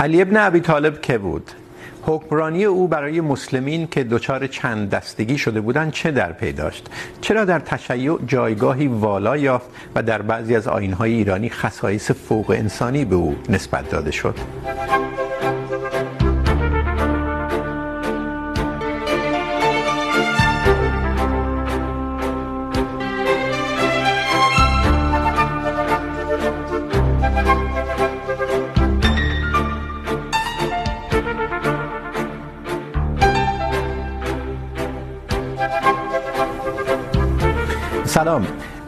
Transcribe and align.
علی 0.00 0.22
ابن 0.22 0.36
ابی 0.36 0.60
طالب 0.60 1.00
که 1.00 1.18
بود؟ 1.18 1.50
حکمرانی 2.02 2.64
او 2.64 2.88
برای 2.88 3.20
مسلمین 3.20 3.86
که 3.86 4.04
دچار 4.04 4.46
چند 4.46 4.90
دستگی 4.90 5.38
شده 5.38 5.60
بودند 5.60 5.92
چه 5.92 6.10
در 6.10 6.32
پی 6.32 6.52
داشت؟ 6.52 6.90
چرا 7.20 7.44
در 7.44 7.58
تشیع 7.58 8.18
جایگاهی 8.26 8.86
والا 8.86 9.36
یافت 9.36 9.70
و 9.94 10.02
در 10.02 10.22
بعضی 10.22 10.56
از 10.56 10.68
آیین‌های 10.68 11.12
ایرانی 11.12 11.50
خصایص 11.50 12.10
فوق 12.10 12.50
انسانی 12.50 13.04
به 13.04 13.16
او 13.16 13.36
نسبت 13.48 13.90
داده 13.90 14.10
شد؟ 14.10 14.34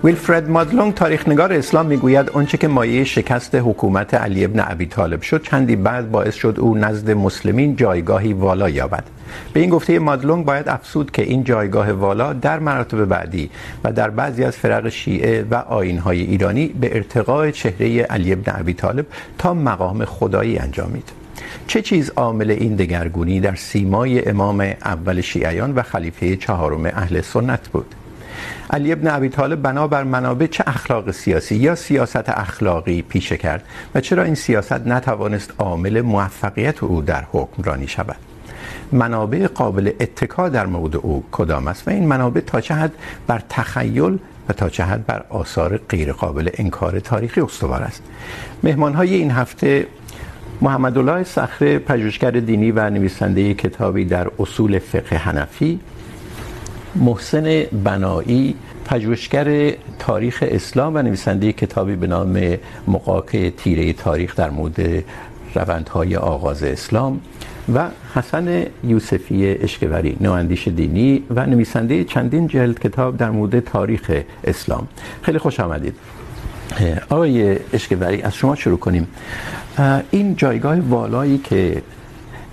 ویلفرد 0.04 0.50
مادلونگ 0.50 0.94
تاریخ 0.94 1.28
نگار 1.28 1.52
اسلام 1.52 1.86
میگوید، 1.86 2.30
آنچه 2.30 2.58
که 2.58 2.68
مایه 2.68 3.04
شکست 3.04 3.54
حکومت 3.54 4.14
علی 4.14 4.44
ابن 4.44 4.64
ابی 4.66 4.86
طالب 4.86 5.22
شد، 5.22 5.42
چندی 5.42 5.76
بعد 5.76 6.10
باعث 6.10 6.34
شد 6.34 6.56
او 6.58 6.76
نزد 6.76 7.10
مسلمین 7.10 7.76
جایگاهی 7.76 8.32
والا 8.32 8.68
یابد. 8.68 9.04
به 9.52 9.60
این 9.60 9.70
گفته 9.70 9.98
مادلونگ 9.98 10.44
باید 10.44 10.68
افسود 10.68 11.10
که 11.10 11.22
این 11.22 11.44
جایگاه 11.44 11.92
والا 11.92 12.32
در 12.32 12.58
مراتب 12.58 13.04
بعدی 13.04 13.50
و 13.84 13.92
در 13.92 14.10
بعضی 14.10 14.44
از 14.44 14.56
فرق 14.56 14.88
شیعه 14.88 15.46
و 15.50 15.54
آیین‌های 15.54 16.20
ایرانی 16.20 16.66
به 16.66 16.96
ارتقاء 16.96 17.50
چهره 17.50 18.02
علی 18.02 18.32
ابن 18.32 18.52
ابی 18.60 18.74
طالب 18.74 19.06
تا 19.38 19.54
مقام 19.54 20.04
خدایی 20.04 20.58
انجامید. 20.58 21.08
چه 21.66 21.82
چیز 21.82 22.10
عامل 22.16 22.50
این 22.50 22.76
دگرگونی 22.76 23.40
در 23.40 23.54
سیمای 23.54 24.28
امام 24.28 24.60
اول 24.60 25.20
شیعیان 25.20 25.72
و 25.74 25.82
خلیفه 25.82 26.36
چهارم 26.36 26.84
اهل 26.84 27.20
سنت 27.20 27.68
بود؟ 27.68 27.94
علی 28.70 28.92
ابن 28.92 29.08
ابی 29.08 29.28
طالب 29.28 29.62
بنا 29.62 29.86
بر 29.86 30.04
منابع 30.04 30.46
چه 30.46 30.64
اخلاق 30.66 31.10
سیاسی 31.10 31.56
یا 31.56 31.74
سیاست 31.74 32.28
اخلاقی 32.28 33.02
پیشه 33.02 33.36
کرد 33.36 33.64
و 33.94 34.00
چرا 34.00 34.22
این 34.22 34.34
سیاست 34.34 34.86
نتوانست 34.86 35.52
عامل 35.58 36.00
موفقیت 36.00 36.82
او 36.82 37.02
در 37.02 37.24
حکمرانی 37.32 37.88
شود؟ 37.88 38.16
منابع 38.92 39.46
قابل 39.46 39.90
اتکا 40.00 40.48
در 40.48 40.66
مورد 40.66 40.96
او 40.96 41.24
کدام 41.32 41.68
است؟ 41.68 41.88
و 41.88 41.90
این 41.90 42.06
منابع 42.06 42.40
تا 42.40 42.60
چه 42.60 42.74
حد 42.74 42.92
بر 43.26 43.42
تخیل 43.48 44.18
و 44.48 44.52
تا 44.52 44.68
چه 44.68 44.84
حد 44.84 45.06
بر 45.06 45.24
آثار 45.28 45.76
غیر 45.88 46.12
قابل 46.12 46.50
انکار 46.54 47.00
تاریخی 47.00 47.40
استوار 47.40 47.82
است؟ 47.82 48.02
مهمانهای 48.62 49.14
این 49.14 49.30
هفته 49.30 49.86
محمد 50.60 50.98
الله 50.98 51.24
صخره، 51.24 51.78
پژوهشگر 51.78 52.30
دینی 52.30 52.72
و 52.72 52.90
نویسنده 52.90 53.54
کتابی 53.54 54.04
در 54.04 54.30
اصول 54.38 54.78
فقه 54.78 55.16
حنفی 55.16 55.80
محسن 56.94 57.62
بنایی، 57.84 58.54
پژوهشگر 58.84 59.72
تاریخ 59.98 60.44
اسلام 60.46 60.94
و 60.94 61.02
نویسنده 61.02 61.52
کتابی 61.52 61.96
به 61.96 62.06
نام 62.06 62.56
مقاکه 62.88 63.50
تیره 63.50 63.92
تاریخ 63.92 64.36
در 64.36 64.50
مورد 64.50 65.04
روندهای 65.54 66.16
آغاز 66.16 66.62
اسلام 66.62 67.20
و 67.74 67.88
حسن 68.14 68.66
یوسفی 68.84 69.46
اشکوری، 69.46 70.16
نواندیش 70.20 70.68
دینی 70.68 71.22
و 71.30 71.46
نویسنده 71.46 72.04
چندین 72.04 72.46
جلد 72.46 72.78
کتاب 72.78 73.16
در 73.16 73.30
مورد 73.30 73.60
تاریخ 73.60 74.10
اسلام. 74.44 74.88
خیلی 75.22 75.38
خوش 75.38 75.60
آمدید. 75.60 75.94
آقای 77.10 77.56
اشکوری، 77.72 78.22
از 78.22 78.34
شما 78.34 78.54
شروع 78.54 78.78
کنیم. 78.78 79.08
این 80.10 80.36
جایگاه 80.36 80.80
والایی 80.80 81.38
که 81.38 81.82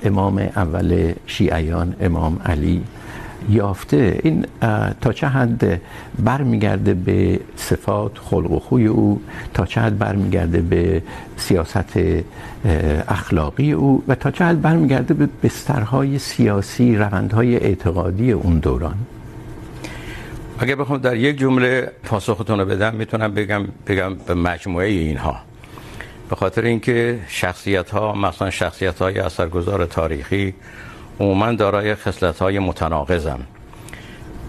امام 0.03 0.37
اول 0.37 1.13
شیعیان، 1.25 1.95
امام 2.01 2.39
علی 2.45 2.83
یافته. 3.49 4.19
این 4.23 4.45
تا 5.01 5.13
چه 5.13 5.27
حد 5.27 5.81
برمیگرده 6.19 6.93
به 6.93 7.39
صفات 7.55 8.17
خلق 8.17 8.51
و 8.51 8.59
خوی 8.59 8.87
او، 8.87 9.21
تا 9.53 9.65
چه 9.65 9.81
حد 9.81 9.97
برمیگرده 9.97 10.61
به 10.61 11.03
سیاست 11.37 11.99
اخلاقی 13.07 13.71
او 13.71 14.03
و 14.07 14.15
تا 14.15 14.31
چه 14.31 14.45
حد 14.45 14.61
برمیگرده 14.61 15.13
به 15.13 15.29
بسترهای 15.43 16.19
سیاسی، 16.19 16.95
روندهای 16.95 17.55
اعتقادی 17.55 18.31
اون 18.31 18.59
دوران. 18.59 18.95
اگه 20.59 20.75
بخوام 20.75 20.99
در 20.99 21.15
یک 21.15 21.37
جمله 21.37 21.91
پاسختون 22.03 22.59
رو 22.59 22.65
بدم، 22.65 22.95
میتونم 22.95 23.33
بگم 23.33 23.63
بگم 23.87 24.15
به 24.15 24.33
مجموعه 24.33 24.87
اینها. 24.87 25.35
به 26.29 26.35
خاطر 26.35 26.61
اینکه 26.61 27.19
شخصیت 27.27 27.89
ها 27.89 28.13
مثلا 28.13 28.49
شخصیت 28.49 29.01
های 29.01 29.19
اثرگذار 29.19 29.85
تاریخی 29.85 30.53
عموما 31.19 31.51
دارای 31.51 31.95
خصلت 31.95 32.39
های 32.39 32.59
متناقضن 32.59 33.39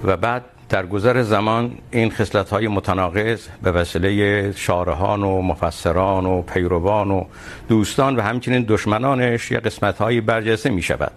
و 0.05 0.17
بعد 0.17 0.45
در 0.69 0.87
گذر 0.87 1.23
زمان 1.23 1.79
این 1.91 2.11
خصلت 2.11 2.51
های 2.51 2.69
متناقض 2.69 3.47
به 3.62 3.73
وسیله 3.73 4.53
شارحان 4.53 5.23
و 5.23 5.43
مفسران 5.43 6.27
و 6.27 6.43
پیروان 6.43 7.11
و 7.11 7.25
دوستان 7.69 8.17
و 8.17 8.21
همچنین 8.21 8.65
دشمنانش 8.69 9.51
یا 9.51 9.61
قسمت 9.61 9.99
های 9.99 10.21
برجسته 10.21 10.71
می 10.71 10.83
شود 10.83 11.12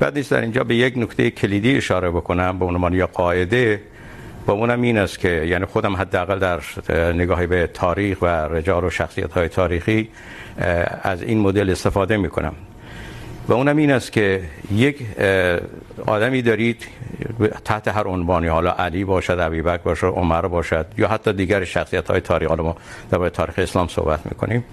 بعد 0.00 0.16
نیست 0.16 0.30
در 0.30 0.40
اینجا 0.40 0.64
به 0.64 0.74
یک 0.74 0.98
نکته 0.98 1.30
کلیدی 1.30 1.76
اشاره 1.76 2.10
بکنم، 2.10 2.58
به 2.58 2.64
عنوان 2.64 2.92
یا 2.92 3.06
قاعده. 3.06 3.80
با 4.46 4.52
اونم 4.52 4.82
این 4.82 4.98
است 4.98 5.18
که 5.18 5.28
یعنی 5.28 5.64
خودم 5.64 5.96
حداقل 5.96 6.38
در 6.38 6.60
نگاهی 7.12 7.46
به 7.46 7.66
تاریخ 7.66 8.22
و 8.22 8.26
رجال 8.26 8.84
و 8.84 8.90
شخصیت 8.90 9.32
های 9.32 9.48
تاریخی 9.48 10.08
از 11.02 11.22
این 11.22 11.40
مدل 11.40 11.70
استفاده 11.70 12.16
می 12.16 12.28
کنم 12.28 12.54
و 13.48 13.52
اونم 13.52 13.76
این 13.76 13.90
است 13.90 14.12
که 14.12 14.42
یک 14.70 15.06
آدمی 16.06 16.42
دارید 16.42 16.86
تحت 17.64 17.88
هر 17.88 18.04
عنوانی، 18.04 18.46
حالا 18.46 18.70
علی 18.72 19.04
باشد 19.04 19.38
ابوبکر 19.40 19.82
باشد، 19.82 20.06
عمر 20.06 20.42
باشد 20.42 20.86
یا 20.98 21.08
حتی 21.08 21.32
دیگر 21.32 21.64
شخصیت 21.64 22.10
های 22.10 22.20
تاریخ، 22.20 22.48
حالا 22.48 22.62
ما 22.62 22.76
در 23.10 23.28
تاریخ 23.28 23.58
اسلام 23.58 23.88
صحبت 23.88 24.20
میکنیم. 24.26 24.64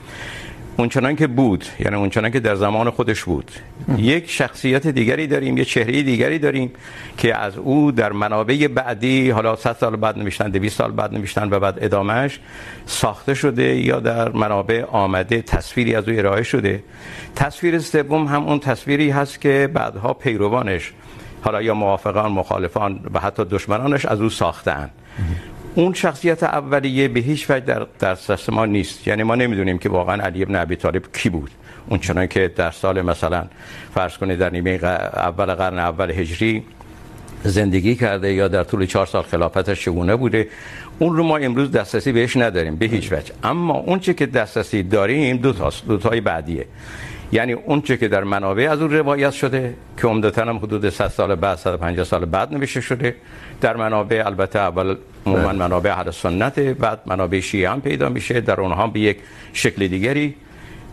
اونچنان 0.79 1.15
که 1.15 1.27
بود 1.27 1.65
یعنی 1.79 1.95
اونچنان 1.95 2.31
که 2.31 2.39
در 2.39 2.55
زمان 2.55 2.89
خودش 2.89 3.23
بود. 3.23 3.51
یک 3.97 4.29
شخصیت 4.29 4.87
دیگری 4.87 5.27
داریم، 5.27 5.57
یک 5.57 5.69
چهره 5.69 6.03
دیگری 6.03 6.39
داریم 6.39 6.71
که 7.17 7.35
از 7.35 7.57
او 7.57 7.91
در 7.91 8.11
منابع 8.11 8.67
بعدی، 8.67 9.29
حالا 9.29 9.55
100 9.55 9.75
سال 9.79 9.95
بعد 9.95 10.17
نوشتن 10.17 10.49
200 10.49 10.77
سال 10.77 10.91
بعد 10.91 11.13
نوشتن 11.13 11.49
و 11.51 11.59
بعد 11.59 11.77
ادامهش 11.81 12.39
ساخته 12.85 13.33
شده 13.33 13.75
یا 13.75 13.99
در 13.99 14.31
منابع 14.31 14.85
آمده، 14.85 15.41
تصویری 15.41 15.95
از 15.95 16.09
او 16.09 16.19
ارائه 16.19 16.43
شده. 16.43 16.83
تصویر 17.35 17.79
سوم 17.79 18.27
هم 18.27 18.43
اون 18.43 18.59
تصویری 18.59 19.09
هست 19.09 19.41
که 19.41 19.69
بعدها 19.73 20.13
پیروانش، 20.13 20.93
حالا 21.41 21.61
یا 21.61 21.73
موافقان، 21.73 22.31
مخالفان 22.31 22.99
و 23.13 23.19
حتی 23.19 23.45
دشمنانش 23.45 24.05
از 24.05 24.21
او 24.21 24.29
ساختن 24.29 24.89
اون 25.79 25.93
شخصیت 25.93 26.43
اولیه 26.43 27.07
به 27.07 27.19
هیچ 27.19 27.49
وجه 27.49 27.65
در 27.65 27.87
دسترس 28.01 28.49
ما 28.49 28.65
نیست. 28.65 29.07
یعنی 29.07 29.23
ما 29.23 29.35
نمیدونیم 29.35 29.77
که 29.77 29.89
واقعا 29.89 30.23
علی 30.23 30.43
ابن 30.43 30.55
ابی 30.55 30.75
طالب 30.75 31.03
کی 31.13 31.29
بود. 31.29 31.51
اون 31.89 31.99
چنان 31.99 32.27
که 32.27 32.51
در 32.55 32.71
سال 32.71 33.01
مثلا 33.01 33.47
فرض 33.93 34.17
کنید 34.17 34.39
در 34.39 34.49
نیمه 34.49 34.69
اول 34.69 35.53
قرن 35.53 35.79
اول 35.79 36.11
هجری 36.11 36.63
زندگی 37.43 37.95
کرده 37.95 38.33
یا 38.33 38.47
در 38.47 38.63
طول 38.63 38.85
چهار 38.85 39.05
سال 39.05 39.23
خلافتش 39.23 39.85
چگونه 39.85 40.15
بوده، 40.15 40.47
اون 40.99 41.17
رو 41.17 41.23
ما 41.23 41.37
امروز 41.37 41.71
دسترسی 41.71 42.11
بهش 42.11 42.37
نداریم، 42.37 42.75
به 42.75 42.85
هیچ 42.85 43.11
وجه. 43.11 43.33
اما 43.43 43.73
اون 43.73 43.99
چه 43.99 44.13
که 44.13 44.25
دسترسی 44.25 44.83
داریم، 44.83 45.37
دو 45.37 45.53
تاست. 45.53 45.87
دو 45.87 45.97
تای 45.97 46.21
بعدیه. 46.21 46.65
یعنی 47.31 47.53
اون 47.53 47.81
چه 47.81 47.97
که 47.97 48.07
در 48.07 48.23
منابع 48.23 48.71
از 48.71 48.81
اون 48.81 48.91
روایت 48.91 49.31
شده 49.31 49.73
که 49.97 50.07
عمدتاً 50.07 50.41
هم 50.41 50.57
حدود 50.57 50.89
100 50.89 51.07
سال 51.07 51.35
بعد 51.35 51.57
150 51.57 52.05
سال 52.05 52.25
بعد 52.25 52.53
نوشته 52.53 52.81
شده. 52.81 53.15
در 53.61 53.77
منابع 53.77 54.23
البته 54.25 54.59
اول 54.59 54.95
عموما 55.25 55.53
منابع 55.53 55.91
اهل 55.91 56.11
سنت 56.11 56.59
بعد 56.59 57.01
منابع 57.05 57.39
شیعه 57.39 57.69
هم 57.69 57.81
پیدا 57.81 58.09
میشه. 58.09 58.41
در 58.41 58.61
اونها 58.61 58.87
به 58.87 58.99
یک 58.99 59.17
شکل 59.53 59.87
دیگری. 59.87 60.35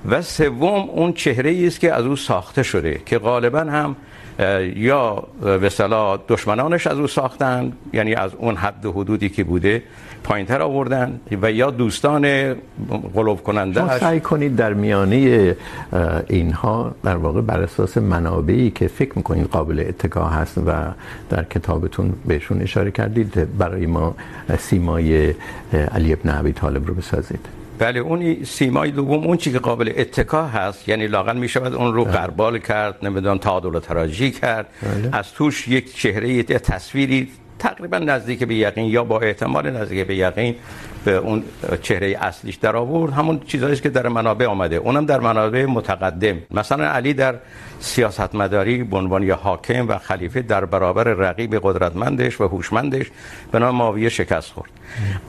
و 0.08 0.22
سوم 0.22 0.90
اون 0.90 1.12
چهره 1.12 1.50
ای 1.50 1.66
است 1.66 1.80
که 1.80 1.92
از 1.92 2.04
او 2.04 2.16
ساخته 2.16 2.62
شده 2.62 3.00
که 3.06 3.18
غالبا 3.18 3.60
هم 3.60 3.96
یا 4.76 5.28
به 5.40 5.66
اصطلاح 5.66 6.18
دشمنانش 6.28 6.86
از 6.86 6.98
او 6.98 7.06
ساختن 7.06 7.72
یعنی 7.92 8.14
از 8.14 8.30
اون 8.34 8.56
حد 8.56 8.86
و 8.86 8.92
حدودی 8.92 9.28
که 9.28 9.44
بوده 9.44 9.82
پایینتر 10.26 10.62
آوردن 10.62 11.20
و 11.42 11.52
یا 11.52 11.70
دوستان 11.70 12.54
غلوب 13.14 13.42
کننده 13.42 13.80
شما 13.80 13.98
سعی 13.98 14.20
کنید 14.20 14.56
در 14.56 14.74
میانه 14.74 15.56
اینها 16.28 16.94
در 17.04 17.16
واقع 17.16 17.40
بر 17.40 17.60
اساس 17.60 17.98
منابعی 17.98 18.70
که 18.70 18.88
فکر 18.88 19.12
میکنید 19.16 19.46
قابل 19.46 19.84
اتکا 19.88 20.24
هست 20.24 20.58
و 20.58 20.72
در 21.30 21.44
کتابتون 21.44 22.12
بهشون 22.26 22.62
اشاره 22.62 22.90
کردید 22.90 23.58
برای 23.58 23.86
ما 23.86 24.14
سیمای 24.58 25.34
علی 25.72 26.12
ابن 26.12 26.30
ابی 26.30 26.52
طالب 26.52 26.86
رو 26.86 26.94
بسازید. 26.94 27.40
بله 27.78 28.00
اون 28.00 28.44
سیمای 28.44 28.90
دوم 28.90 29.24
اون 29.26 29.36
چیزی 29.36 29.56
که 29.56 29.62
قابل 29.62 29.92
اتکا 29.96 30.46
هست 30.46 30.88
یعنی 30.88 31.06
لاقل 31.06 31.36
می 31.36 31.48
شود 31.48 31.74
اون 31.74 31.94
رو 31.94 32.04
غربال 32.04 32.58
کرد 32.58 32.96
نمیدونم 33.02 33.38
تعادل 33.38 33.74
و 33.74 33.80
تراجی 33.80 34.30
کرد. 34.30 34.66
بله. 34.82 35.08
از 35.12 35.32
توش 35.32 35.68
یک 35.68 35.96
چهره 35.96 36.42
تصویری 36.42 37.28
تقریباً 37.58 37.98
نزدیک 37.98 38.44
به 38.44 38.54
یقین 38.54 38.84
یا 38.84 39.04
با 39.04 39.20
احتمال 39.20 39.70
نزدیک 39.70 40.06
به 40.06 40.16
یقین 40.16 40.54
به 41.04 41.16
اون 41.16 41.42
چهره 41.82 42.18
اصلیش 42.20 42.54
در 42.56 42.76
آورد. 42.76 43.12
همون 43.12 43.40
چیزایی 43.46 43.76
که 43.76 43.88
در 43.88 44.08
منابع 44.08 44.46
آمده. 44.46 44.76
اونم 44.76 45.06
در 45.06 45.20
منابع 45.20 45.64
متقدم. 45.64 46.38
مثلا 46.50 46.84
علی 46.84 47.14
در 47.14 47.34
سیاست 47.80 48.34
مداری 48.34 48.84
به 48.84 48.96
عنوان 48.96 49.22
یا 49.22 49.36
حاکم 49.36 49.88
و 49.88 49.98
خلیفه 49.98 50.42
در 50.42 50.64
برابر 50.64 51.04
رقیب 51.04 51.58
قدرتمندش 51.62 52.40
و 52.40 52.48
هوشمندش 52.48 53.06
به 53.52 53.58
نام 53.58 53.74
معاویه 53.74 54.08
شکست 54.08 54.52
خورد. 54.52 54.70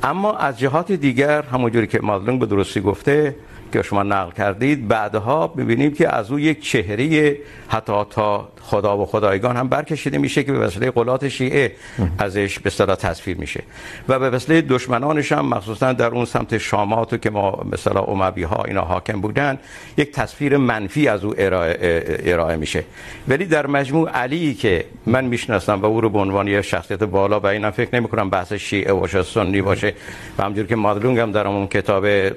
اما 0.04 0.38
از 0.38 0.60
جهات 0.60 0.92
دیگر، 0.92 1.42
همونجوری 1.42 1.88
که 1.88 2.00
مادلونگ 2.00 2.40
به 2.40 2.46
درستی 2.46 2.82
گفته 2.82 3.36
که 3.74 3.82
شما 3.82 4.04
نقل 4.04 4.32
کردید 4.32 4.88
بعدها 4.88 5.48
ببینیم 5.48 5.94
که 5.94 6.16
از 6.16 6.32
او 6.32 6.40
یک 6.40 6.62
چهره 6.62 7.38
حتی 7.68 7.94
تا 8.10 8.50
خدا 8.62 8.98
و 8.98 9.06
خدایگان 9.06 9.58
هم 9.58 9.68
برکشیده 9.68 10.18
میشه 10.18 10.44
که 10.44 10.52
به 10.52 10.60
وسیله 10.60 10.92
قلات 10.92 11.28
شیعه 11.28 11.72
ازش 12.20 12.60
به 12.60 12.68
اصطلاح 12.68 12.96
تصویر 12.96 13.38
میشه. 13.38 13.64
و 14.10 14.20
به 14.20 14.30
وسیله 14.30 14.62
دشمنانش 14.62 15.32
هم 15.32 15.46
مخصوصا 15.46 15.94
در 15.94 16.08
اون 16.08 16.26
سمت 16.26 16.58
شامات 16.58 17.22
که 17.22 17.30
ما 17.30 17.52
به 17.52 17.74
اصطلاح 17.74 18.10
اموی 18.10 18.44
ها 18.44 18.64
اینا 18.64 18.82
حاکم 18.82 19.22
بودن 19.22 19.60
یک 19.98 20.12
تصویر 20.12 20.58
منفی 20.58 21.08
از 21.08 21.24
او 21.24 21.34
ارائه, 21.38 22.06
ارائه 22.26 22.56
میشه. 22.56 22.84
ولی 23.28 23.46
در 23.46 23.68
مجموع 23.68 24.10
علی 24.10 24.54
که 24.54 24.86
من 25.06 25.26
میشناسم 25.26 25.82
و 25.82 25.86
او 25.86 26.02
رو 26.02 26.10
به 26.10 26.20
عنوان 26.20 26.48
یک 26.48 26.62
شخصیت 26.62 27.04
بالا 27.04 27.40
و 27.40 27.48
اینا 27.48 27.72
فکر 27.72 27.96
نمی 27.96 28.08
کنم 28.08 28.30
بحث 28.30 28.54
شیعه 28.54 28.94
باشه 28.94 29.24
سنی 29.24 29.62
باشه 29.62 29.94
و 30.38 30.44
همونجوری 30.44 30.68
که 30.68 30.76
مادلونگ 30.76 31.20
هم 31.20 31.32
در 31.32 31.48
اون 31.48 31.68
کتاب 31.68 32.04
به 32.04 32.36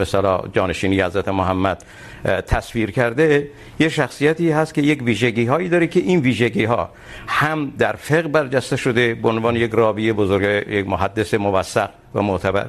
اصطلاح 0.00 0.48
جانشینی 0.52 1.02
حضرت 1.02 1.28
محمد 1.28 1.84
تصویر 2.46 2.90
کرده. 2.90 3.48
یه 3.78 3.88
شخصیتی 3.88 4.50
هست 4.50 4.74
که 4.74 4.82
یک 4.82 5.02
ویژگی 5.02 5.46
هایی 5.46 5.68
داره 5.68 5.86
که 5.86 6.00
این 6.00 6.20
ویژگی 6.20 6.64
ها 6.64 6.90
هم 7.26 7.72
در 7.78 7.92
فقه 7.92 8.28
برجسته 8.28 8.76
شده 8.76 9.14
به 9.14 9.28
عنوان 9.28 9.56
یک 9.56 9.70
راوی 9.70 10.12
بزرگ 10.12 10.68
یک 10.68 10.88
محدث 10.88 11.34
موثق 11.34 11.90
و 12.14 12.22
معتبر 12.22 12.66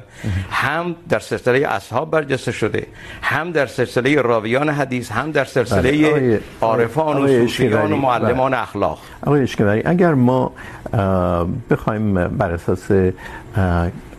هم 0.50 0.96
در 1.08 1.18
سلسله 1.18 1.68
اصحاب 1.68 2.10
برجسته 2.10 2.52
شده 2.52 2.86
هم 3.22 3.50
در 3.50 3.66
سلسله 3.66 4.22
راویان 4.22 4.68
حدیث 4.68 5.12
هم 5.12 5.30
در 5.30 5.44
سلسله 5.44 6.40
عارفان 6.60 7.22
و 7.22 7.28
صوفیان 7.28 7.92
و 7.92 7.96
معلمان 7.96 8.54
اخلاق. 8.54 8.98
آقای 9.26 9.42
اشکبری 9.42 9.82
اگر 9.84 10.14
ما 10.14 10.52
بخوایم 11.70 12.28
بر 12.28 12.50
اساس 12.50 12.90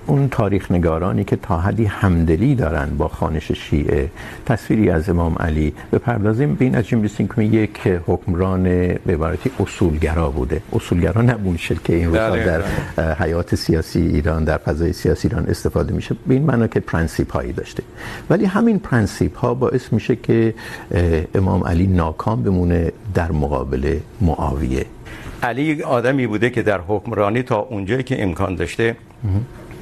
اون 0.07 0.29
تاریخ 0.29 0.71
نگارانی 0.71 1.23
که 1.23 1.35
تا 1.35 1.57
حدی 1.57 1.85
همدلی 1.85 2.55
دارن 2.55 2.89
با 2.97 3.07
خانش 3.07 3.51
شیعه. 3.51 4.09
تصویری 4.45 4.89
از 4.89 5.09
امام 5.09 5.35
علی. 5.39 5.73
بپردازیم. 5.91 6.55
به 6.55 6.65
این 6.65 6.75
نتیجه 6.75 6.97
برسیم 6.97 7.27
که 7.27 7.41
یک 7.41 7.87
حکمران 8.07 8.63
به 8.63 9.13
عبارتی 9.13 9.51
اصولگرا 9.59 10.29
بوده. 10.29 10.61
اصولگرا 10.73 11.21
نبون 11.21 11.57
شکل 11.57 11.79
که 11.83 11.95
این 11.95 12.05
روزها 12.05 12.35
در 12.35 12.63
حیات 13.13 13.55
سیاسی 13.55 14.01
ایران 14.01 14.43
در 14.43 14.57
فضای 14.57 14.93
سیاسی 14.93 15.27
ایران 15.27 15.45
استفاده 15.45 15.93
میشه. 15.93 16.15
به 16.27 16.33
این 16.33 16.43
معنی 16.43 16.67
که 16.67 16.79
پرنسیپ 16.79 17.31
هایی 17.31 17.53
داشته. 17.53 17.83
ولی 18.29 18.45
همین 18.45 18.79
پرنسیپ 18.79 19.37
ها 19.37 19.53
باعث 19.53 19.93
میشه 19.93 20.15
که 20.15 20.53
امام 21.35 21.63
علی 21.63 21.87
ناکام 21.87 22.43
بمونه 22.43 22.91
در 23.13 23.31
مقابل 23.31 23.97
معاویه. 24.21 24.85
علی 25.43 25.83
آدمی 25.83 26.27
بوده 26.27 26.49
که 26.49 26.61
در 26.61 26.79
حکمرانی 26.87 27.43
تا 27.43 27.59
اونجایی 27.59 28.03
که 28.03 28.23
امکان 28.23 28.55
داشته 28.55 28.95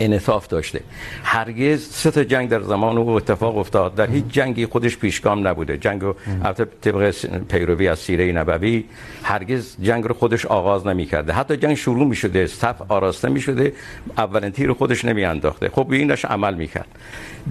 انصاف 0.06 0.48
داشته. 0.48 0.82
هرگز 1.24 1.88
سه 1.90 2.12
تا 2.12 2.24
جنگ 2.24 2.50
در 2.50 2.62
زمان 2.62 2.98
او 2.98 3.10
اتفاق 3.10 3.58
افتاد. 3.58 3.96
در 3.96 4.10
هیچ 4.10 4.26
جنگی 4.32 4.66
خودش 4.66 4.98
پیشگام 4.98 5.48
نبوده. 5.48 5.78
جنگ 5.78 6.04
البته 6.44 6.66
طبق 6.66 7.14
پیروی 7.50 7.88
از 7.88 8.00
سیره 8.00 8.32
نبوی 8.32 8.84
هرگز 9.24 9.76
جنگ 9.82 10.04
رو 10.08 10.14
خودش 10.14 10.46
آغاز 10.46 10.88
نمی‌کرده. 10.88 11.34
حتی 11.34 11.58
جنگ 11.58 11.76
شروع 11.76 12.08
می‌شده 12.08 12.48
صف 12.48 12.82
آراسته 12.88 13.30
می‌شده 13.30 13.74
اولین 14.18 14.52
تیر 14.52 14.74
خودش 14.74 15.06
نمی‌انداخته. 15.06 15.70
خب 15.70 15.88
به 15.90 15.96
اینش 15.96 16.26
عمل 16.26 16.54
می‌کرد. 16.54 16.88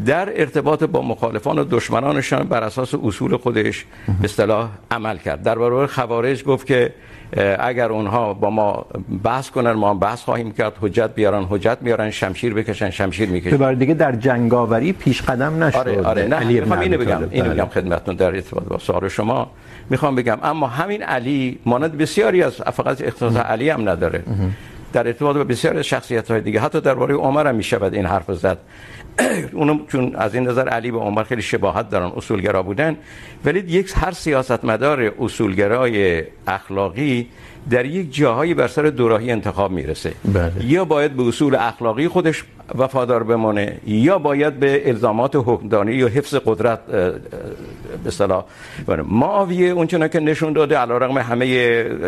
در 0.06 0.41
ارتباط 0.41 0.85
با 0.85 1.02
مخالفان 1.02 1.58
و 1.58 1.64
دشمنانشان 1.64 2.49
بر 2.49 2.62
اساس 2.62 2.94
اصول 2.94 3.37
خودش 3.37 3.85
به 4.06 4.25
اصطلاح 4.25 4.69
عمل 4.91 5.19
کرد. 5.19 5.43
در 5.43 5.58
برابر 5.58 5.87
خوارج 5.87 6.44
گفت 6.44 6.67
که 6.67 6.93
اگر 7.58 7.92
اونها 7.92 8.34
با 8.34 8.50
ما 8.50 8.86
بحث 9.24 9.50
کنن 9.50 9.72
ما 9.72 9.94
بحث 9.94 10.22
خواهیم 10.22 10.52
کرد 10.52 10.72
حجت 10.80 11.10
بیارن 11.14 11.44
حجت 11.50 11.78
میارن 11.80 12.10
شمشیر 12.10 12.54
بکشن 12.54 12.90
شمشیر 12.90 13.28
میکشن. 13.28 13.50
به 13.50 13.56
بار 13.56 13.74
دیگه 13.74 13.94
در 13.94 14.12
جنگاوری 14.12 14.92
پیش 14.92 15.22
قدم 15.22 15.64
نشد. 15.64 15.78
آره 15.78 16.02
آره 16.02 16.26
نه 16.26 16.60
میخوام 16.60 16.78
اینو 16.78 16.98
بگم 16.98 17.22
اینو 17.30 17.50
بگم 17.50 17.66
خدمتتون 17.66 18.14
در 18.14 18.26
ارتباط 18.26 18.64
با 18.64 18.78
سوال 18.78 19.08
شما. 19.08 19.50
میخوام 19.90 20.14
بگم 20.14 20.38
اما 20.42 20.66
همین 20.66 21.02
علی 21.02 21.58
مانند 21.66 21.98
بسیاری 21.98 22.42
از 22.42 22.54
فقط 22.54 23.02
اختصاص 23.02 23.36
علی 23.36 23.70
هم 23.70 23.88
نداره. 23.88 24.22
در 24.92 25.06
ارتباط 25.06 25.36
با 25.36 25.44
بسیاری 25.44 25.78
از 25.78 25.84
شخصیت 25.84 26.30
های 26.30 26.40
دیگه 26.40 26.60
حتی 26.60 26.80
درباره 26.80 27.14
عمر 27.14 27.46
هم 27.46 27.54
میشود 27.54 27.94
این 27.94 28.06
حرف 28.06 28.32
زد. 28.32 28.58
اونم 29.52 29.86
چون 29.86 30.14
از 30.16 30.34
این 30.34 30.48
نظر 30.48 30.68
علی 30.68 30.90
به 30.90 30.98
عمر 30.98 31.22
خیلی 31.22 31.42
شباهت 31.42 31.90
دارن، 31.90 32.12
اصولگرا 32.16 32.62
بودن. 32.62 32.96
ولی 33.44 33.60
یک 33.60 33.92
هر 33.96 34.12
سیاستمدار 34.12 35.14
اصولگرای 35.20 36.24
اخلاقی 36.46 37.28
در 37.70 37.86
یک 37.86 38.14
جاهایی 38.14 38.54
بر 38.54 38.68
سر 38.68 38.82
دوراهی 38.82 39.30
انتخاب 39.30 39.70
میرسه. 39.70 40.12
بله. 40.24 40.52
یا 40.64 40.84
باید 40.84 41.16
به 41.16 41.28
اصول 41.28 41.54
اخلاقی 41.54 42.08
خودش 42.08 42.44
وفادار 42.78 43.22
بمونه 43.22 43.76
یا 43.86 44.18
باید 44.18 44.60
به 44.60 44.88
الزامات 44.88 45.36
حکمدانی 45.36 45.92
یا 45.92 46.08
حفظ 46.08 46.34
قدرت 46.34 46.86
به 46.86 47.14
اصطلاح 48.06 48.44
معاویه 49.08 49.68
اونچنان 49.70 50.08
که 50.08 50.20
نشون 50.20 50.52
داده 50.52 50.76
علیرغم 50.76 51.18
همه 51.18 51.46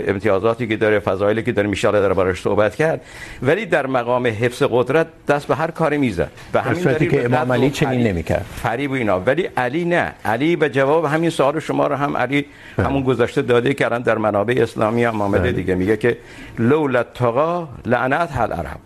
امتیازاتی 0.09 0.67
که 0.67 0.77
داره 0.77 0.99
فضایلی 0.99 1.43
که 1.43 1.53
داره 1.53 1.69
میشه 1.69 1.93
در 1.93 2.13
بارش 2.13 2.41
صحبت 2.41 2.75
کرد. 2.75 3.01
ولی 3.43 3.67
در 3.67 3.87
مقام 3.87 4.27
حفظ 4.27 4.63
قدرت 4.71 5.07
دست 5.29 5.47
به 5.47 5.55
هر 5.55 5.71
کاری 5.71 5.99
میزد. 5.99 6.31
به 6.53 6.63
همین 6.63 6.83
دلیل 6.83 7.11
که 7.11 7.25
امام 7.25 7.53
علی 7.53 7.71
چنین 7.71 8.07
نمیکرد. 8.07 8.47
فریب 8.63 8.91
و 8.91 8.95
اینا. 8.95 9.21
ولی 9.21 9.49
علی 9.57 9.85
نه. 9.85 10.13
علی 10.25 10.57
به 10.57 10.69
جواب 10.69 11.05
همین 11.05 11.31
سوال 11.31 11.61
شما 11.61 11.87
رو 11.87 11.95
هم 11.95 12.17
علی 12.17 12.47
همون 12.79 13.03
گذاشته 13.03 13.43
داده 13.43 13.75
که 13.75 13.85
الان 13.85 14.03
در 14.03 14.19
منابع 14.19 14.55
اسلامی 14.63 15.05
هم 15.05 15.17
آمده 15.43 15.53
دیگه 15.53 15.75
میگه 15.75 15.97
که 15.97 16.19
لولا 16.59 16.99
التقا 16.99 17.69
لعنت 17.87 18.33
هل 18.33 18.53
عرب 18.53 18.81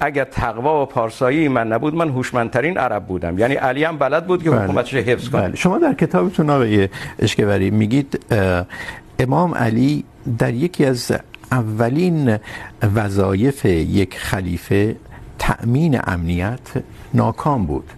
اگر 0.00 0.24
تقوا 0.24 0.82
و 0.82 0.86
پارسایی 0.86 1.48
من 1.48 1.68
نبود 1.68 1.94
من 1.94 2.08
هوشمندترین 2.08 2.78
عرب 2.78 3.06
بودم. 3.06 3.38
یعنی 3.38 3.54
علی 3.54 3.84
هم 3.84 3.98
بلد 3.98 4.26
بود 4.26 4.42
که 4.42 4.50
حکومتش 4.50 4.94
حفظ 4.94 5.28
کنه. 5.28 5.42
بله. 5.42 5.56
شما 5.56 5.78
در 5.78 5.94
کتابتون 5.94 6.50
آقای 6.50 6.88
اشکبری 7.18 7.70
میگید 7.70 8.24
امام 9.18 9.54
علی 9.54 10.04
در 10.38 10.54
یکی 10.54 10.84
از 10.84 11.12
اولین 11.52 12.38
وظایف 12.94 13.64
یک 13.64 14.18
خلیفه 14.18 14.96
تأمین 15.38 16.00
امنیت 16.04 16.68
ناکام 17.14 17.66
بود. 17.66 17.90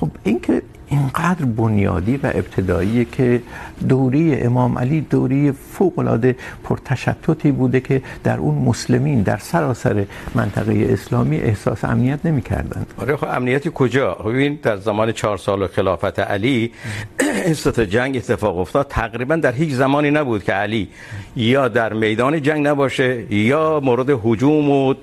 خب 0.00 0.10
این 0.24 0.40
که 0.40 0.62
اینقدر 0.90 1.44
بنیادی 1.44 2.16
و 2.16 2.26
ابتدایی 2.26 3.04
که 3.04 3.42
دوری 3.88 4.34
امام 4.34 4.78
علی 4.78 5.00
دوری 5.00 5.52
فوق 5.52 5.98
العاده 5.98 6.36
پرتشتتی 6.64 7.52
بوده 7.52 7.80
که 7.80 8.02
در 8.24 8.36
اون 8.36 8.54
مسلمین 8.54 9.22
در 9.22 9.36
سراسر 9.36 10.04
منطقه 10.34 10.86
اسلامی 10.90 11.36
احساس 11.36 11.84
امنیت 11.84 12.26
نمیکردند. 12.26 12.86
آره 12.98 13.16
خب 13.16 13.26
امنیتی 13.30 13.70
کجا؟ 13.74 14.14
ببین 14.14 14.58
در 14.62 14.76
زمان 14.76 15.12
چهار 15.12 15.38
سال 15.38 15.66
خلافت 15.66 16.18
علی 16.18 16.72
این 17.46 17.86
جنگ 17.86 18.16
اتفاق 18.16 18.58
افتاد. 18.58 18.86
تقریباً 18.88 19.36
در 19.36 19.52
هیچ 19.52 19.72
زمانی 19.72 20.10
نبود 20.10 20.44
که 20.44 20.52
علی 20.52 20.88
یا 21.36 21.68
در 21.68 21.92
میدان 21.92 22.42
جنگ 22.42 22.66
نباشه 22.66 23.32
یا 23.34 23.80
مورد 23.84 24.10
هجوم 24.24 24.70
و 24.70 24.94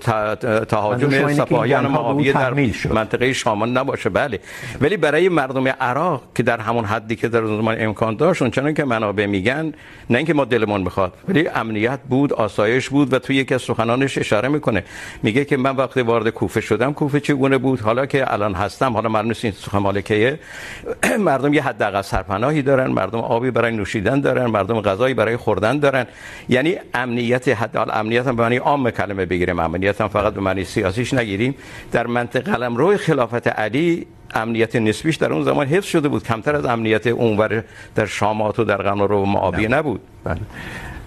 تهاجم 0.70 1.34
سپاهیان 1.34 1.88
معاویه 1.88 2.34
در 2.34 2.54
منطقه 2.90 3.34
شامان 3.34 3.78
نباشه. 3.78 4.10
بله. 4.10 4.40
ولی 4.82 4.98
برای 4.98 5.30
مردم 5.30 5.75
عراق 5.80 6.24
که 6.36 6.44
در 6.44 6.60
همون 6.60 6.86
حدی 6.86 7.16
که 7.16 7.28
در 7.28 7.46
زمان 7.46 7.76
امکان 7.80 8.16
داشت 8.16 8.50
چون 8.50 8.74
که 8.74 8.84
منابع 8.84 9.26
میگن، 9.26 9.74
نه 10.10 10.18
اینکه 10.18 10.34
ما 10.34 10.46
دلمون 10.46 10.84
بخواد 10.84 11.14
ولی 11.28 11.48
امنیت 11.48 12.00
بود، 12.10 12.34
آسایش 12.34 12.90
بود 12.90 13.14
و 13.14 13.20
تو 13.20 13.34
یکی 13.34 13.54
از 13.54 13.62
سخنانش 13.62 14.18
اشاره 14.18 14.50
میکنه. 14.50 14.84
میگه 15.24 15.46
که 15.46 15.58
من 15.58 15.76
وقتی 15.76 16.02
وارد 16.02 16.30
کوفه 16.30 16.62
شدم، 16.62 16.94
کوفه 16.94 17.20
چگونه 17.20 17.58
بود؟ 17.58 17.80
حالا 17.80 18.06
که 18.06 18.34
الان 18.34 18.54
هستم، 18.54 18.94
حالا 18.94 19.10
معلوم 19.10 19.28
نیست 19.28 19.46
این 19.46 19.54
سخن 19.54 19.78
مالکیه. 19.78 20.40
مردم 21.20 21.54
یه 21.54 21.64
حداقل 21.64 22.02
سرپناهی 22.02 22.62
دارن، 22.62 22.88
مردم 22.88 23.20
آبی 23.20 23.52
برای 23.52 23.76
نوشیدن 23.76 24.22
دارن، 24.22 24.46
مردم 24.46 24.82
غذایی 24.82 25.14
برای 25.14 25.38
خوردن 25.38 25.80
دارن. 25.80 26.06
یعنی 26.50 26.76
امنیت 26.94 27.48
حداقل 27.48 28.00
امنیت 28.00 28.28
هم 28.28 28.36
به 28.36 28.44
معنی 28.44 28.58
عام 28.58 28.92
کلمه 28.92 29.26
بگیریم. 29.26 29.60
امنیت 29.60 30.02
هم 30.02 30.08
فقط 30.08 30.34
به 30.34 30.42
معنی 30.42 30.64
سیاسیش 30.64 31.14
نگیریم. 31.14 31.56
در 31.92 32.08
منطقه 32.08 32.52
قلمرو 32.52 32.98
خلافت 32.98 33.48
علی 33.48 34.08
امنیت 34.34 34.76
نسبیش 34.76 35.16
در 35.16 35.34
اون 35.34 35.44
زمان 35.44 35.68
حفظ 35.68 35.88
شده 35.88 36.08
بود. 36.08 36.24
کمتر 36.24 36.56
از 36.56 36.66
امنیت 36.66 37.08
اونور 37.08 37.64
در 37.96 38.06
شامات 38.06 38.60
و 38.60 38.64
در 38.64 38.78
قمر 38.78 39.12
و 39.12 39.26
معابیه 39.26 39.68
نبود. 39.68 40.02
بله. 40.24 40.40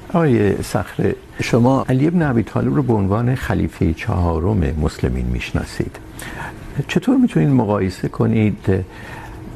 آقای 0.08 0.62
صخره 0.62 1.14
شما 1.42 1.86
علی 1.88 2.06
ابن 2.06 2.22
ابی 2.22 2.42
طالب 2.42 2.74
رو 2.74 2.82
به 2.82 2.92
عنوان 2.92 3.34
خلیفه 3.34 3.94
چهارم 3.94 4.74
مسلمین 4.82 5.26
میشناسید. 5.26 5.96
چطور 6.88 7.16
میتونید 7.16 7.48
مقایسه 7.48 8.08
کنید 8.08 8.84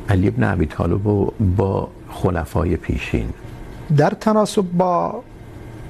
علی 0.09 0.28
ابن 0.28 0.45
ابی 0.45 0.66
طالب 0.66 1.09
رو 1.09 1.33
با 1.57 1.88
خلفای 2.11 2.76
پیشین؟ 2.76 3.28
در 3.97 4.11
تناسب 4.11 4.62
با 4.62 5.23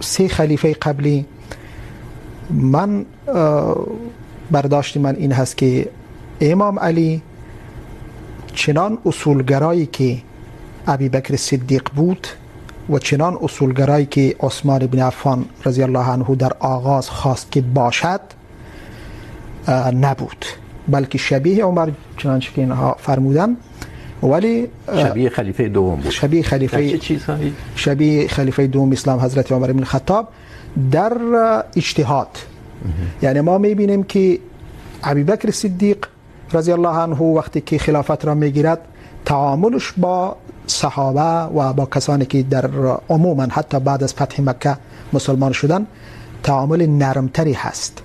سه 0.00 0.28
خلیفه 0.28 0.72
قبلی 0.72 1.26
من 2.50 3.04
برداشت 4.50 4.96
من 4.96 5.16
این 5.16 5.32
هست 5.32 5.56
که 5.56 5.88
امام 6.40 6.78
علی 6.78 7.22
چنان 8.54 8.98
اصولگرایی 9.06 9.86
که 9.86 10.18
ابی 10.86 11.08
بکر 11.08 11.36
صدیق 11.36 11.82
بود 11.96 12.26
و 12.90 12.98
چنان 12.98 13.38
اصولگرایی 13.42 14.06
که 14.06 14.36
عثمان 14.40 14.86
بن 14.86 14.98
عفان 14.98 15.44
رضی 15.64 15.82
الله 15.82 16.08
عنه 16.10 16.34
در 16.34 16.52
آغاز 16.60 17.10
خواست 17.10 17.52
که 17.52 17.60
باشد 17.60 18.20
نبود. 20.00 20.44
بلکه 20.88 21.18
شبیه 21.18 21.64
عمر 21.64 21.90
چنانچه 22.16 22.52
که 22.52 22.60
اینها 22.60 22.96
فرمودن 23.00 23.56
ولی 24.22 24.68
شبیه 24.96 25.30
خلیفه 25.30 25.68
دوم 25.68 26.00
بود. 26.00 26.10
شبیه 26.10 26.42
خلیفه 26.42 26.98
چیزهایی؟ 26.98 27.52
شبیه 27.76 28.28
خلیفه 28.28 28.66
دوم 28.66 28.92
اسلام 28.92 29.20
حضرت 29.20 29.52
عمر 29.52 29.72
بن 29.72 29.84
خطاب 29.84 30.28
در 30.90 31.12
اجتهاد. 31.76 32.28
یعنی 33.22 33.40
ما 33.40 33.58
میبینیم 33.58 34.02
که 34.02 34.38
ابی 35.02 35.24
بکر 35.24 35.50
صدیق 35.50 36.06
رضی 36.52 36.72
الله 36.72 36.96
عنه 36.96 37.20
وقتی 37.20 37.60
که 37.60 37.78
خلافت 37.78 38.24
را 38.24 38.34
میگیرد، 38.34 38.78
تعاملش 39.24 39.92
با 39.96 40.36
صحابه 40.66 41.54
و 41.54 41.72
با 41.72 41.86
کسانی 41.86 42.26
که 42.26 42.42
در 42.42 42.70
عموما 43.08 43.46
حتی 43.50 43.80
بعد 43.80 44.02
از 44.02 44.12
فتح 44.14 44.42
مکه 44.42 44.76
مسلمان 45.12 45.52
شدن، 45.52 45.86
تعامل 46.42 46.86
نرمتری 46.86 47.52
هست. 47.52 48.02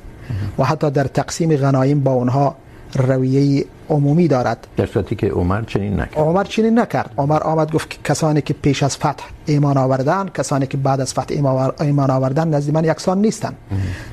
و 0.59 0.63
حتی 0.63 0.91
در 0.91 1.03
تقسیم 1.03 1.55
غنایم 1.55 1.99
با 1.99 2.11
اونها 2.11 2.55
رویه 2.95 3.65
عمومی 3.89 4.27
دارد. 4.27 4.67
در 4.77 4.85
صورتی 4.85 5.15
که 5.15 5.27
عمر 5.27 5.61
چنین 5.61 5.99
نکرد. 5.99 6.19
عمر 6.19 6.43
چنین 6.43 6.79
نکرد. 6.79 7.13
عمر 7.17 7.43
آمد 7.43 7.71
گفت 7.71 7.89
که 7.89 7.97
کسانی 8.03 8.41
که 8.41 8.53
پیش 8.53 8.83
از 8.83 8.97
فتح 8.97 9.25
ایمان 9.45 9.77
آوردن 9.77 10.29
کسانی 10.33 10.67
که 10.67 10.77
بعد 10.77 11.01
از 11.01 11.13
فتح 11.13 11.35
ایمان 11.81 12.11
آوردن 12.11 12.47
نزد 12.47 12.73
من 12.73 12.83
یکسان 12.85 13.21
نیستن 13.21 13.53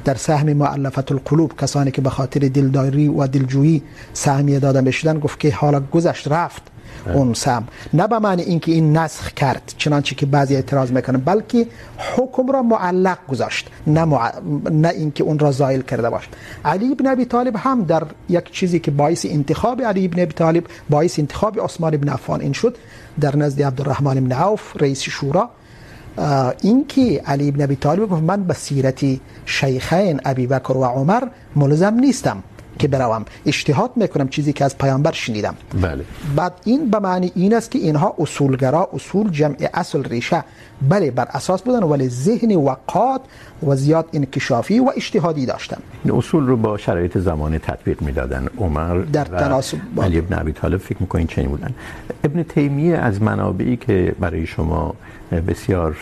در 0.04 0.14
سهم 0.14 0.52
مؤلفه 0.52 1.04
القلوب 1.10 1.52
کسانی 1.60 1.90
که 1.90 2.02
به 2.02 2.10
خاطر 2.10 2.40
دلداری 2.40 3.08
و 3.08 3.26
دلجویی 3.26 3.82
سهمیه 4.12 4.58
داده 4.58 4.80
میشدن 4.80 5.18
گفت 5.18 5.40
که 5.40 5.52
حالا 5.54 5.80
گذشت 5.80 6.28
رفت. 6.28 6.73
اون 7.14 7.34
سهم 7.34 7.64
نه 7.92 8.06
به 8.08 8.18
معنی 8.18 8.42
اینکه 8.42 8.72
این 8.72 8.96
نسخ 8.96 9.32
کرد 9.32 9.74
چنانچه 9.78 10.14
که 10.14 10.26
بعضی 10.26 10.54
اعتراض 10.54 10.92
میکنن 10.92 11.18
بلکه 11.20 11.66
حکم 12.16 12.52
را 12.52 12.62
معلق 12.62 13.18
گذاشت 13.28 13.70
نه, 13.86 14.04
مع... 14.04 14.32
نه 14.70 14.88
اینکه 14.88 15.24
اون 15.24 15.38
را 15.38 15.52
زائل 15.52 15.80
کرده 15.80 16.10
باشد. 16.10 16.28
علی 16.64 16.92
ابن 16.92 17.06
ابی 17.06 17.24
طالب 17.24 17.56
هم 17.56 17.84
در 17.84 18.02
یک 18.28 18.52
چیزی 18.52 18.78
که 18.78 18.90
باعث 18.90 19.26
انتخاب 19.30 19.82
علی 19.82 20.04
ابن 20.04 20.22
ابی 20.22 20.32
طالب 20.32 20.64
باعث 20.90 21.18
انتخاب 21.18 21.60
عثمان 21.60 21.94
ابن 21.94 22.08
عفان 22.08 22.40
این 22.40 22.52
شد 22.52 22.76
در 23.20 23.36
نزد 23.36 23.62
عبدالرحمن 23.62 24.18
ابن 24.18 24.32
عوف 24.32 24.82
رئیس 24.82 25.02
شورا 25.02 25.50
این 26.60 26.86
که 26.86 27.22
علی 27.26 27.48
ابن 27.48 27.62
ابی 27.62 27.76
طالب 27.76 28.10
گفت 28.10 28.22
من 28.22 28.44
به 28.44 28.54
سیرت 28.54 29.04
شیخین 29.46 30.20
ابی 30.24 30.46
بکر 30.46 30.76
و 30.76 30.84
عمر 30.84 31.22
ملزم 31.56 31.94
نیستم. 31.94 32.42
که 32.78 32.88
بروم. 32.88 33.24
اجتهاد 33.46 33.90
میکنم 33.96 34.28
چیزی 34.28 34.52
که 34.52 34.64
از 34.64 34.78
پیامبر 34.78 35.12
شنیدم. 35.12 35.54
بله. 35.82 36.04
بعد 36.36 36.52
این 36.64 36.90
به 36.90 36.98
معنی 36.98 37.32
این 37.34 37.54
است 37.54 37.70
که 37.70 37.78
اینها 37.78 38.14
اصولگرا 38.18 38.88
اصول 38.92 39.30
جمع 39.30 39.56
اصل 39.74 40.04
ریشه. 40.04 40.44
بله 40.88 41.10
بر 41.10 41.28
اساس 41.30 41.62
بودن 41.62 41.82
ولی 41.82 42.08
ذهن 42.08 42.56
وقات 42.56 43.20
و 43.66 43.76
زیاد 43.76 44.08
انکشافی 44.12 44.78
و 44.78 44.92
اجتهادی 44.96 45.46
داشتن. 45.46 45.76
این 46.04 46.14
اصول 46.14 46.46
رو 46.46 46.56
با 46.56 46.76
شرایط 46.76 47.18
زمان 47.18 47.58
تطبیق 47.58 48.02
میدادن 48.02 48.46
عمر 48.58 48.98
در 48.98 49.24
تناسب 49.24 49.78
با 49.94 50.04
علی 50.04 50.18
ابن 50.18 50.38
ابی 50.38 50.52
طالب 50.52 50.80
فکر 50.80 50.96
میکنین 51.00 51.26
چنین 51.26 51.48
بودن. 51.48 51.74
ابن 52.24 52.42
تیمیه 52.42 52.96
از 52.96 53.22
منابعی 53.22 53.76
که 53.76 54.14
برای 54.20 54.46
شما 54.46 54.94
بسیار 55.48 55.96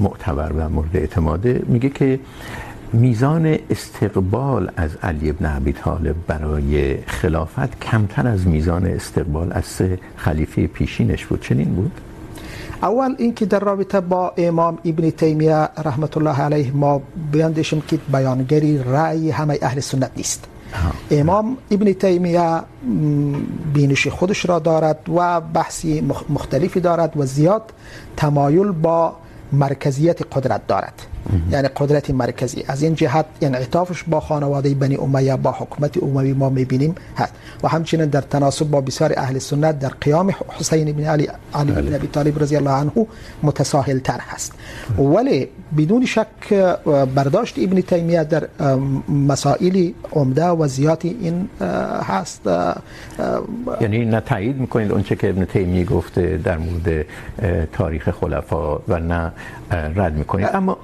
معتبر 0.00 0.52
و 0.52 0.68
مورد 0.68 0.96
اعتماده 0.96 1.62
میگه 1.66 1.88
که 1.88 2.20
میزان 2.92 3.58
استقبال 3.70 4.70
از 4.76 4.90
علی 5.02 5.30
ابن 5.30 5.46
ابی 5.56 5.72
طالب 5.72 6.16
برای 6.26 6.96
خلافت 7.06 7.80
کمتر 7.80 8.26
از 8.26 8.46
میزان 8.46 8.86
استقبال 8.86 9.52
از 9.52 9.64
سه 9.64 9.98
خلیفه 10.16 10.66
پیشینش 10.66 11.26
بود. 11.26 11.40
چنین 11.40 11.74
بود؟ 11.74 12.00
اول 12.82 13.14
اینکه 13.18 13.46
در 13.46 13.58
رابطه 13.60 14.00
با 14.00 14.32
امام 14.36 14.78
ابن 14.84 15.10
تیمیه 15.10 15.68
رحمت 15.84 16.16
الله 16.16 16.40
علیه 16.40 16.72
ما 16.72 17.02
بیاندیشیم 17.32 17.80
که 17.80 17.98
بیانگری 18.12 18.78
رأی 18.78 19.30
همه 19.30 19.58
اهل 19.62 19.80
سنت 19.80 20.10
نیست. 20.16 20.44
امام 21.10 21.56
ابن 21.70 21.92
تیمیه 21.92 22.60
بینش 23.74 24.08
خودش 24.08 24.46
را 24.46 24.58
دارد 24.58 24.98
و 25.16 25.40
بحثی 25.40 26.00
مختلفی 26.28 26.80
دارد 26.80 27.16
و 27.16 27.26
زیاد 27.26 27.72
تمایل 28.16 28.70
با 28.70 29.16
مرکزیت 29.52 30.36
قدرت 30.36 30.66
دارد. 30.66 31.06
یعنی 31.50 31.68
قدرت 31.68 32.10
مرکزی. 32.10 32.64
از 32.68 32.82
این 32.82 32.94
جهت 32.94 33.26
یعنی 33.40 33.56
انعطافش 33.56 34.04
با 34.04 34.20
خانواده 34.20 34.74
بنی 34.74 34.96
امیه 34.96 35.36
با 35.36 35.52
حکومت 35.52 36.02
اموی 36.02 36.32
ما 36.32 36.48
میبینیم 36.50 36.94
هست. 37.16 37.32
و 37.62 37.68
همچنین 37.68 38.06
در 38.06 38.20
تناسب 38.20 38.70
با 38.70 38.80
بسیار 38.80 39.12
اهل 39.16 39.38
سنت 39.38 39.78
در 39.78 39.88
قیام 39.88 40.34
حسین 40.48 40.92
بن 40.92 41.04
علی 41.04 41.28
علی 41.54 41.72
بن 41.72 41.94
ابی 41.94 42.06
طالب 42.06 42.42
رضی 42.42 42.56
الله 42.56 42.70
عنه 42.70 43.06
متساهل 43.42 43.98
تر 43.98 44.20
هست. 44.20 44.52
ولی 44.98 45.48
بدون 45.78 46.06
شک 46.06 46.54
برداشت 47.14 47.58
ابن 47.58 47.80
تیمیه 47.80 48.24
در 48.24 48.48
مسائل 49.08 49.90
عمده 50.12 50.46
و 50.46 50.66
زیادی 50.66 51.16
این 51.20 51.48
هست. 52.02 52.40
یعنی 53.80 54.04
نه 54.04 54.20
تایید 54.20 54.56
میکنید 54.60 54.92
اون 54.92 55.02
چه 55.02 55.16
که 55.16 55.30
ابن 55.30 55.44
تیمیه 55.44 55.84
گفته 55.84 56.40
در 56.44 56.58
مورد 56.58 57.06
تاریخ 57.72 58.10
خلفا 58.10 58.78
و 58.88 58.98
نه 58.98 59.32
رد 59.76 60.14
میکنید. 60.14 60.48
اما 60.52 60.76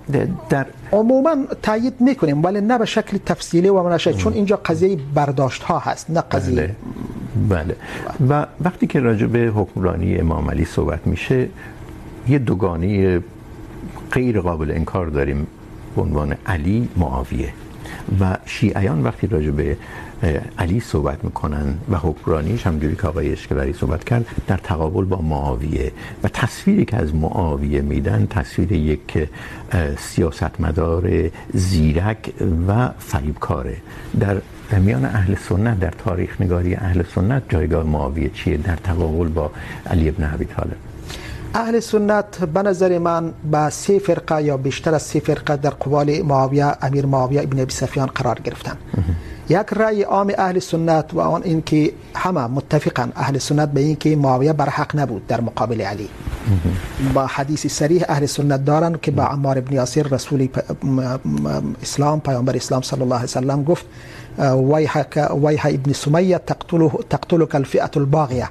در 0.48 0.66
عموما 0.92 1.36
تایید 1.62 2.00
میکنیم 2.00 2.44
ولی 2.44 2.60
نه 2.60 2.78
به 2.78 2.84
شکل 2.84 3.18
تفصیلی 3.26 3.68
و 3.68 3.82
منشه 3.82 4.12
چون 4.12 4.32
اینجا 4.32 4.56
قضیه 4.56 4.98
برداشت 5.14 5.62
ها 5.62 5.78
هست 5.78 6.10
نه 6.10 6.20
قضیه 6.20 6.54
بله, 6.54 6.74
بله. 7.48 7.76
و 8.28 8.46
وقتی 8.60 8.86
که 8.86 9.00
راجع 9.00 9.26
به 9.26 9.38
حکمرانی 9.38 10.16
امام 10.18 10.50
علی 10.50 10.64
صحبت 10.64 11.06
میشه 11.06 11.48
یه 12.28 12.38
دوگانه 12.38 13.20
غیر 14.12 14.40
قابل 14.40 14.70
انکار 14.70 15.06
داریم 15.06 15.46
به 15.96 16.02
عنوان 16.02 16.34
علی 16.46 16.88
معاویه. 16.96 17.52
و 18.20 18.36
شیعیان 18.44 19.02
وقتی 19.02 19.26
راجع 19.26 19.50
به 19.50 19.76
علی 20.58 20.80
صحبت 20.80 21.24
میکنن 21.24 21.78
و 21.90 21.96
حکمرانیش 21.96 22.66
همجوری 22.66 22.96
که 22.96 23.08
آقای 23.08 23.32
اشکبری 23.32 23.72
صحبت 23.72 24.04
کرد 24.04 24.26
در 24.46 24.56
تقابل 24.56 25.04
با 25.04 25.20
معاویه 25.20 25.92
و 26.22 26.28
تصویری 26.28 26.84
که 26.84 26.96
از 26.96 27.14
معاویه 27.14 27.80
میدن، 27.80 28.26
تصویر 28.26 28.72
یک 28.72 29.28
سیاستمدار 29.98 31.30
زیرک 31.52 32.32
و 32.68 32.88
فریبکاره. 32.98 33.76
در 34.20 34.36
میان 34.78 35.04
اهل 35.04 35.34
سنت، 35.34 35.80
در 35.80 35.90
تاریخ 35.90 36.40
نگاری 36.40 36.74
اهل 36.74 37.02
سنت، 37.14 37.42
جایگاه 37.48 37.84
معاویه 37.84 38.28
چیه؟ 38.28 38.56
در 38.56 38.76
تقابل 38.76 39.28
با 39.28 39.50
علی 39.86 40.08
ابن 40.08 40.30
ابی 40.34 40.44
طالب. 40.44 40.87
اهل 41.54 41.80
سنت 41.80 42.44
به 42.44 42.62
نظر 42.62 42.98
من 42.98 43.32
با 43.50 43.70
سه 43.70 43.98
فرقه 43.98 44.42
یا 44.42 44.56
بیشتر 44.56 44.94
از 44.94 45.02
سه 45.02 45.20
فرقه 45.20 45.56
در 45.56 45.70
قبال 45.70 46.22
معاویه، 46.22 46.72
امیر 46.82 47.06
معاویه 47.06 47.42
ابن 47.42 47.60
ابی 47.60 47.72
سفیان 47.72 48.06
قرار 48.06 48.40
گرفتن. 48.40 48.76
یک 49.48 49.66
رأی 49.76 50.02
عام 50.02 50.32
اهل 50.38 50.58
سنت 50.58 51.14
و 51.14 51.20
آن 51.20 51.42
این 51.42 51.62
که 51.62 51.92
همه 52.14 52.46
متفقا 52.46 53.08
اهل 53.16 53.38
سنت 53.38 53.68
به 53.72 53.80
این 53.80 53.96
که 53.96 54.16
معاویه 54.16 54.52
بر 54.52 54.68
حق 54.68 54.96
نبود 54.96 55.26
در 55.26 55.40
مقابل 55.40 55.80
علی. 55.80 56.08
با 57.14 57.26
حدیث 57.26 57.66
صریح 57.66 58.04
اهل 58.08 58.26
سنت 58.26 58.64
دارن 58.64 58.98
که 59.02 59.10
با 59.10 59.22
عمار 59.22 59.58
ابن 59.58 59.74
یاسر 59.74 60.02
رسول 60.02 60.48
اسلام، 61.82 62.20
پیامبر 62.20 62.56
اسلام 62.56 62.82
صلی 62.82 63.02
الله 63.02 63.14
علیه 63.14 63.24
وسلم 63.24 63.64
گفت 63.64 63.86
ويحك 64.40 65.28
ويح 65.30 65.66
ابن 65.66 65.92
سميه 65.92 66.36
تقتله 66.36 67.00
تقتلك 67.10 67.56
الفئه 67.56 67.90
الباغيه 67.96 68.50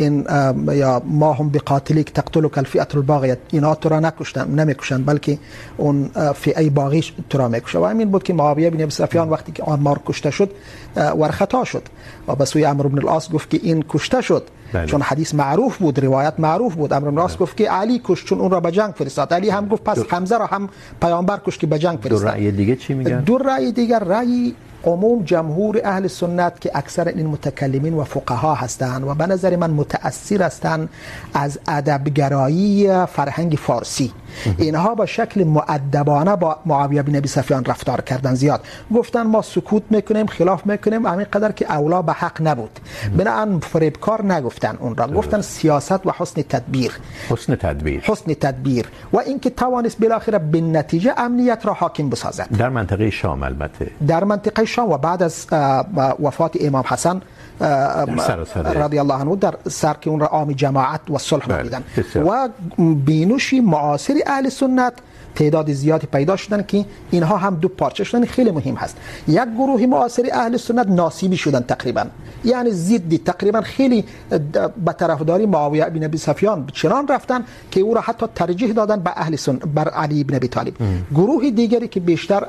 ان 0.00 0.24
يا 0.68 1.00
ما 1.04 1.32
هم 1.32 1.48
بقاتلك 1.48 2.08
تقتلك 2.10 2.58
الفئه 2.58 2.88
الباغيه 2.94 3.38
اینا 3.52 3.74
تو 3.74 3.88
را 3.88 4.00
نکشتن 4.00 4.50
نمیکشن 4.50 5.02
بلکه 5.02 5.38
اون 5.76 6.10
فئه 6.34 6.70
باغی 6.70 7.04
تو 7.30 7.38
را 7.38 7.48
میکشه 7.48 7.78
و 7.78 7.84
همین 7.84 8.10
بود 8.10 8.22
که 8.22 8.32
معاویه 8.32 8.70
بن 8.70 8.82
ابی 8.82 8.90
سفیان 8.90 9.28
وقتی 9.28 9.52
که 9.52 9.62
آمار 9.62 10.00
کشته 10.06 10.30
شد 10.30 10.50
ورخطا 10.96 11.64
شد. 11.64 11.82
و 12.28 12.34
به 12.34 12.44
سوی 12.44 12.64
عمرو 12.64 12.88
بن 12.88 12.98
العاص 12.98 13.30
گفت 13.30 13.50
که 13.50 13.60
این 13.62 13.84
کشته 13.88 14.20
شد. 14.20 14.42
بله. 14.72 14.86
چون 14.86 15.02
حدیث 15.02 15.34
معروف 15.34 15.76
بود 15.76 16.00
روایت 16.00 16.34
معروف 16.38 16.74
بود. 16.74 16.94
عمرو 16.94 17.10
بن 17.10 17.18
العاص 17.18 17.36
گفت 17.36 17.56
که 17.56 17.70
علی 17.70 18.00
کشت 18.04 18.26
چون 18.26 18.40
اون 18.40 18.50
را 18.50 18.60
به 18.60 18.70
جنگ 18.70 18.92
فرستاد. 18.94 19.34
علی 19.34 19.50
هم 19.50 19.68
گفت 19.68 19.84
پس 19.84 19.98
حمزه 20.08 20.38
را 20.38 20.46
هم 20.46 20.68
پیامبر 21.02 21.40
کشت 21.46 21.60
که 21.60 21.66
به 21.66 21.78
جنگ 21.78 21.98
فرستاد. 21.98 22.20
دو 22.20 22.28
رأی 22.28 22.52
دیگه 22.52 22.76
چی 22.76 22.94
میگن؟ 22.94 23.20
دو 23.20 23.38
رأی 23.38 23.72
دیگر 23.72 23.98
رأی 23.98 24.54
عموم 24.86 25.22
جمهور 25.22 25.80
اهل 25.84 26.06
سنت 26.06 26.60
که 26.60 26.70
اکثر 26.74 27.08
این 27.08 27.26
متکلمین 27.26 27.94
و 27.94 28.04
فقها 28.04 28.54
هستند 28.54 29.04
و 29.04 29.14
به 29.14 29.26
نظر 29.26 29.56
من 29.56 29.70
متأثر 29.70 30.42
هستند 30.42 30.88
از 31.34 31.58
ادبگرایی 31.68 33.06
فرهنگ 33.06 33.52
فارسی. 33.52 34.12
اینها 34.58 34.94
با 34.94 35.06
شکل 35.06 35.44
معدبانه 35.44 36.36
با 36.36 36.56
معاویه 36.66 37.02
بن 37.02 37.16
ابی 37.16 37.28
سفیان 37.28 37.64
رفتار 37.64 38.00
کردن 38.00 38.34
زیاد. 38.34 38.60
گفتن 38.94 39.22
ما 39.22 39.42
سکوت 39.42 39.82
میکنیم 39.90 40.26
خلاف 40.26 40.66
میکنیم 40.66 41.06
همین 41.06 41.26
قدر 41.32 41.52
که 41.52 41.72
اولا 41.72 42.02
به 42.02 42.12
حق 42.12 42.42
نبود. 42.42 42.80
بنابراین 43.16 43.60
فریبکار 43.60 44.24
نگفتن 44.24 44.76
اون 44.80 44.96
را. 44.96 45.06
گفتن 45.06 45.40
سیاست 45.40 46.06
و 46.06 46.12
حسن 46.18 46.42
تدبیر. 46.42 46.92
حسن 47.28 47.54
تدبیر. 47.54 48.00
حسن 48.00 48.34
تدبیر. 48.34 48.86
و 49.12 49.18
اینکه 49.18 49.50
توانست 49.50 50.00
بالاخره 50.00 50.38
به 50.38 50.60
نتیجه 50.60 51.12
امنیت 51.16 51.66
را 51.66 51.72
حاکم 51.72 52.10
بسازد. 52.10 52.48
در 52.58 52.68
منطقه 52.68 53.10
شام 53.10 53.42
البته. 53.42 53.90
در 54.06 54.24
منطقه 54.24 54.64
شام 54.64 54.90
و 54.90 54.98
بعد 54.98 55.22
از 55.22 55.46
وفات 56.22 56.56
امام 56.60 56.84
حسن 56.86 57.20
رضی 57.60 58.98
الله 58.98 59.14
عنه 59.14 59.36
در 59.36 59.54
سر 59.70 59.94
که 60.00 60.10
اون 60.10 60.20
را 60.20 60.26
عام 60.26 60.52
جماعت 60.52 61.00
و 61.10 61.18
صلح 61.18 61.62
دیدن 61.62 61.84
و 62.16 62.48
بینوش 62.78 63.54
معاصر 63.54 64.14
اهل 64.26 64.48
سنت 64.48 64.92
تعداد 65.34 65.72
زیادی 65.72 66.06
پیدا 66.06 66.36
شدن 66.36 66.62
که 66.62 66.84
اینها 67.10 67.36
هم 67.36 67.54
دو 67.54 67.68
پارچه 67.68 68.04
شدن 68.04 68.24
خیلی 68.24 68.50
مهم 68.50 68.74
هست. 68.74 68.96
یک 69.28 69.44
گروه 69.58 69.86
معاصر 69.86 70.22
اهل 70.32 70.56
سنت 70.56 70.86
ناصیبی 70.86 71.36
شدن 71.36 71.60
تقریباً. 71.60 72.04
یعنی 72.44 72.70
ضدی 72.70 73.18
تقریباً 73.18 73.60
خیلی 73.60 74.04
به 74.84 74.92
طرفداری 74.98 75.46
معاویه 75.46 75.84
بن 75.84 76.04
ابی 76.04 76.18
سفیان 76.18 76.66
چنان 76.72 77.08
رفتن 77.08 77.44
که 77.70 77.80
او 77.80 77.94
را 77.94 78.00
حتی 78.00 78.26
ترجیح 78.34 78.72
دادن 78.72 79.00
به 79.00 79.10
اهل 79.16 79.36
سنت 79.36 79.62
بر 79.74 79.88
علی 79.88 80.24
بن 80.24 80.34
ابی 80.34 80.48
طالب. 80.48 80.74
گروه 81.14 81.50
دیگری 81.50 81.88
که 81.88 82.00
بیشتر 82.00 82.44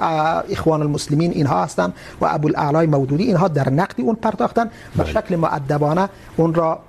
اخوان 0.51 0.81
المسلمین 0.81 1.31
اینها 1.31 1.63
هستند 1.63 1.93
و 2.21 2.25
ابو 2.25 2.47
الاعلی 2.47 2.87
مودودی 2.87 3.23
اینها 3.23 3.47
در 3.47 3.69
نقد 3.69 4.01
اون 4.01 4.15
پرداختن 4.15 4.69
به 4.97 5.05
شکل 5.05 5.35
مؤدبانه 5.35 6.09
اون 6.37 6.53
را 6.53 6.79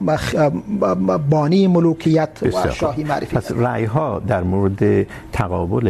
بانی 1.31 1.67
ملوکیت 1.67 2.29
و 2.43 2.71
شاهی 2.73 3.05
معرفی 3.05 3.37
پس 3.37 3.53
رأی 3.53 3.85
ها 3.85 4.23
در 4.29 4.43
مورد 4.43 5.07
تقابل 5.33 5.86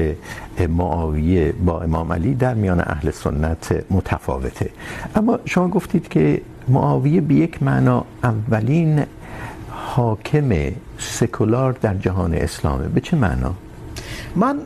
معاویه 0.69 1.53
با 1.53 1.81
امام 1.81 2.12
علی 2.12 2.35
در 2.35 2.55
میان 2.55 2.81
اهل 2.81 3.11
سنت 3.11 3.85
متفاوته. 3.91 4.71
اما 5.17 5.38
شما 5.45 5.69
گفتید 5.69 6.09
که 6.09 6.41
معاویه 6.69 7.21
به 7.21 7.35
یک 7.35 7.62
معنا 7.62 8.05
اولین 8.25 9.05
حاکم 9.71 10.73
سکولار 10.99 11.73
در 11.73 11.95
جهان 11.95 12.35
اسلامه. 12.35 12.88
به 12.88 13.00
چه 13.00 13.17
معنا؟ 13.17 13.55
من 14.37 14.57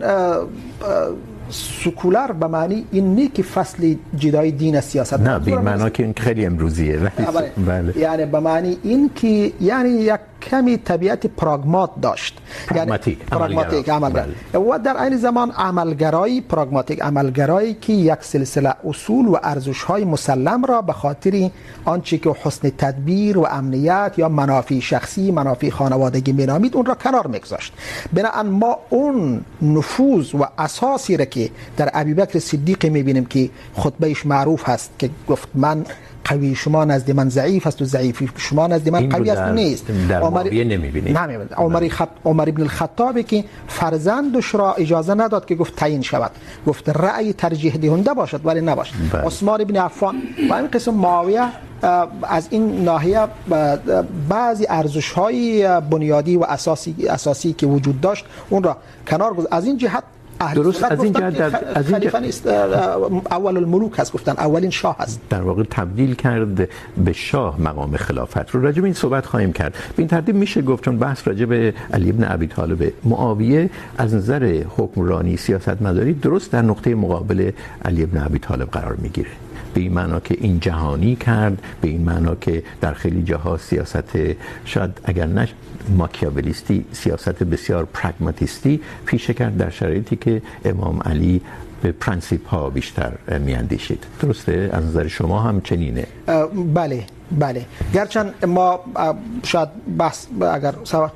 سکولار 1.50 2.32
به 2.32 2.46
معنی 2.46 2.86
این 2.90 3.14
نی 3.14 3.28
که 3.28 3.42
فصل 3.42 3.94
جدای 4.16 4.50
دین 4.50 4.76
از 4.76 4.84
سیاست. 4.84 5.20
نه 5.20 5.38
به 5.38 5.58
معنا 5.58 5.88
که 5.90 6.02
این 6.02 6.14
خیلی 6.16 6.46
امروزیه. 6.46 6.98
بله. 7.66 7.98
یعنی 7.98 8.26
به 8.26 8.40
معنی 8.40 8.78
این 8.82 9.10
که 9.14 9.52
یعنی 9.60 9.88
یک 9.88 10.20
کمی 10.42 10.76
طبیعت 10.76 11.26
پراگمات 11.26 11.90
داشت. 12.02 12.38
پراگماتیک 12.68 13.18
یعنی 13.18 13.30
پراگماتیک 13.30 13.88
عملگرایی 13.88 14.34
بله. 14.52 14.64
و 14.64 14.78
در 14.78 15.02
این 15.02 15.16
زمان 15.16 15.50
عملگرایی 15.50 16.40
پراگماتیک 16.40 17.02
عملگرایی 17.02 17.74
که 17.74 17.92
یک 17.92 18.18
سلسله 18.20 18.74
اصول 18.84 19.26
و 19.26 19.36
ارزش 19.42 19.82
های 19.82 20.04
مسلم 20.04 20.64
را 20.64 20.82
به 20.82 20.92
خاطر 20.92 21.50
آنچه 21.84 22.18
که 22.18 22.36
حسن 22.42 22.70
تدبیر 22.78 23.38
و 23.38 23.46
امنیت 23.50 24.12
یا 24.16 24.28
منافع 24.28 24.78
شخصی 24.78 25.30
منافع 25.30 25.70
خانوادگی 25.70 26.32
مینامید 26.32 26.76
اون 26.76 26.86
را 26.86 26.94
کنار 26.94 27.26
میگذاشت. 27.26 27.72
بنابراین 28.12 28.52
ما 28.52 28.78
اون 28.90 29.44
نفوذ 29.62 30.34
و 30.34 30.44
اساسی 30.58 31.16
را 31.16 31.24
که 31.24 31.50
در 31.76 31.90
ابوبکر 31.94 32.38
صدیق 32.38 32.86
میبینیم 32.86 33.24
که 33.24 33.50
خطبهش 33.76 34.26
معروف 34.26 34.68
هست 34.68 34.90
که 34.98 35.10
گفت 35.28 35.48
من 35.54 35.84
قوی 36.30 36.54
شما 36.54 36.84
نزد 36.84 37.10
من 37.10 37.28
ضعیف 37.28 37.66
است 37.66 37.82
و 37.82 37.84
ضعیف. 37.84 38.22
شما 38.36 38.66
نزد 38.66 38.88
من 38.88 39.08
قوی 39.08 39.30
است 39.30 39.42
و 39.42 39.52
نیست. 39.52 39.90
معاویه 40.10 40.64
نمیبینید 40.64 41.18
عمر 41.56 41.88
خط... 41.88 42.08
عمر 42.24 42.48
ابن 42.48 42.62
الخطاب 42.62 43.20
که 43.20 43.44
فرزندش 43.68 44.54
را 44.54 44.74
اجازه 44.74 45.14
نداد 45.14 45.44
که 45.44 45.54
گفت 45.54 45.76
تعیین 45.76 46.02
شود. 46.02 46.30
گفت 46.66 46.88
رأی 46.88 47.32
ترجیح 47.32 47.76
دهنده 47.76 48.14
باشد 48.14 48.40
ولی 48.44 48.60
نباشد. 48.60 48.94
عثمان 49.26 49.60
ابن 49.60 49.76
عفان 49.76 50.14
و 50.50 50.54
این 50.54 50.66
قسم 50.66 50.94
معاویه 50.94 51.48
از 52.22 52.48
این 52.50 52.84
ناحیه 52.84 53.26
بعضی 54.28 54.66
ارزش 54.68 55.12
های 55.12 55.68
بنیادی 55.90 56.36
و 56.36 56.42
اساسی 56.42 56.94
اساسی 57.08 57.52
که 57.52 57.66
وجود 57.66 58.00
داشت 58.00 58.24
اون 58.50 58.62
را 58.62 58.76
کنار 59.08 59.34
گذاشت. 59.34 59.52
از 59.52 59.64
این 59.66 59.76
جهت 59.76 60.04
درست؟ 60.54 60.84
Is 60.84 61.04
an 61.04 61.12
جهت 61.12 61.38
there 61.38 61.78
is 61.78 61.88
an 61.88 61.98
خلیفه 61.98 62.20
نیست 62.20 62.46
اول 62.46 63.56
الملوک 63.56 63.92
هست 63.98 64.12
گفتن 64.12 64.32
اولین 64.32 64.70
شاه 64.70 64.96
هست. 64.98 65.20
در 65.30 65.42
واقع 65.42 65.62
تبدیل 65.70 66.14
کرد 66.14 66.68
به 67.04 67.12
شاه 67.12 67.60
مقام 67.60 67.96
خلافت 67.96 68.50
رو. 68.50 68.62
راجع 68.62 68.80
به 68.80 68.84
این 68.84 68.94
صحبت 68.94 69.26
خواهیم 69.26 69.52
کرد. 69.52 69.72
به 69.72 69.78
این 69.98 70.08
ترتیب 70.08 70.34
میشه 70.34 70.62
گفت 70.62 70.84
چون 70.84 70.98
بحث 70.98 71.28
راجع 71.28 71.44
به 71.44 71.74
علی 71.92 72.10
ابن 72.10 72.32
ابی 72.32 72.46
طالب 72.46 72.92
معاویه 73.04 73.70
از 73.98 74.14
نظر 74.14 74.64
حکمرانی 74.76 75.36
سیاست 75.36 75.82
مداری 75.82 76.12
درست 76.12 76.52
در 76.52 76.62
نقطه 76.62 76.94
مقابل 76.94 77.50
علی 77.84 78.02
ابن 78.02 78.22
ابی 78.22 78.38
طالب 78.38 78.70
قرار 78.70 78.96
میگیره. 78.96 79.30
به 79.74 79.80
این 79.80 79.92
معنا 79.92 80.20
که 80.20 80.36
این 80.40 80.60
جهانی 80.60 81.16
کرد، 81.16 81.62
به 81.80 81.88
این 81.88 82.02
معنا 82.02 82.34
که 82.34 82.62
در 82.80 82.94
خیلی 82.94 83.22
جاها 83.22 83.56
سیاست، 83.56 84.18
شاید 84.64 84.90
اگر 85.04 85.26
نه 85.26 85.48
ماکیاولیستی، 85.88 86.84
سیاست 86.92 87.44
بسیار 87.44 87.84
پراگماتیستی 87.84 88.80
پیشه 89.06 89.34
کرد 89.34 89.56
در 89.56 89.70
شرایطی 89.70 90.16
که 90.16 90.42
امام 90.64 91.00
علی 91.02 91.40
به 91.82 91.92
پرنسیپ 91.92 92.48
ها 92.48 92.70
بیشتر 92.70 93.12
میاندیشید. 93.38 94.04
درسته؟ 94.20 94.70
از 94.72 94.84
نظر 94.84 95.08
شما 95.08 95.40
هم 95.42 95.60
چنینه 95.60 96.06
بله 96.74 97.04
بله. 97.38 97.64
گرچند 97.94 98.44
ما 98.44 98.80
شاید 99.42 99.68
بحث، 99.98 100.26
اگر 100.52 100.74
سوا 100.84 101.12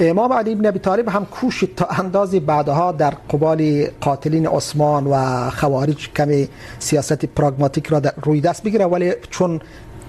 امام 0.00 0.32
علی 0.32 0.54
بن 0.54 0.66
ابی 0.66 0.78
طالب 0.78 1.08
هم 1.08 1.24
کوشید 1.24 1.74
تا 1.74 1.86
اندازی 1.86 2.40
بعدها 2.40 2.92
در 2.92 3.10
قبال 3.10 3.86
قاتلین 4.00 4.46
عثمان 4.46 5.06
و 5.06 5.50
خوارج 5.50 6.12
کمی 6.12 6.48
سیاست 6.78 7.24
پراگماتیک 7.24 7.86
را 7.86 8.00
در 8.00 8.12
روی 8.22 8.40
دست 8.40 8.62
بگیره، 8.62 8.84
ولی 8.84 9.12
چون 9.30 9.60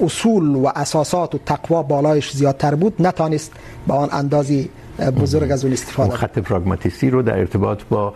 اصول 0.01 0.55
و 0.55 0.71
اساسات 0.75 1.35
و 1.35 1.37
تقوا 1.45 1.83
بالایش 1.83 2.31
زیادتر 2.31 2.75
بود، 2.75 2.93
نتانست 2.99 3.51
به 3.87 3.93
آن 3.93 4.09
اندازی 4.11 4.69
بزرگ 5.21 5.51
از 5.51 5.63
اون 5.63 5.73
استفاده. 5.73 6.15
خط 6.15 6.39
پراگماتیسی 6.39 7.09
رو 7.09 7.21
در 7.21 7.39
ارتباط 7.39 7.81
با 7.89 8.13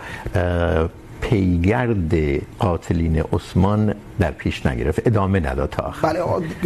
پیگرد 1.23 2.13
قاتلین 2.59 3.23
عثمان 3.33 3.93
در 4.19 4.31
پیش 4.31 4.65
نگرفت. 4.65 5.07
ادامه 5.07 5.39
نداد 5.39 5.69
تا 5.69 5.83
آخر. 5.83 6.13
بله 6.13 6.21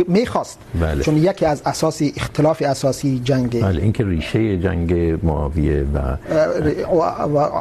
میخواست. 0.07 0.59
بله. 0.81 1.03
چون 1.03 1.17
یکی 1.17 1.45
از 1.45 1.61
اساسی 1.65 2.13
اختلاف 2.17 2.61
اساسی 2.61 3.21
جنگ 3.23 3.61
بله 3.61 3.81
اینکه 3.81 4.05
ریشه 4.05 4.57
جنگ 4.57 4.93
معاویه 5.25 5.85
و, 5.93 5.97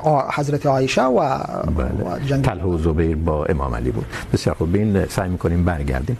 و, 0.06 0.22
حضرت 0.34 0.66
عایشه 0.66 1.02
و, 1.02 1.38
بله. 1.76 1.88
و 1.88 2.18
جنگ 2.26 2.44
طلحه 2.44 2.66
و 2.66 2.78
زبیر 2.78 3.16
با 3.16 3.44
امام 3.44 3.74
علی 3.74 3.90
بود. 3.90 4.06
بسیار 4.32 4.56
خوب. 4.56 4.74
این 4.74 5.06
سعی 5.06 5.28
میکنیم 5.28 5.64
برگردیم. 5.64 6.18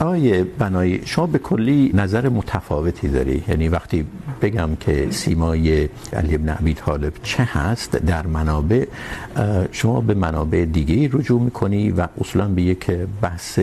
آقای 0.00 0.42
بنایی، 0.44 1.02
شما 1.04 1.26
به 1.26 1.38
کلی 1.38 1.90
نظر 1.94 2.28
متفاوتی 2.28 3.08
داری. 3.08 3.44
یعنی 3.48 3.68
وقتی 3.68 4.06
بگم 4.42 4.76
که 4.80 5.08
سیمای 5.10 5.88
علی 6.12 6.34
ابن 6.34 6.48
ابی 6.48 6.74
طالب 6.74 7.12
چه 7.22 7.42
هست 7.42 7.90
در 7.96 8.26
منابع 8.26 8.86
شما 9.72 10.00
به 10.00 10.14
منابع 10.14 10.64
دیگه 10.64 11.08
رجوع 11.12 11.42
میکنی 11.42 11.90
و 11.90 12.06
اصولا 12.20 12.48
به 12.48 12.62
یک 12.62 12.90
بحث 13.22 13.58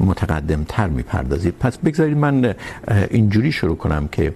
متقدم 0.00 0.64
تر 0.68 0.88
میپردازید 0.88 1.54
پس 1.60 1.78
بگذارید 1.78 2.16
من 2.16 2.54
اینجوری 3.10 3.52
شروع 3.52 3.76
کنم 3.76 4.08
که 4.08 4.34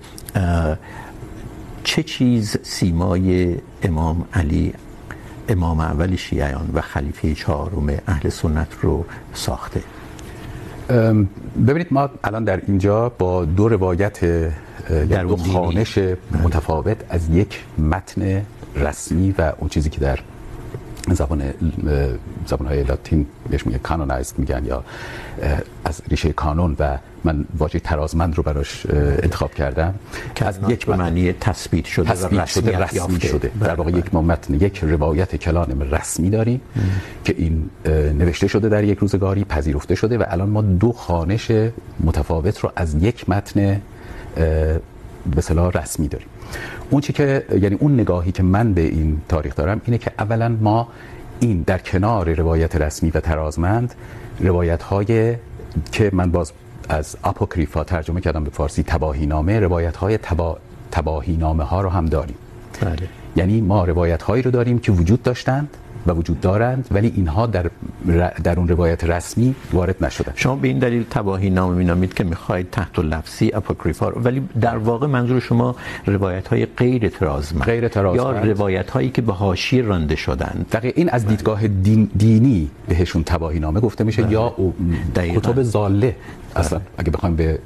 چه 1.84 2.02
چیز 2.02 2.56
سیمای 2.62 3.56
امام 3.82 4.24
علی، 4.34 4.74
امام 5.48 5.80
اول 5.80 6.16
شیعیان 6.16 6.70
و 6.74 6.80
خلیفه 6.80 7.34
چهارم 7.34 7.98
اهل 8.06 8.28
سنت 8.28 8.68
رو 8.82 9.04
ساخته؟ 9.34 9.82
ببینید 11.68 11.86
ما 11.90 12.10
الان 12.24 12.44
در 12.44 12.62
اینجا 12.66 13.08
با 13.08 13.44
دو 13.44 13.68
روایت 13.68 14.20
در 15.10 15.24
دو 15.24 15.36
خانش 15.36 15.98
متفاوت 16.44 16.96
از 17.10 17.28
یک 17.28 17.64
متن 17.78 18.42
رسمی 18.76 19.34
و 19.38 19.52
اون 19.58 19.68
چیزی 19.68 19.90
که 19.90 20.00
در 20.00 20.18
زبان 21.10 21.42
زبان 22.46 22.68
های 22.68 22.82
لاتین 22.82 23.26
بهش 23.50 23.66
میگه 23.66 23.78
کانونایز 23.78 24.34
میگن 24.38 24.64
یا 24.64 24.84
از 25.84 26.02
ریشه 26.08 26.32
کانون 26.32 26.76
و 26.78 26.98
من 27.24 27.44
واژه 27.58 27.78
ترازمند 27.78 28.34
رو 28.36 28.42
براش 28.42 28.86
انتخاب 29.22 29.54
کردم. 29.54 29.94
که 30.34 30.46
از 30.46 30.58
یک 30.68 30.86
به 30.86 30.96
معنی 30.96 31.32
تثبیت 31.32 31.84
شده 31.84 32.10
تثبیت 32.10 32.46
شده 32.46 32.78
رسمی 32.78 33.20
شده. 33.20 33.50
در 33.60 33.74
واقع 33.74 33.90
یک 33.90 34.14
متن 34.14 34.54
یک 34.54 34.78
روایت 34.78 35.36
کلان 35.36 35.90
رسمی 35.90 36.30
داریم 36.30 36.60
که 37.24 37.34
این 37.38 37.70
نوشته 38.18 38.46
شده 38.46 38.68
در 38.68 38.84
یک 38.84 38.98
روزگاری 38.98 39.44
پذیرفته 39.44 39.94
شده 39.94 40.18
و 40.18 40.24
الان 40.28 40.48
ما 40.48 40.62
دو 40.62 40.92
خوانش 40.92 41.52
متفاوت 42.04 42.58
رو 42.58 42.72
از 42.76 42.94
یک 42.94 43.30
متن 43.30 43.80
به 44.36 45.38
اصطلاح 45.38 45.70
رسمی 45.70 46.08
داریم. 46.08 46.28
اون 46.90 47.00
چی 47.00 47.12
که 47.12 47.44
یعنی 47.62 47.76
اون 47.80 48.00
نگاهی 48.00 48.32
که 48.32 48.42
من 48.42 48.74
به 48.74 48.80
این 48.80 49.20
تاریخ 49.28 49.56
دارم 49.56 49.80
اینه 49.84 49.98
که 49.98 50.10
اولا 50.18 50.56
ما 50.60 50.88
این 51.40 51.62
در 51.62 51.78
کنار 51.78 52.34
روایت 52.34 52.76
رسمی 52.76 53.10
و 53.10 53.20
ترازمند 53.20 53.94
روایت 54.40 54.82
های 54.82 55.36
که 55.92 56.10
من 56.12 56.30
باز 56.30 56.52
از 56.88 57.16
اپوکریفا 57.24 57.84
ترجمه 57.84 58.20
کردم 58.20 58.44
به 58.44 58.50
فارسی 58.50 58.82
تباهی 58.82 59.26
نامه 59.26 59.60
روایت 59.60 59.96
های 59.96 60.18
تبا... 60.18 60.58
تباهی 60.92 61.36
نامه 61.36 61.64
ها 61.64 61.80
رو 61.80 61.88
هم 61.88 62.06
داریم. 62.06 62.36
بله. 62.80 63.08
یعنی 63.36 63.60
ما 63.60 63.84
روایت 63.84 64.22
هایی 64.22 64.42
رو 64.42 64.50
داریم 64.50 64.78
که 64.78 64.92
وجود 64.92 65.22
داشتند 65.22 65.76
و 66.06 66.12
وجود 66.12 66.40
دارند 66.40 66.88
ولی 66.90 67.12
اینها 67.16 67.46
در 67.46 67.70
در 68.44 68.58
اون 68.58 68.68
روایت 68.68 69.04
رسمی 69.04 69.54
وارد 69.72 70.04
نشدن 70.04 70.32
شما 70.36 70.56
به 70.56 70.68
این 70.68 70.78
دلیل 70.78 71.04
تباهی 71.10 71.50
نام 71.50 71.74
مینامید 71.74 72.14
که 72.14 72.24
میخواهید 72.24 72.70
تحت 72.70 72.98
لفظی 72.98 73.50
اپوکریفا 73.54 74.10
ولی 74.10 74.48
در 74.60 74.76
واقع 74.76 75.06
منظور 75.06 75.40
شما 75.40 75.76
روایت 76.06 76.48
های 76.48 76.66
غیر 76.66 77.08
ترازمند 77.08 77.64
غیر 77.64 77.88
ترازمند 77.88 78.44
یا 78.44 78.52
روایت 78.52 78.90
هایی 78.90 79.10
که 79.10 79.22
به 79.22 79.32
حاشیه 79.32 79.82
رانده 79.82 80.16
شدند. 80.16 80.66
دقیقاً 80.72 80.94
این 80.96 81.10
از 81.10 81.26
دیدگاه 81.26 81.66
دین 81.68 82.10
دینی 82.16 82.70
بهشون 82.88 83.24
تباهی 83.24 83.60
نامه 83.60 83.80
گفته 83.80 84.04
میشه. 84.04 84.30
یا 84.30 84.54
کتب 85.14 85.62
ضاله 85.62 86.16
اصلا 86.56 86.80
اگه 86.98 87.10
بخوایم 87.10 87.36
به 87.36 87.58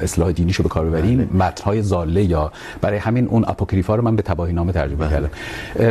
اصلاح 0.00 0.32
دینیشو 0.32 0.62
به 0.62 0.68
کار 0.68 0.86
ببریم 0.86 1.30
متن‌های 1.34 1.82
ضاله 1.82 2.24
یا 2.24 2.52
برای 2.80 2.98
همین 2.98 3.26
اون 3.26 3.44
اپوکریفا 3.48 3.94
رو 3.94 4.02
من 4.02 4.16
به 4.16 4.22
تباهی 4.22 4.52
نامه 4.52 4.72
ترجمه 4.72 5.10
کردم. 5.10 5.30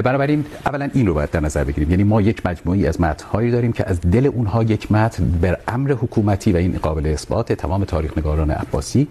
بنابراین 0.01 0.45
اولا 0.65 0.89
این 0.93 1.07
رو 1.07 1.13
باید 1.13 1.31
در 1.31 1.39
نظر 1.39 1.63
بگیریم. 1.63 1.91
یعنی 1.91 2.03
ما 2.03 2.21
یک 2.21 2.45
مجموعی 2.45 2.87
از 2.87 3.01
متن‌هایی 3.01 3.51
داریم 3.51 3.71
که 3.71 3.89
از 3.89 4.01
دل 4.01 4.25
اونها 4.25 4.63
یک 4.63 4.91
متن 4.91 5.25
بر 5.41 5.57
امر 5.67 5.91
حکومتی 5.91 6.51
و 6.51 6.57
این 6.57 6.77
قابل 6.81 7.07
اثبات 7.07 7.53
تمام 7.53 7.83
تاریخ 7.83 8.17
نگاران 8.17 8.51
عباسی 8.51 9.07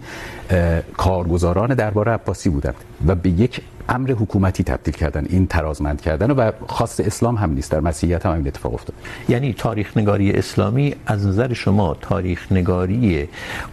کارگزاران 0.97 1.73
دربار 1.73 2.09
عباسی 2.09 2.49
بودند. 2.49 2.75
و 3.07 3.15
به 3.15 3.29
یک 3.29 3.61
امر 3.89 4.11
حکومتی 4.11 4.63
تبدیل 4.63 4.93
کردن، 4.93 5.25
این 5.29 5.47
ترازمند 5.47 6.01
کردن 6.01 6.31
و 6.31 6.51
خاص 6.67 6.99
اسلام 6.99 7.35
هم 7.35 7.51
نیست، 7.51 7.71
در 7.71 7.79
مسیحیت 7.79 8.25
هم 8.25 8.31
این 8.33 8.47
اتفاق 8.47 8.73
افتاد. 8.73 8.95
یعنی 9.29 9.53
تاریخ 9.53 9.97
نگاری 9.97 10.31
اسلامی 10.31 10.95
از 11.05 11.27
نظر 11.27 11.53
شما 11.53 11.97
تاریخ 12.01 12.51
نگاری 12.51 13.29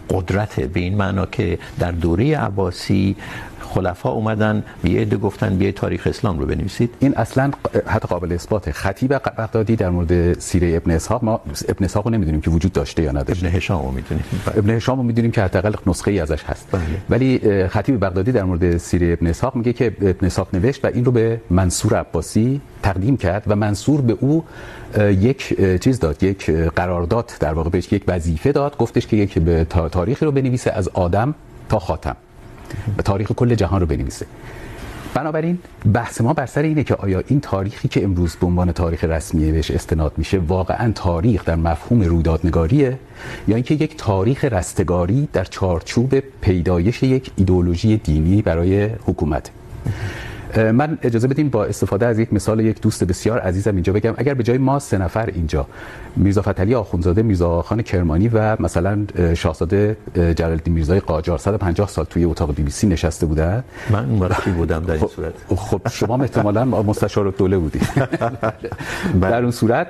قدرت 0.09 0.59
به 0.59 0.79
این 0.79 0.97
معنا 0.97 1.25
که 1.25 1.59
در 1.79 1.91
دوره 1.91 2.37
عباسی 2.37 3.15
خلفا 3.73 4.09
اومدن 4.09 4.63
عده 4.85 5.17
گفتن 5.17 5.57
بیاید 5.57 5.75
تاریخ 5.75 6.07
اسلام 6.07 6.39
رو 6.39 6.45
بنویسید. 6.45 6.95
این 6.99 7.13
اصلا 7.15 7.51
حتی 7.85 8.07
قابل 8.07 8.33
اثبات 8.33 8.71
خطیب 8.71 9.13
بغدادی 9.13 9.75
در 9.75 9.89
مورد 9.89 10.39
سیره 10.39 10.75
ابن 10.75 10.91
اسحاق 10.91 11.23
ما 11.23 11.41
ابن 11.69 11.85
اسحاق 11.85 12.07
رو 12.07 12.13
نمیدونیم 12.13 12.41
که 12.41 12.49
وجود 12.51 12.71
داشته 12.71 13.03
یا 13.03 13.11
نداشته. 13.11 13.47
ابن 13.47 13.55
هشام 13.55 13.85
رو 13.85 13.91
میدونیم. 13.91 14.23
ابن 14.55 14.69
هشام 14.69 14.97
رو 14.97 15.03
میدونیم 15.03 15.31
که 15.31 15.41
حداقل 15.41 15.73
نسخه 15.87 16.11
ای 16.11 16.19
ازش 16.19 16.43
هست. 16.43 16.67
بله. 16.71 16.81
ولی 17.09 17.67
خطیب 17.67 18.05
بغدادی 18.05 18.31
در 18.31 18.43
مورد 18.43 18.77
سیره 18.77 19.13
ابن 19.13 19.27
اسحاق 19.27 19.55
میگه 19.55 19.73
که 19.73 19.85
ابن 20.01 20.25
اسحاق 20.25 20.47
نوشت 20.53 20.85
و 20.85 20.87
این 20.93 21.05
رو 21.05 21.11
به 21.11 21.41
منصور 21.49 21.95
عباسی 21.95 22.61
تقدیم 22.83 23.17
کرد 23.17 23.43
و 23.47 23.55
منصور 23.55 24.01
به 24.01 24.17
او 24.19 24.43
یک 24.99 25.59
چیز 25.79 25.99
داد 25.99 26.23
یک 26.23 26.49
قرارداد 26.49 27.31
در 27.39 27.53
واقع 27.53 27.69
بهش 27.69 27.93
یک 27.93 28.03
وظیفه 28.07 28.51
داد. 28.51 28.77
گفتش 28.77 29.07
که 29.07 29.17
یک 29.17 29.39
به 29.39 29.65
تاریخی 29.91 30.25
رو 30.25 30.31
بنویسه 30.31 30.71
از 30.71 30.89
آدم 30.93 31.35
تا 31.69 31.79
خاتم. 31.79 32.15
به 32.97 33.03
تاریخ 33.03 33.31
کل 33.31 33.55
جهان 33.55 33.81
رو 33.81 33.87
بنویسه. 33.87 34.25
بنابراین 35.13 35.59
بحث 35.93 36.21
ما 36.21 36.33
بر 36.33 36.45
سر 36.45 36.61
اینه 36.61 36.83
که 36.83 36.95
آیا 36.95 37.23
این 37.27 37.39
تاریخی 37.39 37.87
که 37.87 38.03
امروز 38.03 38.35
به 38.35 38.45
عنوان 38.45 38.71
تاریخ 38.71 39.03
رسمی 39.03 39.51
بهش 39.51 39.71
استناد 39.71 40.13
میشه 40.17 40.39
واقعا 40.39 40.91
تاریخ 40.91 41.45
در 41.45 41.55
مفهوم 41.55 42.01
رویدادنگاریه 42.01 42.99
یا 43.47 43.55
اینکه 43.55 43.73
یک 43.73 43.97
تاریخ 43.97 44.45
رستگاری 44.45 45.27
در 45.33 45.43
چارچوب 45.43 46.19
پیدایش 46.19 47.03
یک 47.03 47.31
ایدئولوژی 47.35 47.97
دینی 47.97 48.41
برای 48.41 48.85
حکومت. 48.85 49.51
من 50.57 50.97
اجازه 51.01 51.27
بدیم 51.27 51.49
با 51.49 51.65
استفاده 51.65 52.05
از 52.05 52.19
یک 52.19 52.33
مثال 52.33 52.59
یک 52.59 52.81
دوست 52.81 53.03
بسیار 53.03 53.39
عزیزم 53.39 53.73
اینجا 53.73 53.93
بگم. 53.93 54.13
اگر 54.17 54.33
به 54.33 54.43
جای 54.43 54.57
ما 54.57 54.79
سه 54.79 54.97
نفر 54.97 55.25
اینجا 55.25 55.67
میرزا 56.15 56.41
فتحعلی 56.41 56.75
آخوندزاده 56.75 57.21
میرزا 57.21 57.61
خان 57.61 57.81
کرمانی 57.81 58.27
و 58.27 58.61
مثلا 58.61 59.05
شاهزاده 59.33 59.97
جلال 60.15 60.51
الدین 60.51 60.73
میرزای 60.73 60.99
قاجار 60.99 61.37
150 61.37 61.87
سال 61.87 62.05
توی 62.05 62.23
اتاق 62.23 62.55
بی 62.55 62.63
بی 62.63 62.71
سی 62.71 62.87
نشسته 62.87 63.25
بودن. 63.25 63.63
من 63.89 64.09
اون 64.09 64.19
وقتی 64.19 64.51
بودم 64.51 64.83
در 64.83 64.93
این 64.93 65.07
صورت؟ 65.07 65.33
خب 65.55 65.81
شما 65.91 66.17
احتمالاً 66.21 66.65
مستشار 66.65 67.27
الدوله 67.27 67.57
بودید 67.57 67.87
در 69.21 69.41
اون 69.41 69.51
صورت 69.51 69.87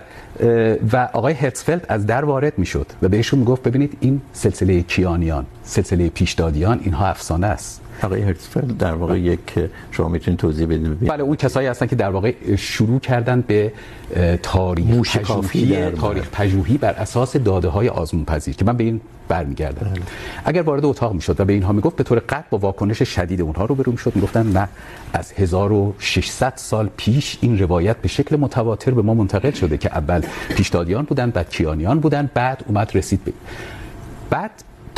و 0.93 1.09
آقای 1.13 1.33
هرتزفلد 1.33 1.85
از 1.89 2.05
در 2.05 2.25
وارد 2.25 2.53
میشد 2.57 2.87
و 3.01 3.09
بهشون 3.09 3.39
میگفت 3.39 3.63
ببینید 3.63 3.97
این 3.99 4.21
سلسله 4.33 4.81
کیانیان 4.81 5.45
سلسله 5.63 6.09
پیشدادیان 6.09 6.79
اینها 6.83 7.07
افسانه 7.07 7.47
است. 7.47 7.82
آقای 8.01 8.21
هرتزفلد 8.21 8.77
در 8.77 8.93
واقع 8.93 9.19
یک 9.19 9.39
شما 9.91 10.07
میتونید 10.07 10.39
توضیح 10.39 10.65
بدید 10.65 10.99
بله 10.99 11.23
اون 11.23 11.35
کسایی 11.35 11.67
هستن 11.67 11.87
که 11.87 11.95
در 11.95 12.09
واقع 12.09 12.55
شروع 12.55 12.99
کردن 12.99 13.41
به 13.41 13.71
تاریخ 14.43 15.17
پژوهی 15.17 15.91
تاریخ 15.91 16.29
پژوهی 16.31 16.77
بر 16.77 16.91
اساس 16.91 17.37
داده 17.37 17.67
های 17.67 17.89
آزمون 17.89 18.25
پذیر 18.25 18.55
که 18.55 18.65
من 18.65 18.77
به 18.77 18.83
این 18.83 19.01
برمیگردم. 19.27 19.89
بله. 19.89 20.01
اگر 20.45 20.61
وارد 20.61 20.85
اتاق 20.85 21.13
میشد 21.13 21.39
و 21.39 21.45
به 21.45 21.53
اینها 21.53 21.71
میگفت 21.71 21.95
به 21.95 22.03
طور 22.03 22.19
قطع 22.19 22.45
با 22.49 22.57
واکنش 22.57 23.03
شدید 23.03 23.41
اونها 23.41 23.65
رو 23.65 23.75
برو 23.75 23.91
میشد 23.91 24.15
میگفتن 24.15 24.47
نه 24.47 24.69
از 25.13 25.33
1600 25.33 26.53
سال 26.55 26.89
پیش 26.97 27.37
این 27.41 27.59
روایت 27.59 27.97
به 27.97 28.07
شکل 28.07 28.35
متواتر 28.35 28.91
به 28.91 29.01
ما 29.01 29.13
منتقل 29.13 29.51
شده 29.51 29.77
که 29.77 29.89
اول 29.89 30.21
پیشدادیان 30.55 31.05
بودن 31.05 31.29
بعد 31.29 31.49
کیانیان 31.49 31.99
بودن 31.99 32.29
بعد 32.33 32.63
اومد 32.67 32.91
رسید 32.95 33.23
به 33.23 33.33
بعد 34.29 34.51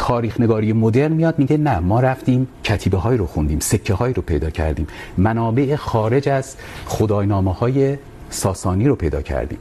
تاریخ 0.07 0.39
نگاری 0.39 0.73
مدرن 0.73 1.11
میاد، 1.11 1.39
میگه 1.39 1.57
نه، 1.57 1.79
ما 1.79 1.99
رفتیم 1.99 2.47
کتیبه 2.63 2.97
های 2.97 3.17
رو 3.17 3.25
خوندیم 3.25 3.59
سکه 3.59 3.93
های 3.93 4.13
رو 4.13 4.21
پیدا 4.21 4.49
کردیم، 4.49 4.87
منابع 5.17 5.75
خارج 5.75 6.29
از 6.29 6.55
خداینامه 6.85 7.53
های 7.53 7.97
ساسانی 8.29 8.87
رو 8.87 8.95
پیدا 8.95 9.21
کردیم. 9.21 9.57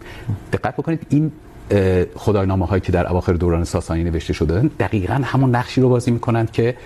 دقت 0.52 0.76
بکنید، 0.76 1.06
این 1.08 1.32
خداینامه 2.16 2.66
هایی 2.66 2.80
که 2.80 2.92
در 2.92 3.08
اواخر 3.10 3.32
دوران 3.32 3.64
ساسانی 3.64 4.04
نوشته 4.04 4.32
شده 4.32 4.70
دقیقا 4.78 5.14
همون 5.24 5.54
نقشی 5.54 5.80
رو 5.80 5.88
بازی 5.88 6.10
میکنند 6.10 6.50
که 6.52 6.76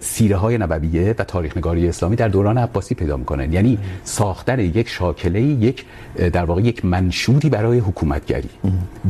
سیره 0.00 0.36
های 0.36 0.58
نبویه 0.58 1.14
و 1.18 1.24
تاریخ 1.24 1.56
نگاری 1.56 1.88
اسلامی 1.88 2.16
در 2.16 2.28
دوران 2.28 2.58
عباسی 2.58 2.94
پیدا 2.94 3.16
میکنن 3.16 3.52
یعنی 3.52 3.78
ساختن 4.04 4.58
یک 4.58 4.88
شاکله 4.88 5.42
یک 5.42 5.84
در 6.32 6.44
واقع 6.44 6.62
یک 6.62 6.84
منشوری 6.84 7.48
برای 7.48 7.78
حکومتگری 7.78 8.50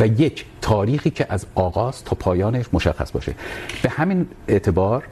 و 0.00 0.06
یک 0.06 0.44
تاریخی 0.60 1.10
که 1.10 1.26
از 1.28 1.46
آغاز 1.54 2.04
تا 2.04 2.16
پایانش 2.16 2.66
مشخص 2.72 3.12
باشه. 3.12 3.34
به 3.82 3.88
همین 3.88 4.26
اعتبار 4.48 5.04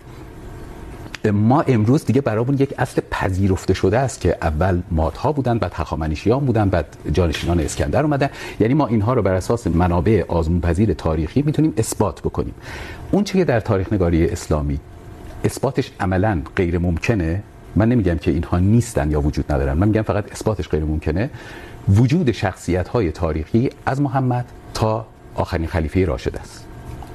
ما 1.30 1.60
امروز 1.62 2.04
دیگه 2.04 2.20
برامون 2.20 2.54
یک 2.54 2.74
اصل 2.78 3.02
پذیرفته 3.10 3.74
شده 3.74 3.98
است 3.98 4.20
که 4.20 4.36
اول 4.42 4.82
مادها 4.90 5.32
بودن 5.32 5.58
بعد 5.58 5.72
هخامنشیان 5.74 6.44
بودن 6.44 6.68
بعد 6.68 6.96
جانشینان 7.12 7.60
اسکندر 7.60 8.02
اومدن. 8.02 8.28
یعنی 8.60 8.74
ما 8.74 8.86
اینها 8.86 9.14
رو 9.14 9.22
بر 9.22 9.34
اساس 9.34 9.66
منابع 9.66 10.24
آزمون 10.28 10.60
پذیر 10.60 10.94
تاریخی 10.94 11.42
میتونیم 11.42 11.72
اثبات 11.76 12.20
بکنیم. 12.20 12.54
اون 13.10 13.24
چیزی 13.24 13.38
که 13.38 13.44
در 13.44 13.60
تاریخ 13.60 13.92
نگاری 13.92 14.26
اسلامی؟ 14.26 14.80
اثباتش 15.44 15.90
عملا 16.00 16.42
غیر 16.56 16.78
ممکنه 16.78 17.42
من 17.76 17.88
نمیگم 17.88 18.18
که 18.18 18.30
اینها 18.30 18.58
نیستن 18.58 19.10
یا 19.10 19.20
وجود 19.20 19.52
ندارن. 19.52 19.72
من 19.72 19.88
میگم 19.88 20.02
فقط 20.02 20.32
اثباتش 20.32 20.68
غیر 20.68 20.84
ممکنه 20.84 21.30
وجود 21.88 22.32
شخصیت 22.32 22.88
های 22.88 23.12
تاریخی 23.12 23.70
از 23.86 24.00
محمد 24.00 24.44
تا 24.74 25.06
آخرین 25.34 25.66
خلیفه 25.66 26.04
راشد 26.04 26.36
است. 26.36 26.64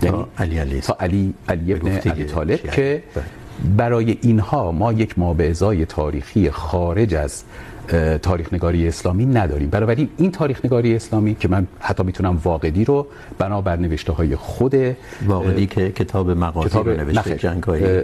یعنی 0.01 0.25
علی 0.37 0.57
علی 0.57 0.81
تا 0.81 0.97
علی 0.99 1.33
علی 1.49 1.73
ابن 1.73 2.01
ابی 2.05 2.23
طالب 2.23 2.71
که 2.71 3.03
برای 3.77 4.17
اینها 4.21 4.71
ما 4.71 4.93
یک 4.93 5.19
مابعضای 5.19 5.85
تاریخی 5.85 6.51
خارج 6.51 7.15
از 7.15 7.43
تاریخ 8.21 8.53
نگاری 8.53 8.87
اسلامی 8.87 9.25
نداریم. 9.25 9.69
بنابراین 9.69 10.09
این 10.17 10.31
تاریخ 10.31 10.65
نگاری 10.65 10.95
اسلامی 10.95 11.35
که 11.35 11.47
من 11.47 11.67
حتی 11.79 12.03
میتونم 12.03 12.41
واقعی 12.43 12.85
رو 12.85 13.07
بنابر 13.37 13.75
نوشته 13.75 14.13
های 14.13 14.35
خود 14.35 14.75
واقعی 15.25 15.65
که 15.65 15.91
کتاب 15.91 16.31
مقاصد 16.31 16.75
رو 16.75 16.97
نوشته 16.97 17.35
جنگ 17.35 17.63
های 17.63 18.03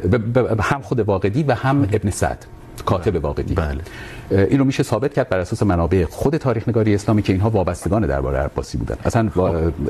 هم 0.59 0.81
خود 0.81 0.99
واقعی 0.99 1.43
و 1.43 1.53
هم 1.53 1.81
ابن 1.91 2.09
سعد 2.09 2.45
کاتب 2.85 3.23
واقعی. 3.23 3.53
بله. 3.55 3.81
این 4.34 4.60
رو 4.60 4.65
میشه 4.65 4.84
ثابت 4.84 5.13
کرد 5.13 5.30
بر 5.30 5.39
اساس 5.39 5.63
منابع 5.63 6.06
خود 6.06 6.38
تاریخ 6.38 6.69
نگاری 6.69 6.96
اسلامی 6.96 7.22
که 7.22 7.34
اینها 7.34 7.50
وابستگان 7.50 8.08
درباره 8.08 8.38
عباسی 8.38 8.78
بودن. 8.78 8.96
اصلا 9.06 9.30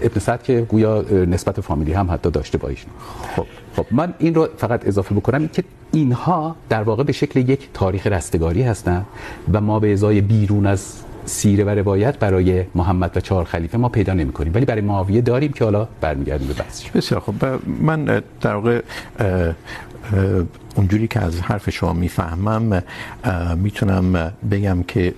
ابن 0.01 0.19
سعد 0.19 0.43
که 0.43 0.61
گویا 0.61 1.01
نسبت 1.11 1.61
فامیلی 1.61 1.93
هم 1.93 2.11
حتی 2.11 2.31
داشته 2.31 2.57
با 2.57 2.67
ایشون. 2.67 2.91
خب. 3.35 3.45
خب 3.75 3.85
من 3.91 4.13
این 4.19 4.35
رو 4.35 4.47
فقط 4.57 4.87
اضافه 4.87 5.15
بکنم 5.15 5.47
که 5.47 5.63
اینها 5.91 6.55
در 6.69 6.83
واقع 6.83 7.03
به 7.03 7.13
شکل 7.13 7.39
یک 7.39 7.69
تاریخ 7.73 8.07
رستگاری 8.07 8.61
هستند 8.61 9.05
و 9.53 9.61
ما 9.61 9.79
به 9.79 9.93
ازای 9.93 10.21
بیرون 10.21 10.65
از 10.65 10.93
سیره 11.25 11.63
و 11.63 11.69
روایت 11.69 12.19
برای 12.19 12.63
محمد 12.75 13.17
و 13.17 13.19
چهار 13.19 13.45
خلیفه 13.45 13.77
ما 13.77 13.89
پیدا 13.89 14.13
نمی 14.13 14.31
کنیم 14.31 14.53
ولی 14.53 14.65
برای 14.65 14.81
معاویه 14.81 15.21
داریم 15.21 15.51
که 15.51 15.63
حالا 15.63 15.87
برمیگردیم 16.01 16.47
به 16.47 16.53
بحثش. 16.53 16.91
بسیار 16.91 17.21
خب 17.21 17.33
من 17.81 18.21
در 18.41 18.55
واقع 18.55 18.81
اونجوری 20.75 21.07
که 21.07 21.19
از 21.19 21.41
حرف 21.41 21.69
شما 21.69 21.93
میفهمم 21.93 22.83
میتونم 23.57 24.33
بگم 24.51 24.83
که 24.83 25.13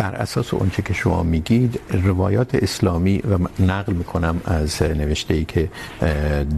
بر 0.00 0.14
اساس 0.14 0.54
اونچه 0.54 0.82
که 0.82 0.94
شما 0.94 1.22
میگید 1.22 1.80
روایات 1.90 2.54
اسلامی 2.54 3.18
و 3.18 3.62
نقل 3.62 3.92
میکنم 3.92 4.40
از 4.44 4.82
نوشته 4.82 5.34
ای 5.34 5.44
که 5.44 5.68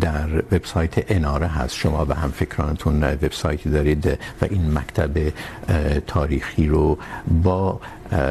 در 0.00 0.28
وبسایت 0.52 1.10
اناره 1.12 1.46
هست 1.46 1.74
شما 1.74 2.06
و 2.08 2.14
هم 2.14 2.30
فکرانتون 2.30 3.04
وبسایتی 3.04 3.70
دارید 3.70 4.06
و 4.42 4.44
این 4.50 4.78
مکتب 4.78 5.32
تاریخی 6.06 6.66
رو 6.66 6.98
با 7.42 7.80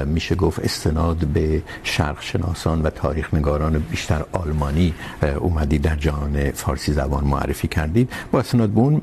میشه 0.05 0.35
گفت 0.35 0.59
استناد 0.59 1.17
به 1.17 1.61
شرق 1.83 2.21
شناسان 2.21 2.81
و 2.81 2.89
تاریخ 2.89 3.33
نگاران 3.33 3.79
بیشتر 3.79 4.25
آلمانی 4.31 4.93
اومدی 5.39 5.79
در 5.79 5.95
جهان 5.95 6.51
فارسی 6.51 6.93
زبان 6.93 7.23
معرفی 7.23 7.67
کردید. 7.67 8.09
با 8.31 8.39
استناد 8.39 8.69
به 8.69 8.79
اون 8.79 9.01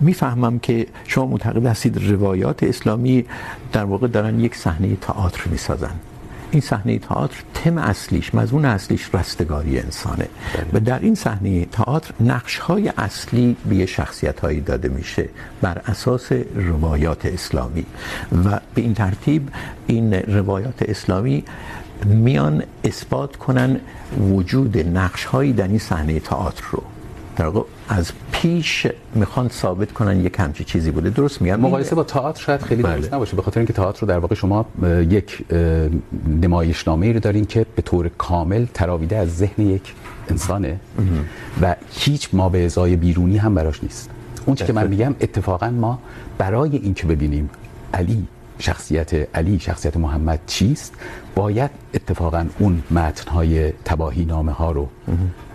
میفهمم 0.00 0.58
که 0.58 0.86
شما 1.06 1.26
معتقد 1.26 1.66
هستید 1.66 2.10
روایات 2.10 2.62
اسلامی 2.62 3.24
در 3.72 3.84
واقع 3.84 4.06
دارن 4.06 4.40
یک 4.40 4.54
صحنه 4.54 4.96
تئاتر 4.96 5.48
میسازن. 5.50 6.09
این 6.50 6.60
صحنه 6.60 6.98
تئاتر 6.98 7.42
تم 7.54 7.78
اصلیش 7.78 8.34
مضمون 8.34 8.64
اصلیش 8.64 9.14
رستگاری 9.14 9.78
انسانه. 9.78 10.28
و 10.72 10.80
در 10.80 10.98
این 10.98 11.14
صحنه 11.14 11.64
تئاتر 11.64 12.14
نقش 12.20 12.58
های 12.58 12.92
اصلی 12.98 13.56
به 13.68 13.86
شخصیت 13.86 14.40
هایی 14.40 14.60
داده 14.60 14.88
میشه 14.88 15.28
بر 15.62 15.82
اساس 15.86 16.32
روایات 16.54 17.26
اسلامی. 17.26 17.86
و 18.44 18.60
به 18.74 18.82
این 18.82 18.94
ترتیب 18.94 19.48
این 19.86 20.14
روایات 20.14 20.82
اسلامی 20.82 21.44
میان 22.04 22.62
اثبات 22.84 23.36
کنن 23.36 23.80
وجود 24.20 24.78
نقش 24.78 25.24
هایی 25.24 25.52
در 25.52 25.68
این 25.68 25.78
صحنه 25.78 26.20
تئاتر 26.20 26.64
رو. 26.70 26.82
در 27.36 27.52
از 27.88 28.12
پیش 28.32 28.86
میخوان 29.14 29.48
ثابت 29.48 29.92
کنن 29.92 30.24
یک 30.24 30.36
همچی 30.38 30.64
چیزی 30.64 30.90
بوده. 30.90 31.10
درست 31.10 31.42
میگم؟ 31.42 31.60
مقایسه 31.60 31.94
با 31.94 32.04
تئاتر 32.04 32.42
شاید 32.42 32.62
خیلی 32.62 32.82
درست 32.82 33.08
بله. 33.08 33.14
نباشه 33.14 33.36
به 33.36 33.42
خاطر 33.42 33.60
اینکه 33.60 33.72
تئاتر 33.72 34.00
رو 34.00 34.08
در 34.08 34.18
واقع 34.18 34.34
شما 34.34 34.66
یک 35.10 35.44
نمایشنامه 36.42 37.12
رو 37.12 37.20
دارین 37.20 37.44
که 37.44 37.66
به 37.76 37.82
طور 37.82 38.10
کامل 38.18 38.66
تراویده 38.74 39.16
از 39.16 39.36
ذهن 39.36 39.66
یک 39.66 39.94
انسانه 40.28 40.80
و 41.62 41.76
هیچ 41.90 42.28
ما 42.32 42.48
به 42.48 42.64
ازای 42.64 42.96
بیرونی 42.96 43.36
هم 43.36 43.54
براش 43.54 43.82
نیست. 43.82 44.10
اون 44.46 44.56
چیزی 44.56 44.66
که 44.66 44.72
من 44.72 44.86
میگم 44.86 45.14
اتفاقا 45.20 45.70
ما 45.70 45.98
برای 46.38 46.76
اینکه 46.76 47.06
ببینیم 47.06 47.50
علی 47.94 48.26
شخصیت 48.58 49.36
علی 49.36 49.58
شخصیت 49.58 49.96
محمد 49.96 50.40
چیست 50.46 50.94
باید 51.34 51.70
اتفاقا 51.94 52.46
اون 52.58 52.82
متنهای 52.90 53.72
تباهی 53.84 54.24
نامه 54.24 54.52
ها 54.52 54.72
رو 54.72 54.88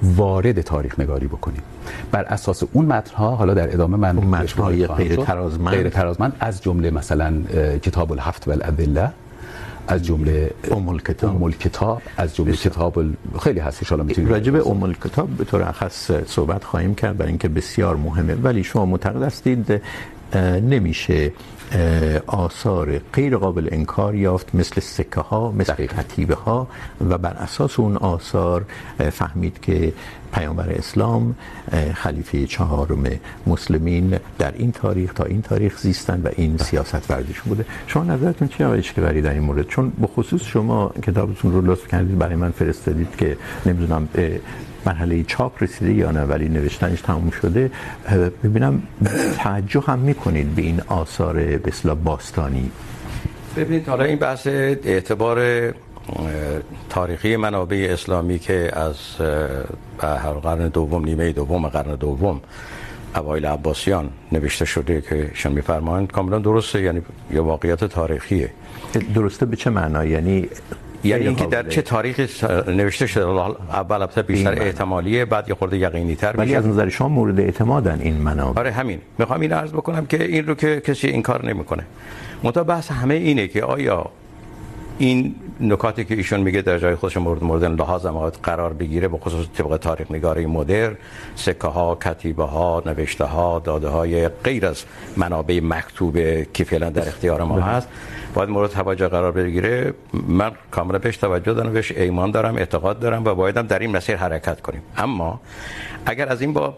وارد 0.03 0.61
تاریخ 0.61 0.99
نگاری 0.99 1.27
بکنیم. 1.27 1.61
بر 2.11 2.23
اساس 2.23 2.63
اون 2.73 2.85
متنها 2.85 3.35
حالا 3.35 3.53
در 3.53 3.73
ادامه 3.73 3.97
من 3.97 4.17
اون 4.17 4.27
متنهای 4.27 4.87
غیر 4.87 5.15
ترازمند. 5.15 5.75
غیر 5.75 5.89
ترازمند 5.89 6.33
از 6.39 6.61
جمله 6.61 6.91
مثلا 6.91 7.33
کتاب 7.81 8.11
الهفت 8.11 8.47
والادله 8.47 9.11
از 9.87 10.03
جمله 10.05 10.51
ام 10.71 10.89
الکتاب. 10.89 11.35
ام 11.35 11.43
الکتاب 11.43 12.01
از 12.17 12.35
جمله 12.35 12.53
کتاب 12.53 12.99
ال... 12.99 13.13
خیلی 13.41 13.59
هست 13.59 13.83
ان 13.83 13.87
شاء 13.87 13.97
الله 13.97 14.07
میتونیم 14.07 14.29
راجع 14.31 14.51
به 14.51 14.67
ام 14.67 14.83
الکتاب 14.83 15.29
به 15.29 15.43
طور 15.43 15.71
خاص 15.71 16.11
صحبت 16.11 16.63
خواهیم 16.63 16.95
کرد 16.95 17.17
برای 17.17 17.29
اینکه 17.29 17.47
بسیار 17.47 17.95
مهمه. 17.95 18.35
ولی 18.35 18.63
شما 18.63 18.85
معتقد 18.85 19.23
هستید 19.23 19.81
نمیشه 20.35 21.31
آثار 22.27 23.01
غیر 23.13 23.37
قابل 23.37 23.69
انکار 23.71 24.15
یافت 24.15 24.55
مثل 24.55 24.81
سکه 24.81 25.21
ها 25.21 25.51
مثل 25.51 25.73
کتیبه 25.73 26.35
ها 26.35 26.67
و 27.09 27.17
بر 27.17 27.33
اساس 27.33 27.79
اون 27.79 27.97
آثار 27.97 28.65
فهمید 29.11 29.61
که 29.61 29.93
پیامبر 30.33 30.69
اسلام 30.69 31.35
خلیفه 31.93 32.47
چهارم 32.47 33.03
مسلمین 33.47 34.19
در 34.39 34.53
این 34.57 34.71
تاریخ 34.71 35.13
تا 35.13 35.23
این 35.23 35.41
تاریخ 35.41 35.77
زیستن 35.77 36.21
و 36.23 36.29
این 36.35 36.57
سیاست 36.57 37.11
ورزیشون 37.11 37.43
بوده. 37.45 37.65
شما 37.87 38.03
نظرتون 38.03 38.47
چیه 38.47 38.65
آقای 38.65 38.79
اشکبری 38.79 39.21
در 39.21 39.33
این 39.33 39.43
مورد؟ 39.43 39.67
چون 39.67 39.89
به 39.89 40.07
خصوص 40.07 40.43
شما 40.43 40.91
کتابتون 41.03 41.53
رو 41.53 41.61
لطف 41.71 41.87
کردید 41.87 42.17
برای 42.17 42.35
من 42.35 42.51
فرستادید 42.51 43.15
که 43.17 43.37
نمیدونم 43.65 44.09
مرحله 44.85 45.23
چاپ 45.23 45.63
رسیده 45.63 45.93
یا 45.93 46.11
نه 46.11 46.21
ولی 46.21 46.49
نوشتنش 46.49 47.01
تموم 47.01 47.29
شده 47.29 47.71
ببینم 48.43 48.83
توجه 49.37 49.83
هم 49.87 49.99
میکنید 49.99 50.55
به 50.55 50.61
این 50.61 50.81
آثار 50.87 51.33
به 51.33 51.67
اصطلاح 51.67 51.95
باستانی. 51.95 52.71
ببینید 53.57 53.89
حالا 53.89 54.03
این 54.03 54.19
بحث 54.19 54.47
اعتبار 54.47 55.73
تاریخی 56.89 57.35
منابع 57.35 57.87
اسلامی 57.89 58.39
که 58.39 58.71
از 58.73 58.95
هر 59.99 60.33
قرن 60.33 60.67
دوم 60.67 61.05
نیمه 61.05 61.31
دوم 61.31 61.67
قرن 61.67 61.95
دوم 61.95 62.41
اوایل 63.15 63.45
عباسیان 63.45 64.09
نوشته 64.31 64.65
شده 64.65 65.01
که 65.01 65.31
شما 65.33 65.53
میفرمایند 65.53 66.11
کاملا 66.11 66.39
درسته 66.39 66.81
یعنی 66.81 67.01
یه 67.33 67.41
واقعیت 67.41 67.83
تاریخیه. 67.83 68.49
درسته 69.15 69.45
به 69.45 69.55
چه 69.55 69.69
معنی؟ 69.69 70.09
یعنی 70.09 70.49
یعنی 71.05 71.27
اینکه 71.27 71.45
در 71.45 71.63
چه 71.63 71.81
تاریخی 71.81 72.27
نوشته 72.67 73.07
شده؟ 73.07 73.25
اول 73.25 73.95
البته 74.01 74.21
بیشتر 74.21 74.61
احتمالیه 74.61 75.25
بعد 75.25 75.49
یه 75.49 75.55
خورده 75.55 75.77
یقینی 75.77 76.15
تر 76.15 76.33
ولی 76.37 76.55
از 76.55 76.67
نظر 76.67 76.89
شما 76.89 77.09
مورد 77.09 77.39
اعتمادن 77.39 77.99
این 78.01 78.13
منابع. 78.17 78.59
آره 78.59 78.71
همین. 78.71 78.99
میخوام 79.17 79.41
این 79.41 79.51
عرض 79.51 79.71
بکنم 79.71 80.05
که 80.05 80.23
این 80.23 80.47
رو 80.47 80.55
که 80.55 80.81
کسی 80.81 81.07
این 81.07 81.21
کار 81.21 81.45
نمیکنه. 81.45 81.85
متا 82.43 82.63
بحث 82.63 82.91
همه 82.91 83.13
اینه 83.13 83.47
که 83.47 83.63
آیا 83.63 84.09
این 84.97 85.35
نکاتی 85.59 86.05
که 86.05 86.15
ایشون 86.15 86.39
میگه 86.39 86.61
در 86.61 86.77
جای 86.77 86.95
خودش 86.95 87.17
مورد 87.17 87.43
مورد 87.43 87.63
لحاظ 87.63 88.05
هم 88.05 88.29
قرار 88.29 88.73
بگیره 88.73 89.07
به 89.07 89.17
خصوص 89.17 89.45
طبق 89.57 89.77
تاریخ 89.77 90.11
نگاری 90.11 90.45
مدرن 90.45 90.95
سکه 91.35 91.67
ها 91.67 91.95
کتیبه 91.95 92.43
ها 92.43 92.83
نوشته 92.85 93.23
ها 93.23 93.59
داده 93.59 93.87
های 93.87 94.27
غیر 94.27 94.65
از 94.65 94.83
منابع 95.17 95.59
مکتوبه 95.63 96.47
که 96.53 96.63
فعلا 96.63 96.89
در 96.89 97.07
اختیار 97.07 97.43
ما 97.43 97.59
هست. 97.59 97.87
باید 98.33 98.49
مورد 98.49 98.69
توجه 98.69 99.07
قرار 99.07 99.31
بگیره. 99.31 99.93
من 100.27 100.51
کاملا 100.71 100.99
بهش 100.99 101.17
توجه 101.17 101.53
دارم 101.53 101.73
بهش 101.73 101.91
ایمان 101.91 102.31
دارم 102.31 102.55
اعتقاد 102.55 102.99
دارم 102.99 103.25
و 103.25 103.35
بایدم 103.35 103.67
در 103.67 103.79
این 103.79 103.91
مسیر 103.91 104.15
حرکت 104.15 104.61
کنیم. 104.61 104.81
اما 104.97 105.41
اگر 106.05 106.29
از 106.29 106.41
این 106.41 106.53
باب 106.53 106.77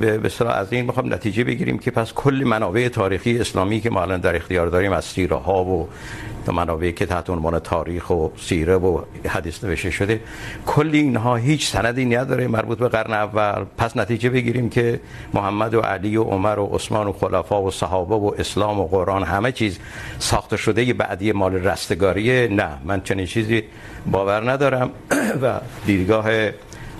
به 0.00 0.20
اصطلاح 0.24 0.56
از 0.56 0.72
این 0.72 0.86
میخوام 0.86 1.14
نتیجه 1.14 1.44
بگیریم 1.44 1.78
که 1.78 1.90
پس 1.90 2.12
کل 2.12 2.42
منابع 2.46 2.88
تاریخی 2.88 3.38
اسلامی 3.38 3.80
که 3.80 3.90
ما 3.90 4.02
الان 4.02 4.20
در 4.20 4.36
اختیار 4.36 4.66
داریم 4.66 4.92
از 4.92 5.04
سیره 5.04 5.36
ها 5.36 5.64
و 5.64 5.88
منابعی 6.52 6.92
که 6.92 7.06
تحت 7.06 7.30
عنوان 7.30 7.58
تاریخ 7.58 8.10
و 8.10 8.28
سیره 8.36 8.76
و 8.76 9.00
حدیث 9.28 9.64
نوشته 9.64 9.90
شده، 9.90 10.20
کل 10.66 10.90
اینها 10.92 11.36
هیچ 11.36 11.68
سندی 11.68 12.04
نداره 12.04 12.48
مربوط 12.48 12.78
به 12.78 12.88
قرن 12.88 13.12
اول. 13.12 13.64
پس 13.78 13.96
نتیجه 13.96 14.30
بگیریم 14.30 14.68
که 14.68 15.00
محمد 15.34 15.74
و 15.74 15.80
علی 15.80 16.16
و 16.16 16.22
عمر 16.22 16.58
و 16.58 16.66
عثمان 16.66 17.06
و 17.06 17.12
خلفا 17.12 17.62
و 17.62 17.70
صحابه 17.70 18.14
و 18.14 18.32
اسلام 18.38 18.80
و 18.80 18.86
قرآن 18.86 19.22
همه 19.22 19.52
چیز 19.52 19.78
ساخته 20.18 20.56
شده 20.56 20.92
بعدی 20.92 21.32
مال 21.32 21.54
رستگاریه. 21.54 22.48
نه، 22.48 22.68
من 22.84 23.00
چنین 23.00 23.26
چیزی 23.26 23.62
باور 24.06 24.52
ندارم. 24.52 24.90
و 25.42 25.60
دیدگاه 25.86 26.26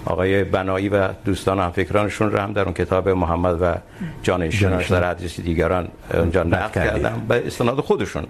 آقای 0.07 0.45
بنایی 0.45 0.89
و 0.89 1.09
دوستان 1.25 1.59
هم 1.59 1.71
فکرانشون 1.71 2.31
رو 2.31 2.39
هم 2.39 2.53
در 2.53 2.63
اون 2.63 2.75
کتاب 2.75 3.09
محمد 3.09 3.63
و 3.63 3.75
جانشینش 4.23 4.91
در 4.91 5.11
حدیث 5.11 5.41
دیگران 5.41 5.89
اونجا 6.15 6.43
نقل 6.43 6.71
کردم 6.71 7.23
به 7.29 7.47
استناد 7.47 7.81
خودشون 7.81 8.25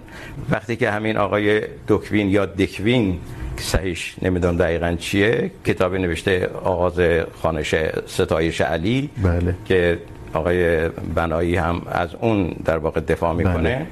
وقتی 0.49 0.75
که 0.75 0.91
همین 0.91 1.17
آقای 1.17 1.61
دکوین 1.87 2.29
یا 2.29 2.45
دکوین 2.45 3.19
صحیح 3.57 3.97
نمیدونم 4.21 4.57
دقیقا 4.57 4.95
چیه 4.99 5.51
کتاب 5.65 5.95
نوشته 5.95 6.49
آغاز 6.63 6.99
خانش 7.41 7.75
ستایش 8.05 8.61
علی 8.61 9.09
بله. 9.23 9.55
که 9.65 9.99
آقای 10.33 10.89
بنایی 10.89 11.55
هم 11.55 11.81
از 11.91 12.09
اون 12.21 12.55
در 12.65 12.77
واقع 12.77 13.01
دفاع 13.01 13.33
میکنه 13.33 13.75
بله. 13.75 13.87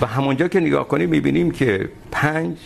و 0.00 0.06
همونجا 0.06 0.48
که 0.48 0.60
نگاه 0.60 0.88
کنیم 0.88 1.08
میبینیم 1.08 1.50
که 1.50 1.88
پنج 2.10 2.56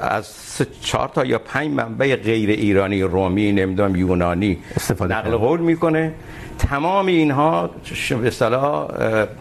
از 0.00 0.26
چهار 0.62 1.08
تا 1.08 1.24
یا 1.24 1.38
پنج 1.38 1.70
منبع 1.70 2.16
غیر 2.16 2.50
ایرانی 2.50 3.02
رومی 3.02 3.52
نمیدونم 3.52 3.96
یونانی 3.96 4.58
استفاده 4.76 5.18
نقل 5.18 5.36
قول 5.36 5.60
میکنه. 5.60 6.12
تمام 6.58 7.06
اینها 7.06 7.70
به 8.10 8.26
اصطلاح 8.26 8.88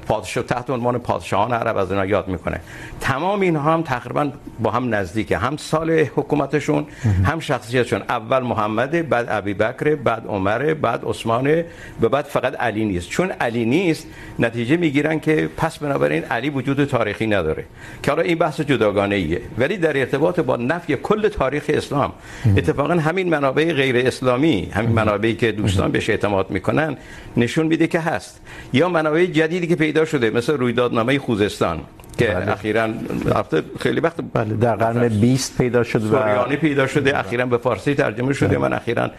پادشاه 0.08 0.43
تحت 0.43 0.69
عنوان 0.69 0.97
پادشاهان 0.97 1.54
عرب 1.54 1.78
از 1.78 1.91
اینا 1.91 2.06
یاد 2.06 2.28
میکنه. 2.28 2.60
تمام 2.99 3.41
اینها 3.41 3.73
هم 3.73 3.82
تقریباً 3.82 4.32
با 4.60 4.71
هم 4.71 4.95
نزدیکه. 4.95 5.38
هم 5.38 5.58
سال 5.58 5.91
حکومتشون 5.91 6.86
هم 7.23 7.39
شخصیتشون. 7.39 8.01
اول 8.10 8.39
محمد 8.39 9.10
بعد 9.10 9.25
ابی 9.30 9.54
بکر 9.54 9.95
بعد 9.95 10.28
عمر 10.28 10.73
بعد 10.73 11.04
عثمان 11.06 11.63
و 12.01 12.10
بعد 12.10 12.25
فقط 12.25 12.56
علی 12.60 12.86
نیست. 12.86 13.10
چون 13.10 13.32
علی 13.32 13.65
نیست 13.65 14.08
نتیجه 14.39 14.78
میگیرن 14.78 15.19
که 15.19 15.49
پس 15.58 15.78
بنابراین 15.78 16.23
علی 16.23 16.49
وجود 16.49 16.86
تاریخی 16.86 17.28
نداره. 17.28 17.65
که 18.04 18.12
حالا 18.12 18.23
این 18.23 18.38
بحث 18.38 18.62
جداگانه 18.62 19.15
ایه 19.15 19.41
ولی 19.58 19.78
در 19.78 19.97
ارتباط 19.97 20.39
با 20.39 20.56
نفی 20.56 20.95
کل 20.95 21.28
تاریخ 21.28 21.63
اسلام 21.67 22.13
اتفاقا 22.58 22.93
همین 22.93 23.30
منابع 23.30 23.73
غیر 23.73 24.08
اسلامی 24.08 24.69
همین 24.73 24.91
منابعی 24.91 25.36
که 25.36 25.51
دوستان 25.51 25.91
بهش 25.91 26.10
اعتماد 26.10 26.51
میکنن 26.51 26.97
نشون 27.37 27.67
میده 27.67 27.87
که 27.87 27.99
هست. 27.99 28.41
یا 28.73 28.89
منابع 28.89 29.25
جدیدی 29.25 29.67
که 29.67 29.75
پیدا 29.75 30.05
شده 30.05 30.29
مثل 30.29 30.53
رویدادنامه 30.53 31.19
خوزستان. 31.19 31.81
که 32.17 32.28
بله. 32.28 32.51
اخیرا 32.51 32.89
رفته 33.25 33.63
خیلی 33.80 33.99
وقت 33.99 34.15
بله 34.34 34.54
در 34.56 34.75
قرن 34.75 35.08
20 35.08 35.58
پیدا 35.58 35.84
شده 35.84 36.06
و 36.06 36.10
سوریانی 36.10 36.56
پیدا 36.56 36.88
شده 36.88 37.19
اخیرا 37.19 37.45
به 37.45 37.58
فارسی 37.58 37.93
ترجمه 37.95 38.34
شده. 38.34 38.58
من 38.58 38.73
اخیرا 38.73 39.12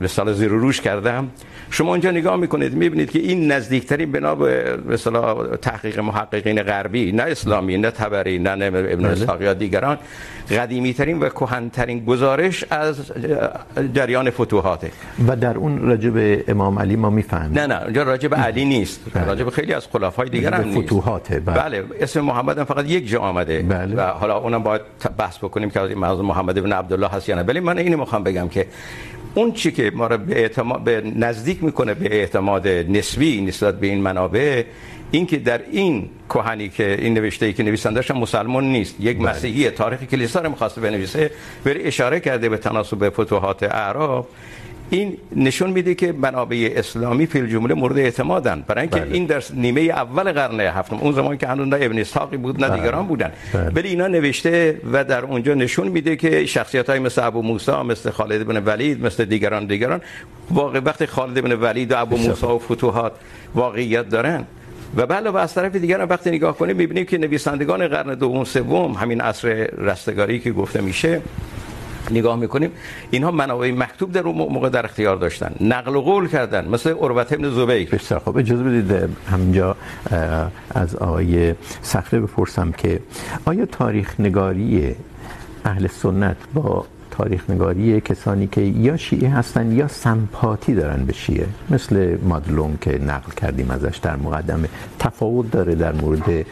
به 0.00 0.08
سال 0.08 0.32
زیر 0.32 0.48
روش 0.48 0.80
کردم. 0.80 1.28
شما 1.70 1.90
اونجا 1.90 2.10
نگاه 2.10 2.36
میکنید 2.36 2.74
میبینید 2.74 3.10
که 3.10 3.18
این 3.18 3.52
نزدیکترین 3.52 4.12
بنا 4.12 4.34
به 4.34 4.78
اصطلاح 4.92 5.56
تحقیق 5.56 5.98
محققین 5.98 6.62
غربی 6.62 7.12
نه 7.12 7.22
اسلامی 7.22 7.78
نه 7.78 7.90
تبری 7.90 8.38
نه 8.38 8.50
ابن 8.50 9.04
اسحاق 9.04 9.42
یا 9.42 9.54
دیگران 9.54 9.98
قدیمی 10.50 10.94
ترین 10.94 11.18
و 11.20 11.28
کهن 11.28 11.70
ترین 11.70 12.04
گزارش 12.04 12.64
از 12.70 13.12
جریان 13.94 14.30
فتوحاته. 14.30 14.90
و 15.28 15.36
در 15.36 15.56
اون 15.56 15.78
راجب 15.78 16.42
امام 16.48 16.78
علی 16.78 16.96
ما 16.96 17.10
میفهمیم. 17.10 17.58
نه 17.58 17.66
نه 17.66 17.82
اونجا 17.82 18.02
راجب 18.02 18.34
علی 18.34 18.64
نیست. 18.64 19.00
راجب 19.26 19.48
خیلی 19.50 19.72
از 19.72 19.86
خلفای 19.92 20.28
دیگر 20.28 20.54
هم 20.54 20.68
نیست. 20.68 20.80
فتوحاته 20.80 21.40
بله. 21.40 21.84
اسم 22.00 22.20
محمد 22.20 22.58
هم 22.58 22.64
فقط 22.64 22.84
یک 22.90 23.08
جا 23.08 23.20
آمده 23.20 23.62
بله. 23.62 23.96
و 23.96 24.00
حالا 24.00 24.38
اونم 24.38 24.62
باید 24.62 24.80
بحث 25.18 25.38
بکنیم 25.38 25.70
که 25.70 25.80
منظور 25.80 26.24
محمد 26.24 26.58
ابن 26.58 26.72
عبدالله 26.72 27.08
هست 27.08 27.28
یا 27.28 27.36
نه 27.36 27.42
ولی 27.42 27.60
من 27.60 27.78
اینو 27.78 27.98
میخوام 27.98 28.22
بگم 28.22 28.48
که 28.48 28.66
اون 29.34 29.52
چی 29.52 29.72
که 29.72 29.92
ما 29.94 30.06
رو 30.06 30.18
به 30.18 30.38
اعتماد 30.40 30.84
به 30.84 31.02
نزدیک 31.16 31.64
میکنه 31.64 31.94
به 31.94 32.14
اعتماد 32.14 32.68
نسبی 32.68 33.40
نسبت 33.40 33.80
به 33.80 33.86
این 33.86 34.00
منابع 34.00 34.64
این 35.10 35.26
که 35.26 35.36
در 35.36 35.60
این 35.70 36.10
کهنی 36.28 36.68
که 36.68 36.96
این 37.00 37.14
نوشته 37.14 37.46
ای 37.46 37.52
که 37.52 37.62
نویسندش 37.62 38.10
هم 38.10 38.18
مسلمان 38.18 38.64
نیست 38.64 39.00
یک 39.00 39.18
بله. 39.18 39.30
مسیحی 39.30 39.70
تاریخ 39.70 40.02
کلیسا 40.02 40.40
رو 40.40 40.50
میخواسته 40.50 40.80
بنویسه 40.80 41.30
بری 41.64 41.82
اشاره 41.82 42.20
کرده 42.20 42.48
به 42.48 42.56
تناسب 42.56 43.08
فتوحات 43.08 43.62
اعراب 43.62 44.28
این 44.90 45.16
نشون 45.36 45.70
میده 45.70 45.94
که 45.94 46.12
منابع 46.12 46.72
اسلامی 46.76 47.26
فی 47.26 47.38
الجمله 47.38 47.74
مورد 47.74 47.98
اعتمادن 47.98 48.64
برای 48.66 48.80
اینکه 48.80 49.00
بله. 49.00 49.14
این 49.14 49.26
در 49.26 49.42
نیمه 49.54 49.80
اول 49.80 50.32
قرن 50.32 50.60
هفتم 50.60 50.96
اون 50.96 51.12
زمان 51.12 51.36
که 51.38 51.46
هنوز 51.46 51.68
نه 51.68 51.76
ابن 51.80 51.98
اسحاقی 51.98 52.36
بود 52.36 52.64
نه 52.64 52.68
بله. 52.68 52.80
دیگران 52.80 53.06
بودن 53.06 53.32
بله. 53.54 53.70
ولی 53.74 53.88
اینا 53.88 54.06
نوشته 54.06 54.80
و 54.92 55.04
در 55.04 55.24
اونجا 55.24 55.54
نشون 55.54 55.88
میده 55.88 56.16
که 56.16 56.46
شخصیت 56.46 56.90
های 56.90 56.98
مثل 56.98 57.26
ابو 57.26 57.42
موسی 57.42 57.72
مثل 57.72 58.10
خالد 58.10 58.46
بن 58.46 58.62
ولید 58.64 59.06
مثل 59.06 59.24
دیگران 59.24 59.66
دیگران 59.66 60.00
واقع 60.50 60.80
وقت 60.80 61.06
خالد 61.06 61.40
بن 61.40 61.52
ولید 61.52 61.92
و 61.92 62.00
ابو. 62.00 62.16
موسی 62.16 62.46
و 62.46 62.58
فتوحات 62.58 63.12
واقعیت 63.54 64.08
دارن 64.08 64.44
و 64.96 65.06
بله 65.06 65.30
و 65.30 65.36
از 65.36 65.54
طرف 65.54 65.76
دیگر 65.76 66.00
هم 66.00 66.08
وقتی 66.08 66.30
نگاه 66.30 66.56
کنیم 66.56 66.76
میبینیم 66.76 67.04
که 67.04 67.18
نویسندگان 67.18 67.88
قرن 67.88 68.14
دوم 68.14 68.44
سوم 68.44 68.92
همین 68.92 69.20
عصر 69.20 69.48
رستگاری 69.78 70.38
که 70.38 70.52
گفته 70.52 70.80
میشه 70.80 71.22
نگاه 72.10 72.36
میکنیم. 72.36 72.70
اینها 73.10 73.30
منابع 73.30 73.70
مکتوب 73.70 74.12
در 74.12 74.20
اون 74.20 74.52
موقع 74.52 74.68
در 74.68 74.84
اختیار 74.84 75.16
داشتن. 75.16 75.54
نقل 75.60 75.96
و 75.96 76.00
قول 76.00 76.28
کردن. 76.28 76.68
مثل 76.68 76.90
عروت 76.90 77.32
ابن 77.32 77.50
زبیر. 77.50 77.90
بسیار 77.90 78.20
خوب. 78.20 78.38
اجازه 78.38 78.62
بدید 78.62 79.08
همینجا 79.30 79.76
از 80.70 80.96
آقای 80.96 81.54
صخره 81.82 82.20
بپرسم 82.20 82.72
که 82.72 83.00
آیا 83.44 83.66
تاریخ 83.66 84.20
نگاری 84.20 84.94
اهل 85.64 85.86
سنت 85.86 86.36
با 86.54 86.86
تاریخ 87.16 87.50
نگاری 87.50 88.00
کسانی 88.00 88.46
که 88.46 88.60
یا 88.60 88.96
شیعه 88.96 89.30
هستن 89.30 89.72
یا 89.72 89.88
سمپاتی 89.88 90.74
دارن 90.74 91.04
به 91.04 91.12
شیعه. 91.12 91.46
مثل 91.70 92.18
مادلون 92.22 92.78
که 92.80 92.98
نقل 92.98 93.32
کردیم 93.32 93.70
ازش 93.70 93.96
در 94.02 94.16
مقدمه 94.16 94.68
تفاوت 94.98 95.50
داره 95.50 95.74
در 95.74 95.92
مورد 95.92 96.46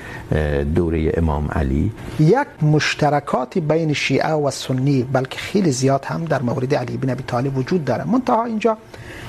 دوره 0.75 1.12
امام 1.16 1.48
علی. 1.53 1.90
یک 2.20 2.48
مشترکاتی 2.62 3.61
بین 3.61 3.92
شیعه 3.92 4.33
و 4.33 4.51
سنی، 4.51 5.03
بلکه 5.12 5.38
خیلی 5.38 5.72
زیاد 5.72 6.05
هم 6.05 6.25
در 6.25 6.42
مورد 6.42 6.75
علی 6.75 6.96
بن 6.96 7.11
ابی 7.11 7.22
طالب 7.22 7.59
وجود 7.59 7.85
داره. 7.85 8.05
منتها 8.05 8.44
اینجا 8.44 8.77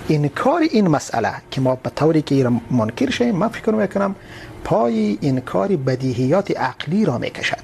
انکار 0.10 0.62
این 0.62 0.88
مسئله 0.88 1.34
که 1.52 1.62
ما 1.62 1.76
به 1.76 1.90
طوری 1.90 2.22
که 2.22 2.50
منکر 2.72 3.10
شیم 3.10 3.36
من 3.36 3.48
فکر 3.48 3.72
میکنم 3.72 4.16
پای 4.64 5.18
انکار 5.22 5.68
بدیهیات 5.68 6.58
عقلی 6.58 7.06
را 7.06 7.18
میکشد. 7.18 7.64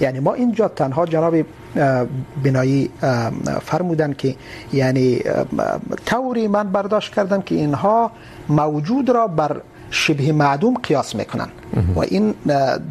یعنی 0.00 0.20
ما 0.20 0.34
اینجا 0.34 0.68
تنها 0.68 1.06
جناب 1.06 1.34
بنایی 2.44 2.90
فرمودن 3.62 4.12
که 4.12 4.34
یعنی 4.72 5.20
طوری 6.06 6.48
من 6.48 6.68
برداشت 6.68 7.14
کردم 7.14 7.42
که 7.42 7.54
اینها 7.54 8.10
موجود 8.48 9.10
را 9.10 9.26
بر 9.26 9.60
شبه 9.94 10.32
معدوم 10.32 10.74
قیاس 10.82 11.14
میکنن. 11.14 11.48
و 11.94 11.98
این 12.00 12.34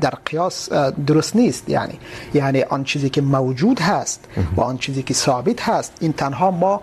در 0.01 0.13
قیاس 0.25 0.69
درست 1.07 1.35
نیست. 1.35 1.69
یعنی 1.69 1.99
یعنی 2.33 2.61
آن 2.61 2.83
چیزی 2.83 3.09
که 3.09 3.21
موجود 3.21 3.79
هست 3.79 4.25
و 4.55 4.61
آن 4.61 4.77
چیزی 4.77 5.03
که 5.03 5.13
ثابت 5.13 5.61
هست 5.69 5.93
این 5.99 6.13
تنها 6.13 6.51
ما 6.51 6.81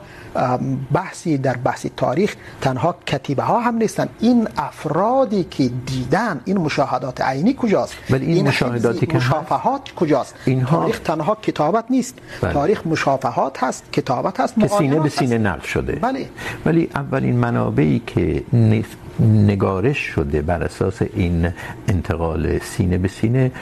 بحثی 0.92 1.38
در 1.38 1.56
بحث 1.56 1.86
تاریخ 1.96 2.36
تنها 2.60 2.94
کتیبه 3.06 3.42
ها 3.42 3.60
هم 3.60 3.74
نیستن. 3.76 4.08
این 4.20 4.48
افرادی 4.56 5.44
که 5.44 5.70
دیدن 5.86 6.40
این 6.44 6.58
مشاهدات 6.58 7.20
عینی 7.20 7.54
کجاست؟ 7.58 7.94
ولی 8.10 8.26
این 8.26 8.48
مشاهداتی 8.48 8.88
حفظی 8.98 9.06
که 9.06 9.16
مشافهات 9.16 9.92
کجاست؟ 9.96 10.34
اینها- 10.46 10.76
تاریخ 10.76 10.98
تنها 11.00 11.34
کتابت 11.42 11.84
نیست. 11.90 12.14
بله. 12.42 12.52
تاریخ 12.52 12.86
مشافهات 12.86 13.64
هست 13.64 13.84
کتابت 13.92 14.40
هست 14.40 14.54
که 14.60 14.68
سینه 14.68 15.00
به 15.00 15.08
سینه. 15.08 15.38
نقل 15.38 15.60
شده. 15.66 15.92
بله. 15.92 16.26
ولی 16.66 16.88
اولین 16.94 17.36
منابعی 17.36 18.02
که 18.06 18.44
نف- 18.52 19.09
نگارش 19.20 19.98
شده 19.98 20.42
بر 20.42 20.62
اساس 20.62 21.02
این 21.02 21.48
انتقال 21.88 22.58
سینه 22.58 22.98
به 22.98 23.08
سینه 23.08 23.52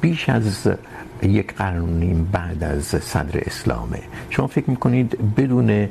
بیش 0.00 0.28
از 0.28 0.68
یک 1.22 1.54
قرن 1.54 1.80
و 1.80 1.86
نیم 1.86 2.28
بعد 2.32 2.64
از 2.64 2.84
صدر 2.84 3.42
اسلامه. 3.46 3.98
شما 4.30 4.46
فکر 4.46 4.70
میکنید 4.70 5.34
بدون 5.36 5.88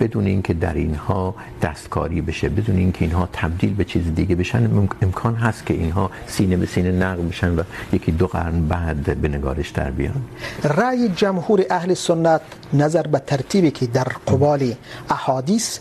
بدون 0.00 0.26
اینکه 0.26 0.54
در 0.54 0.74
اینها 0.74 1.34
دستکاری 1.62 2.20
بشه، 2.20 2.48
بدون 2.48 2.76
اینکه 2.76 3.04
اینها 3.04 3.28
تبدیل 3.32 3.74
به 3.74 3.84
چیز 3.84 4.14
دیگه 4.14 4.34
بشن 4.34 4.88
امکان 5.02 5.34
هست 5.34 5.66
که 5.66 5.74
اینها 5.74 6.10
سینه 6.26 6.56
به 6.56 6.66
سینه 6.66 6.92
نقل 6.92 7.22
بشن 7.22 7.54
و 7.58 7.62
یکی 7.92 8.12
دو 8.12 8.26
قرن 8.26 8.68
بعد 8.68 9.16
به 9.16 9.28
نگارش 9.28 9.68
در 9.70 9.90
بیان؟ 9.90 10.22
رأی 10.64 11.08
جمهور 11.08 11.64
اهل 11.70 11.94
سنت 11.94 12.40
نظر 12.72 13.02
به 13.02 13.18
ترتیبی 13.18 13.70
که 13.70 13.86
در 13.86 14.08
قبال 14.28 14.74
احادیث 15.10 15.78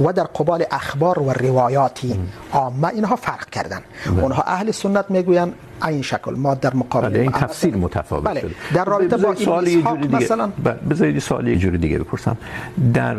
و 0.00 0.12
در 0.12 0.24
قبال 0.24 0.64
اخبار 0.70 1.18
و 1.18 1.32
روایاتی. 1.32 2.20
عامه 2.52 2.88
اینها 2.88 3.16
فرق 3.16 3.50
کردن. 3.50 3.80
اونها 4.20 4.42
اهل 4.42 4.70
سنت 4.70 5.10
میگوین 5.10 5.52
این 5.88 6.02
شکل 6.02 6.34
ما 6.34 6.54
در 6.54 6.74
مقابل 6.74 7.08
بله 7.08 7.20
این 7.20 7.32
تفسیر 7.32 7.76
متفاوت 7.76 8.24
بله 8.24 8.40
شده. 8.40 8.54
در 8.74 8.84
رابطه 8.84 9.16
با 9.16 9.30
بذارید 9.30 9.44
سوال 9.44 9.66
یه 9.66 9.82
جوری 9.82 10.02
دیگه. 10.02 10.16
مثلا. 10.16 10.46
بذارید 10.90 11.14
یه 11.14 11.20
سوال 11.20 11.48
یه 11.48 11.56
جوری 11.56 11.78
دیگه 11.78 11.98
بپرسم. 11.98 12.36
در 12.94 13.16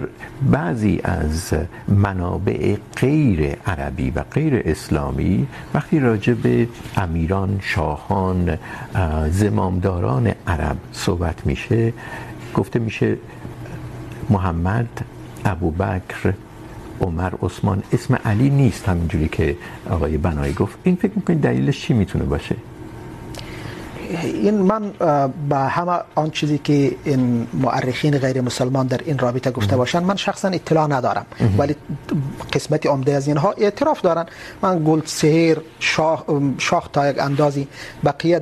بعضی 0.52 1.02
از 1.04 1.54
منابع 1.88 2.78
غیر 2.98 3.58
عربی 3.68 4.12
و 4.12 4.24
غیر 4.32 4.62
اسلامی 4.66 5.48
وقتی 5.74 6.00
راجع 6.00 6.34
به 6.34 6.68
امیران 6.98 7.60
شاهان 7.62 8.58
اه، 8.96 9.30
زمامداران 9.30 10.32
عرب 10.48 10.78
صحبت 10.92 11.46
میشه 11.46 11.94
گفته 12.54 12.80
میشه 12.80 13.18
محمد 14.30 15.02
ابوبکر 15.46 16.34
عمر 17.02 17.32
عثمان 17.42 17.84
اسم 17.94 18.16
علی 18.16 18.50
نیست 18.50 18.90
همینجوری 18.90 19.28
که 19.28 19.58
آقای 19.90 20.18
بنایی 20.18 20.54
گفت. 20.54 20.78
این 20.84 20.96
فکر 20.96 21.12
میکنید 21.16 21.42
دلیلش 21.42 21.82
چی 21.82 21.94
میتونه 21.94 22.26
باشه؟ 22.26 22.56
این 24.24 24.56
من 24.56 24.92
به 25.50 25.58
همه 25.58 26.00
آن 26.16 26.30
چیزی 26.30 26.58
که 26.58 26.92
این 27.04 27.48
مؤرخین 27.54 28.18
غیر 28.18 28.42
مسلمان 28.42 28.88
در 28.88 29.00
این 29.06 29.18
رابطه 29.20 29.52
گفته 29.52 29.78
باشن 29.78 30.04
من 30.04 30.16
شخصا 30.16 30.48
اطلاع 30.48 30.88
ندارم. 30.88 31.26
ولی 31.58 31.76
قسمت 32.54 32.86
عمده 32.88 33.14
از 33.14 33.28
اینها 33.28 33.54
اعتراف 33.58 34.02
دارن. 34.02 34.26
من 34.62 34.82
گلد 34.86 35.06
سهر 35.06 35.58
شاه 35.80 36.26
شاه 36.58 36.90
تا 36.94 37.10
یک 37.10 37.20
اندازی 37.20 37.68
بقیه 38.06 38.42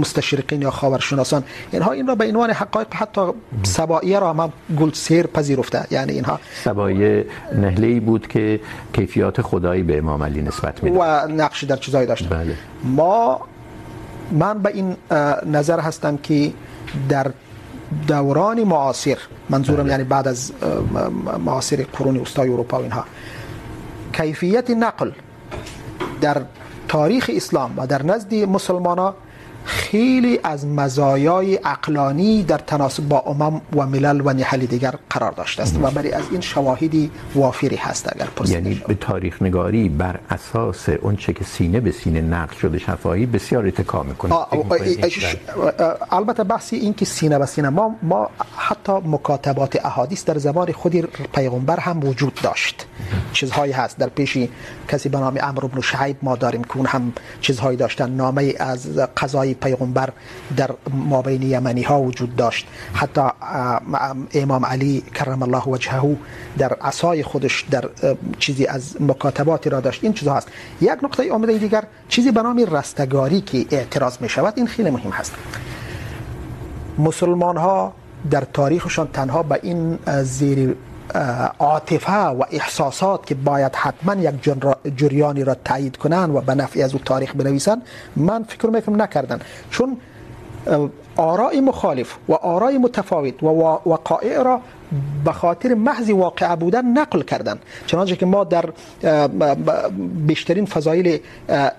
مستشرقین 0.00 0.62
یا 0.62 0.70
خاورشناسان 0.70 1.44
اینها 1.72 1.92
این 1.92 2.06
را 2.06 2.14
به 2.14 2.28
عنوان 2.28 2.50
حقایق 2.50 2.94
حتی 2.94 3.20
سبائیه 3.62 4.18
را 4.18 4.32
من 4.32 4.48
گلد 4.80 4.94
سهر 4.94 5.26
پذیرفته. 5.26 5.86
یعنی 5.90 6.12
اینها 6.12 6.40
سبایه 6.64 7.26
نهله‌ای 7.54 8.00
بود 8.00 8.26
که 8.26 8.60
کیفیات 8.92 9.42
خدایی 9.42 9.82
به 9.82 9.98
امام 9.98 10.22
علی 10.22 10.42
نسبت 10.42 10.84
میداد. 10.84 11.00
و 11.00 11.32
نقش 11.32 11.64
در 11.64 11.76
چیزایی 11.76 12.06
داشتن. 12.06 12.28
بله. 12.28 12.54
ما 12.84 13.19
من 14.32 14.58
به 14.62 14.70
این 14.74 14.96
نظر 15.46 15.80
هستم 15.80 16.16
که 16.16 16.52
در 17.08 17.30
دوران 18.06 18.64
معاصر 18.64 19.18
منظورم. 19.50 19.86
یعنی 19.86 20.04
بعد 20.04 20.28
از 20.28 20.52
معاصر 21.38 21.86
قرون 21.92 22.16
وسطای 22.16 22.48
اروپا 22.48 22.78
و 22.78 22.82
اینها 22.82 23.04
کیفیت 24.12 24.70
نقل 24.70 25.10
در 26.20 26.42
تاریخ 26.88 27.30
اسلام 27.34 27.74
و 27.76 27.86
در 27.86 28.02
نزد 28.02 28.34
مسلمان 28.34 28.98
ها 28.98 29.14
خیلی 29.64 30.40
از 30.44 30.66
مزایای 30.66 31.54
عقلانی 31.54 32.42
در 32.42 32.58
تناسب 32.58 33.08
با 33.08 33.18
امم 33.18 33.60
و 33.76 33.86
ملل 33.86 34.20
و 34.24 34.32
نحل 34.32 34.66
دیگر 34.66 34.94
قرار 35.10 35.32
داشته 35.32 35.62
است 35.62 35.76
و 35.82 35.90
برای 35.90 36.12
از 36.12 36.24
این 36.30 36.40
شواهدی 36.40 37.10
وافری 37.34 37.76
هست 37.76 38.12
اگر 38.12 38.26
پرسیده 38.36 38.58
یعنی 38.58 38.74
شود. 38.74 38.86
به 38.86 38.94
تاریخ 38.94 39.42
نگاری 39.42 39.88
بر 39.88 40.20
اساس 40.30 40.88
اون 40.88 41.16
چه 41.16 41.32
که 41.32 41.44
سینه 41.44 41.80
به 41.80 41.90
سینه 41.90 42.20
نقل 42.20 42.56
شده 42.56 42.78
شفاهی 42.78 43.26
بسیار 43.26 43.66
اتکا 43.66 44.02
میکنه. 44.02 44.34
البته 46.10 46.44
بحثی 46.44 46.76
این 46.76 46.94
که 46.94 47.04
سینه 47.04 47.38
به 47.38 47.46
سینه 47.46 47.68
ما 47.68 47.96
ما 48.02 48.30
حتی 48.56 48.92
مکاتبات 48.92 49.86
احادیث 49.86 50.24
در 50.24 50.38
زمان 50.38 50.72
خود 50.72 50.96
پیغمبر 51.34 51.80
هم 51.80 52.04
وجود 52.04 52.34
داشت. 52.42 52.86
چیزهایی 53.32 53.72
هست. 53.72 53.98
در 53.98 54.08
پیش 54.08 54.38
کسی 54.88 55.08
به 55.08 55.18
نام 55.18 55.38
عمرو 55.38 55.68
بن 55.68 55.80
شعیب 55.80 56.16
ما 56.22 56.36
داریم 56.36 56.64
که 56.64 56.76
اون 56.76 56.86
هم 56.86 57.12
چیزهایی 57.40 57.76
داشتن. 57.76 58.10
نامه 58.10 58.54
از 58.58 58.98
قضای 59.16 59.54
پیغمبر 59.60 60.12
در 60.56 60.70
مابین 60.92 61.42
یمنی 61.42 61.82
ها 61.82 62.00
وجود 62.00 62.36
داشت. 62.36 62.66
حتی 62.92 63.20
امام 64.34 64.66
علی 64.66 65.02
کرم 65.14 65.42
الله 65.42 65.62
وجهه 65.62 66.16
در 66.58 66.72
عصای 66.72 67.22
خودش 67.22 67.64
در 67.70 67.84
چیزی 68.38 68.66
از 68.66 69.02
مکاتباتی 69.02 69.70
را 69.70 69.80
داشت. 69.80 70.04
این 70.04 70.12
چیزها 70.12 70.34
هست. 70.34 70.48
یک 70.80 70.90
نقطه 71.02 71.28
عمده 71.28 71.58
دیگر، 71.58 71.84
چیزی 72.08 72.30
به 72.30 72.42
نام 72.42 72.58
رستگاری 72.70 73.40
که 73.40 73.66
اعتراض 73.70 74.16
می 74.20 74.28
شود 74.28 74.54
این 74.56 74.66
خیلی 74.66 74.90
مهم 74.90 75.10
هست. 75.10 75.34
مسلمان 76.98 77.56
ها 77.56 77.92
در 78.30 78.44
تاریخشان 78.52 79.08
تنها 79.12 79.42
به 79.42 79.60
این 79.62 79.98
زیر 80.22 80.76
عاطفه 81.58 82.12
و 82.12 82.42
احساسات 82.50 83.26
که 83.26 83.34
باید 83.34 83.74
حتما 83.74 84.14
یک 84.14 84.34
جریانی 84.96 85.44
را 85.44 85.54
تایید 85.54 85.96
کنن 85.96 86.30
و 86.30 86.40
به 86.40 86.54
نفع 86.54 86.80
از 86.80 86.92
او 86.94 87.00
تاریخ 87.04 87.34
بنویسن 87.36 87.82
من 88.16 88.42
فکر 88.42 88.66
میکنم 88.66 89.02
نکردن. 89.02 89.40
چون 89.70 89.96
آراء 91.16 91.60
مخالف 91.60 92.16
و 92.28 92.32
آراء 92.32 92.72
متفاوت 92.72 93.42
و 93.42 93.46
وقائع 93.86 94.42
را 94.42 94.60
به 95.24 95.32
خاطر 95.32 95.74
محض 95.74 96.10
واقع 96.10 96.54
بودن 96.54 96.84
نقل 96.84 97.22
کردن. 97.22 97.58
چنانچه 97.86 98.16
که 98.16 98.26
ما 98.26 98.44
در 98.44 98.64
بیشترین 100.26 100.66
فضایل 100.66 101.18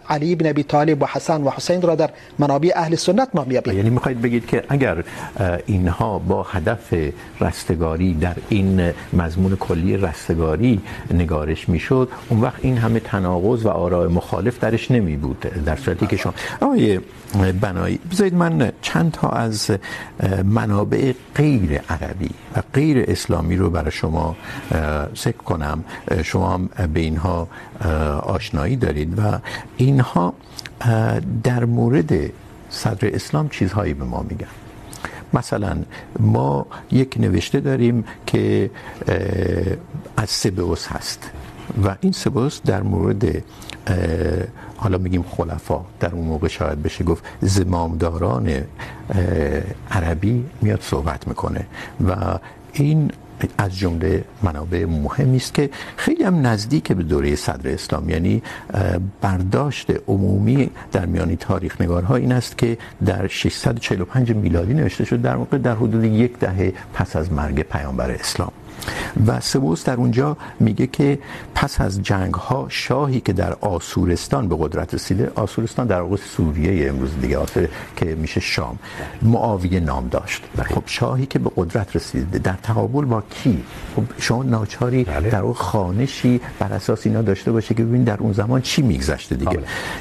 علی 0.10 0.36
بن 0.36 0.50
ابی 0.50 0.64
طالب 0.64 1.02
و 1.02 1.06
حسن 1.06 1.44
و 1.44 1.50
حسین 1.50 1.82
را 1.82 1.96
در 1.96 2.10
منابع 2.40 2.72
اهل 2.76 2.96
سنت 2.96 3.30
ما 3.34 3.44
میابیم 3.44 3.78
یعنی 3.78 3.90
میخواید 3.90 4.22
بگید 4.22 4.46
که 4.46 4.64
اگر 4.70 5.04
اینها 5.66 6.20
با 6.20 6.44
هدف 6.44 6.94
رستگاری 7.42 8.14
در 8.14 8.36
این 8.50 8.94
مضمون 9.14 9.56
کلی 9.56 9.98
رستگاری 9.98 10.82
نگارش 11.14 11.70
میشد، 11.70 12.10
اون 12.30 12.42
وقت 12.42 12.60
این 12.62 12.78
همه 12.78 13.00
تناقض 13.00 13.66
و 13.66 13.70
آراء 13.70 14.08
مخالف 14.08 14.60
درش 14.60 14.92
نمی 14.92 15.16
بود 15.16 15.40
در 15.66 15.76
صورتی 15.76 16.08
که 16.08 16.18
شما 16.18 16.34
آقای 16.62 17.00
بنایی، 17.62 18.00
بذارید 18.12 18.34
من 18.34 18.72
چند 18.82 19.12
تا 19.12 19.30
از 19.30 19.72
منابع 20.44 21.14
غیر 21.36 21.82
عربی 21.90 22.30
و 22.56 22.62
غیر 22.74 23.01
اسلامی 23.08 23.56
رو 23.56 23.70
برای 23.70 23.92
شما 23.92 24.36
ذکر 25.16 25.38
کنم 25.38 25.84
شما 26.24 26.54
هم 26.54 26.70
به 26.94 27.00
اینها 27.00 27.48
آشنایی 28.24 28.76
دارید 28.76 29.20
و 29.20 29.40
اینها 29.78 30.34
در 31.44 31.66
مورد 31.66 32.14
صدر 32.70 33.16
اسلام 33.16 33.50
چیزهایی 33.50 33.94
به 33.94 34.04
ما 34.04 34.26
میگن. 34.30 34.48
مثلا 35.34 35.78
ما 36.20 36.66
یک 36.92 37.18
نوشته 37.20 37.60
داریم 37.60 38.04
که 38.26 38.72
از 40.18 40.30
سبئوس 40.30 40.88
هست 40.88 41.32
و 41.84 41.96
این 42.02 42.12
سبئوس 42.12 42.62
در 42.66 42.84
مورد 42.84 43.44
حالا 44.78 44.98
میگیم 44.98 45.24
خلفا، 45.24 45.82
در 46.00 46.12
اون 46.12 46.28
موقع 46.28 46.48
شاید 46.48 46.84
بشه 46.84 47.04
گفت 47.04 47.24
زمامداران 47.42 48.52
عربی 49.92 50.46
میاد 50.62 50.82
صحبت 50.82 51.28
میکنه 51.28 51.66
و 52.08 52.16
این 52.74 53.12
از 53.58 53.78
جمله 53.78 54.24
منابع 54.44 54.86
مهمی 54.86 55.38
است 55.38 55.54
که 55.54 55.70
خیلی 55.98 56.24
هم 56.24 56.48
نزدیک 56.48 56.92
به 56.92 57.04
دوره 57.04 57.36
صدر 57.36 57.74
اسلام 57.74 58.10
یعنی 58.10 58.42
برداشت 59.22 59.88
عمومی 60.08 60.70
در 60.92 61.06
میان 61.06 61.36
تاریخ 61.36 61.82
نگارها 61.82 62.16
این 62.16 62.32
است 62.32 62.58
که 62.58 62.78
در 63.06 63.28
645 63.28 64.32
میلادی 64.32 64.74
نوشته 64.74 65.06
شد 65.06 65.22
در 65.22 65.36
موقع 65.36 65.58
در 65.58 65.76
حدود 65.76 66.04
یک 66.04 66.40
دهه 66.40 66.74
پس 66.94 67.16
از 67.16 67.32
مرگ 67.32 67.62
پیامبر 67.62 68.12
اسلام. 68.12 68.52
و 69.28 69.40
سبوس 69.40 69.84
در 69.84 69.96
اونجا 69.96 70.38
میگه 70.60 70.88
که 70.88 71.20
پس 71.56 71.82
از 71.82 72.04
جنگ 72.04 72.34
ها 72.34 72.66
شاهی 72.70 73.22
که 73.22 73.34
در 73.34 73.54
آسورستان 73.62 74.48
به 74.48 74.56
قدرت 74.60 74.94
رسیده 74.94 75.32
آسورستان 75.36 75.88
در 75.88 76.02
واقع 76.02 76.16
سوریه 76.16 76.90
امروز 76.90 77.10
دیگه 77.22 77.38
آسور 77.38 77.68
که 77.96 78.06
میشه 78.16 78.40
شام 78.40 78.80
معاویه 79.22 79.80
نام 79.80 80.08
داشت. 80.08 80.44
خب 80.64 80.84
شاهی 80.86 81.26
که 81.26 81.40
به 81.40 81.52
قدرت 81.56 81.96
رسیده 81.96 82.40
در 82.40 82.58
تقابل 82.64 83.06
با 83.06 83.24
کی؟ 83.30 83.64
خب 83.96 84.04
شما 84.18 84.44
ناچاری 84.44 85.04
در 85.04 85.42
واقع 85.42 85.54
خانشی 85.54 86.42
بر 86.60 86.74
اساس 86.74 87.08
اینا 87.08 87.22
داشته 87.22 87.52
باشه 87.52 87.74
که 87.74 87.84
ببین 87.84 88.04
در 88.04 88.18
اون 88.18 88.34
زمان 88.34 88.62
چی 88.62 88.82
میگذشته 88.82 89.36
دیگه. 89.36 89.60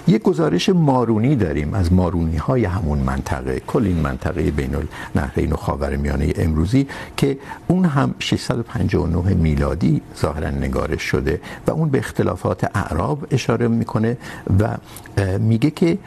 یک 0.08 0.22
گزارش 0.22 0.68
مارونی 0.68 1.36
داریم 1.36 1.74
از 1.74 1.92
مارونی 1.92 2.36
های 2.36 2.64
همون 2.64 2.98
منطقه 2.98 3.60
کل 3.66 3.84
این 3.84 3.96
منطقه 3.96 4.50
بین 4.50 4.76
النهرین 5.14 5.52
و 5.52 5.56
خاورمیانه 5.56 6.32
امروزی 6.36 6.86
که 7.16 7.38
اون 7.68 7.84
هم 7.84 8.14
600 8.18 8.60
59 8.70 9.34
میلادی 9.34 10.00
ظاهرا 10.20 10.50
نگارش 10.50 11.02
شده 11.02 11.40
و 11.66 11.70
اون 11.70 11.88
به 11.88 11.98
اختلافات 11.98 12.76
اعراب 12.76 13.26
اشاره 13.30 13.68
میکنه 13.68 14.16
و 14.60 14.76
میگه 15.38 15.70
که 15.70 15.98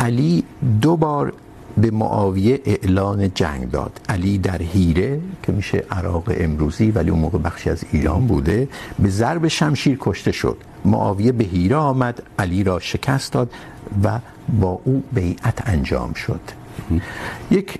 علی 0.00 0.44
دو 0.80 0.96
بار 0.96 1.32
به 1.76 1.90
معاویه 1.90 2.60
اعلان 2.64 3.34
جنگ 3.34 3.70
داد. 3.70 4.00
علی 4.08 4.38
در 4.38 4.62
هیره 4.62 5.20
که 5.42 5.52
میشه 5.52 5.84
عراق 5.90 6.24
امروزی، 6.28 6.90
ولی 6.90 7.10
اون 7.10 7.20
موقع 7.20 7.38
بخشی 7.38 7.70
از 7.70 7.84
ایران 7.92 8.26
بوده، 8.26 8.68
به 8.98 9.08
ضرب 9.08 9.48
شمشیر 9.48 9.96
کشته 10.00 10.32
شد. 10.32 10.56
معاویه 10.84 11.32
به 11.32 11.44
هیره 11.44 11.76
آمد، 11.76 12.22
علی 12.38 12.64
را 12.64 12.78
شکست 12.78 13.32
داد 13.32 13.50
و 14.04 14.18
با 14.60 14.80
او 14.84 15.02
بیعت 15.12 15.68
انجام 15.68 16.12
شد. 16.12 16.40
یک 17.50 17.78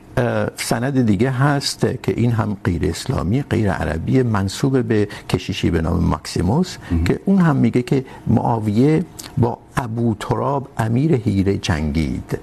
سند 0.57 1.07
دیگه 1.07 1.31
هست 1.31 1.81
که 2.03 2.13
این 2.17 2.33
هم 2.33 2.57
غیر 2.65 2.85
اسلامی 2.85 3.43
غیر 3.43 3.71
عربی 3.71 4.23
منسوب 4.23 4.83
به 4.83 5.09
کشیشی 5.29 5.71
به 5.71 5.83
نام 5.83 6.05
ماکسیموس 6.05 6.77
که 7.05 7.21
اون 7.25 7.39
هم 7.39 7.57
میگه 7.57 7.83
که 7.83 8.05
معاویه 8.27 9.05
با 9.39 9.59
ابو 9.77 10.15
تراب 10.21 10.69
امیر 10.79 11.15
هیره 11.15 11.59
جنگید. 11.59 12.39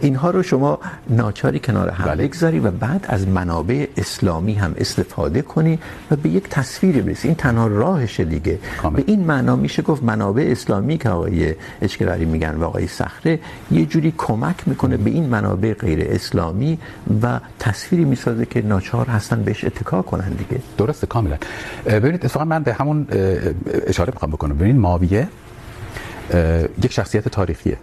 اینها 0.00 0.30
رو 0.30 0.42
شما 0.42 0.78
ناچاری 1.08 1.58
کنار 1.58 1.88
هم 1.88 2.16
بگذاری 2.16 2.58
و 2.58 2.70
بعد 2.70 3.06
از 3.08 3.28
منابع 3.28 3.86
اسلامی 3.96 4.54
هم 4.54 4.74
استفاده 4.78 5.42
کنی 5.42 5.78
و 6.10 6.16
به 6.16 6.28
یک 6.28 6.48
تصویر 6.48 7.02
برسی. 7.02 7.28
این 7.28 7.36
تنها 7.36 7.66
راهشه 7.66 8.24
دیگه. 8.24 8.58
کامل. 8.82 8.96
به 8.96 9.04
این 9.06 9.20
معنا 9.24 9.56
میشه 9.56 9.82
گفت 9.82 10.02
منابع 10.02 10.48
اسلامی 10.50 10.98
که 10.98 11.08
آقای 11.08 11.54
اشکراری 11.82 12.24
میگن 12.24 12.54
و 12.54 12.64
آقای 12.64 12.86
صخره 12.86 13.38
یه 13.70 13.86
جوری 13.86 14.14
کمک 14.18 14.68
میکنه 14.68 14.96
به 14.96 15.10
این 15.10 15.24
منابع 15.24 15.74
غیر 15.74 16.06
اسلامی 16.10 16.78
و 17.22 17.40
تصویری 17.58 18.04
میسازه 18.04 18.46
که 18.46 18.62
ناچار 18.62 19.06
هستن 19.06 19.42
بهش 19.42 19.64
اتکا 19.64 20.02
کنن 20.02 20.28
دیگه. 20.28 20.62
درسته 20.78 21.06
کاملا. 21.06 21.36
ببینید 21.86 22.24
اتفاقا 22.24 22.44
من 22.44 22.62
به 22.62 22.72
همون 22.72 23.06
اشاره 23.86 24.12
میخوام 24.12 24.30
بکنم. 24.30 24.56
ببینید 24.56 24.76
معاویه 24.76 25.28
یک 26.82 26.92
شخصیت 26.92 27.28
تاریخیه. 27.28 27.76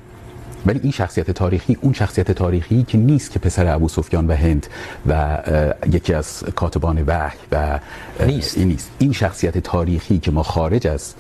ولی 0.66 0.80
این 0.84 0.92
شخصیت 0.92 1.32
تاریخی 1.32 1.78
اون 1.82 1.94
شخصیت 1.94 2.32
تاریخی 2.32 2.84
که 2.84 2.98
نیست 2.98 3.32
که 3.32 3.40
پسر 3.40 3.76
ابو 3.76 3.88
سفیان 3.88 4.28
و 4.28 4.34
هند 4.34 4.68
و 5.08 5.38
یکی 5.92 6.14
از 6.14 6.44
کاتبان 6.56 7.04
وحی 7.08 7.38
و 7.52 7.80
نیست. 8.26 8.58
این 8.58 8.68
نیست. 8.68 8.92
این 9.00 9.14
شخصیت 9.14 9.58
تاریخی 9.58 10.20
که 10.20 10.32
ما 10.32 10.44
خارج 10.44 10.88
از 10.88 11.14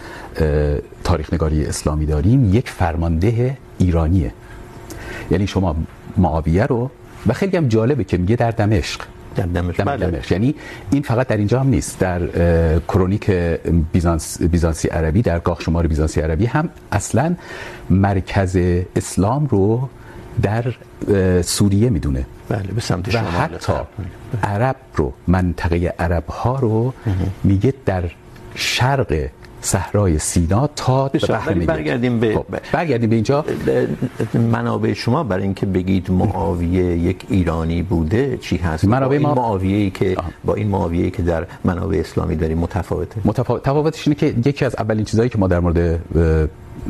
تاریخ 1.03 1.33
نگاری 1.33 1.65
اسلامی 1.65 2.05
داریم 2.05 2.53
یک 2.53 2.69
فرمانده 2.69 3.57
ایرانیه. 3.77 4.33
یعنی 5.31 5.47
شما 5.47 5.75
معاویه 6.17 6.65
رو 6.65 6.91
و 7.27 7.33
خیلی 7.33 7.57
هم 7.57 7.67
جالبه 7.67 8.03
که 8.03 8.17
میگه 8.17 8.35
در 8.35 8.51
دمشق. 8.51 9.01
در 9.37 9.45
دمشق 9.45 9.83
بله. 9.83 10.11
دمشق 10.11 10.31
یعنی 10.31 10.55
این 10.91 11.01
فقط 11.01 11.27
در 11.27 11.37
اینجا 11.37 11.59
هم 11.59 11.67
نیست. 11.67 11.99
در 11.99 12.21
کرونیک 12.79 13.31
بیزانس 13.91 14.41
بیزانسی 14.41 14.87
عربی 14.87 15.21
در 15.21 15.39
گاه 15.39 15.61
شمار 15.61 15.87
بیزانسی 15.87 16.21
عربی 16.21 16.45
هم 16.45 16.69
اصلا 16.91 17.35
مرکز 17.89 18.57
اسلام 18.95 19.45
رو 19.45 19.89
در 20.41 20.73
سوریه 21.41 21.89
میدونه. 21.89 22.25
بله 22.49 22.71
به 22.75 22.81
سمت 22.81 23.09
شمال 23.09 23.25
و 23.25 23.29
حتی 23.29 23.73
عرب 24.43 24.75
رو 24.95 25.13
منطقه 25.27 25.93
عرب 25.99 26.27
ها 26.27 26.59
رو 26.59 26.93
میگه 27.43 27.73
در 27.85 28.03
شرق 28.55 29.29
صحرای 29.67 30.19
سینا 30.19 30.67
تا 30.75 31.11
بحر 31.29 31.53
میگه 31.53 31.65
برگردیم 31.65 32.19
به 32.19 32.35
خب. 32.35 32.45
برگردیم 32.71 33.09
به 33.09 33.15
اینجا 33.15 33.45
منابع 34.33 34.93
شما 34.93 35.23
برای 35.23 35.43
اینکه 35.43 35.65
بگید 35.65 36.11
معاویه 36.11 36.83
یک 36.97 37.25
ایرانی 37.29 37.83
بوده 37.83 38.37
چی 38.37 38.57
هست 38.57 38.85
منابع 38.85 39.17
ما 39.17 39.33
معاویه 39.33 39.77
ای 39.77 39.89
که 39.89 40.15
آه. 40.17 40.25
با 40.45 40.53
این 40.53 40.67
معاویه 40.67 41.09
که 41.09 41.21
در 41.21 41.47
منابع 41.63 41.97
اسلامی 41.97 42.35
داریم 42.35 42.57
متفاوته 42.57 43.21
متفاوت 43.25 43.63
تفاوتش 43.63 44.07
اینه 44.07 44.15
که 44.15 44.49
یکی 44.49 44.65
از 44.65 44.75
اولین 44.75 45.05
چیزایی 45.05 45.29
که 45.29 45.37
ما 45.37 45.47
در 45.47 45.59
مورد 45.59 45.99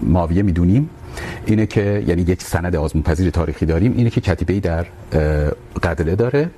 معاویه 0.04 0.44
میدونیم 0.44 0.90
اینه 1.46 1.66
که 1.66 2.04
یعنی 2.08 2.22
یک 2.22 2.42
سند 2.42 2.76
آزمون 2.76 3.04
پذیر 3.04 3.30
تاریخی 3.30 3.66
داریم 3.66 3.94
اینه 3.98 4.10
که 4.10 4.22
کتیبه 4.22 4.60
در 4.60 4.86
قدله 5.84 6.16
داره 6.16 6.50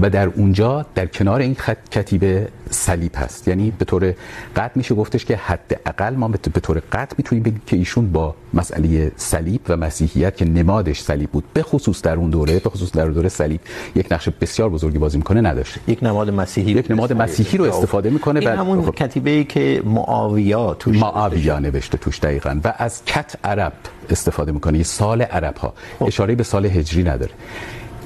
و 0.00 0.10
در 0.10 0.26
اونجا 0.26 0.86
در 0.94 1.06
کنار 1.06 1.40
این 1.40 1.56
کتیبه 1.90 2.48
صلیب 2.70 3.12
هست. 3.16 3.48
یعنی 3.48 3.70
به 3.70 3.84
طور 3.84 4.14
قطع 4.56 4.72
میشه 4.74 4.94
گفتش 4.94 5.24
که 5.24 5.36
حداقل 5.36 6.14
ما 6.14 6.28
به 6.28 6.60
طور 6.60 6.82
قطع 6.92 7.14
میتونیم 7.18 7.44
بگیم 7.44 7.62
که 7.66 7.76
ایشون 7.76 8.12
با 8.12 8.34
مسئله 8.54 9.12
صلیب 9.16 9.60
و 9.68 9.76
مسیحیت 9.76 10.36
که 10.36 10.44
نمادش 10.44 11.00
صلیب 11.00 11.30
بود 11.30 11.44
به 11.54 11.62
خصوص 11.62 12.02
در 12.02 12.16
اون 12.16 12.30
دوره 12.30 12.58
به 12.58 12.70
خصوص 12.70 12.92
در 12.92 13.08
دوره 13.08 13.28
صلیب 13.28 13.60
یک 13.94 14.12
نقش 14.12 14.28
بسیار 14.28 14.68
بزرگی 14.70 14.98
بازی 14.98 15.18
میکنه 15.18 15.40
نداشت 15.40 15.78
یک 15.88 16.02
نماد 16.02 16.30
مسیحی 16.30 16.72
یک 16.72 16.90
نماد 16.90 17.12
مسیحی 17.12 17.58
رو 17.58 17.64
استفاده 17.64 18.10
میکنه 18.10 18.40
این 18.40 18.48
همون 18.48 18.90
کتیبه 18.90 19.30
ای 19.30 19.44
که 19.44 19.82
معاویه 19.84 20.74
توش 20.78 20.98
معاویه 20.98 21.58
نوشته 21.58 21.98
توش 21.98 22.18
دقیقاً. 22.18 22.60
و 22.64 22.74
از 22.78 23.04
کت 23.04 23.34
عرب 23.44 23.72
استفاده 24.10 24.52
میکنه. 24.52 24.82
سال 24.82 25.22
عرب 25.22 25.56
ها 25.56 25.74
اشاره 26.00 26.34
به 26.34 26.42
سال 26.42 26.66
هجری 26.66 27.02
نداره. 27.02 27.32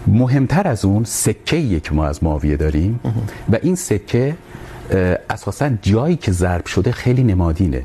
مهمتر 0.07 0.69
از 0.69 0.85
اون 0.85 1.05
سکه 1.05 1.81
که 1.81 1.93
ما 1.93 2.07
از 2.07 2.25
معاویه 2.25 2.57
داریم 2.57 3.01
و 3.53 3.59
این 3.63 3.75
سکه 3.75 4.37
اساسا 5.31 5.71
جایی 5.83 6.17
که 6.17 6.33
ضرب 6.33 6.67
شده 6.67 6.93
خیلی 6.93 7.23
نمادینه. 7.23 7.83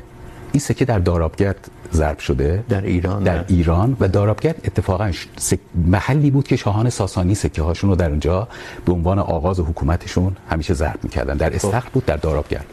این 0.52 0.60
سکه 0.60 0.84
در 0.84 0.98
دارابگرد 0.98 1.70
ضرب 1.92 2.18
شده. 2.18 2.64
در 2.68 2.82
ایران 2.82 3.22
در 3.22 3.44
ایران 3.48 3.96
و 4.00 4.08
دارابگرد 4.08 4.60
اتفاقا 4.64 5.12
سک... 5.36 5.58
محلی 5.74 6.30
بود 6.30 6.48
که 6.48 6.56
شاهان 6.56 6.90
ساسانی 6.90 7.34
سکه 7.34 7.62
هاشون 7.62 7.90
رو 7.90 7.96
در 7.96 8.10
اونجا 8.10 8.48
به 8.84 8.92
عنوان 8.92 9.18
آغاز 9.18 9.60
حکومتشون 9.60 10.36
همیشه 10.50 10.74
ضرب 10.74 10.98
میکردن. 11.02 11.36
در 11.36 11.54
استخر 11.54 11.88
بود 11.92 12.06
در 12.06 12.16
دارابگرد. 12.16 12.66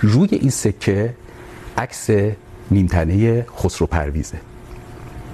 روی 0.00 0.28
این 0.32 0.50
سکه 0.50 1.14
عکس 1.78 2.10
نیمتنه 2.70 3.46
خسرو 3.58 3.86
پرویزه. 3.86 4.38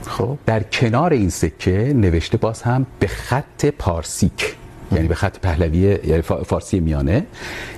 خب. 0.07 0.39
در 0.47 0.63
کنار 0.63 1.13
این 1.13 1.31
سکه 1.31 1.93
نوشته 1.97 2.37
باز 2.39 2.63
هم 2.63 2.87
به 2.99 3.07
خط 3.07 3.67
پارسیک 3.67 4.57
یعنی 4.93 5.09
به 5.09 5.15
خط 5.15 5.39
پهلوی 5.39 5.99
یعنی 6.05 6.23
فارسی 6.23 6.81
میانه 6.81 7.27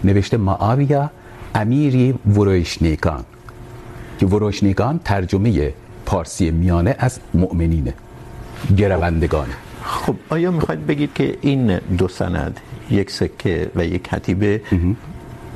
نوشته 0.05 0.37
معاویه 0.37 1.11
امیری 1.55 2.15
وروشنیگان 2.27 3.25
که 4.19 4.27
وروشنیگان 4.27 5.01
ترجمه 5.05 5.75
پارسی 6.07 6.51
میانه 6.51 6.97
از 6.99 7.21
مؤمنینه 7.35 7.95
گروندگانه 8.77 9.55
خب 9.85 10.17
آیا 10.31 10.51
میخواید 10.51 10.87
بگید 10.87 11.11
که 11.15 11.39
این 11.41 11.79
دو 11.79 12.09
سند 12.09 12.61
یک 12.91 13.11
سکه 13.11 13.71
و 13.75 13.85
یک 13.85 14.05
کتیبه 14.05 14.61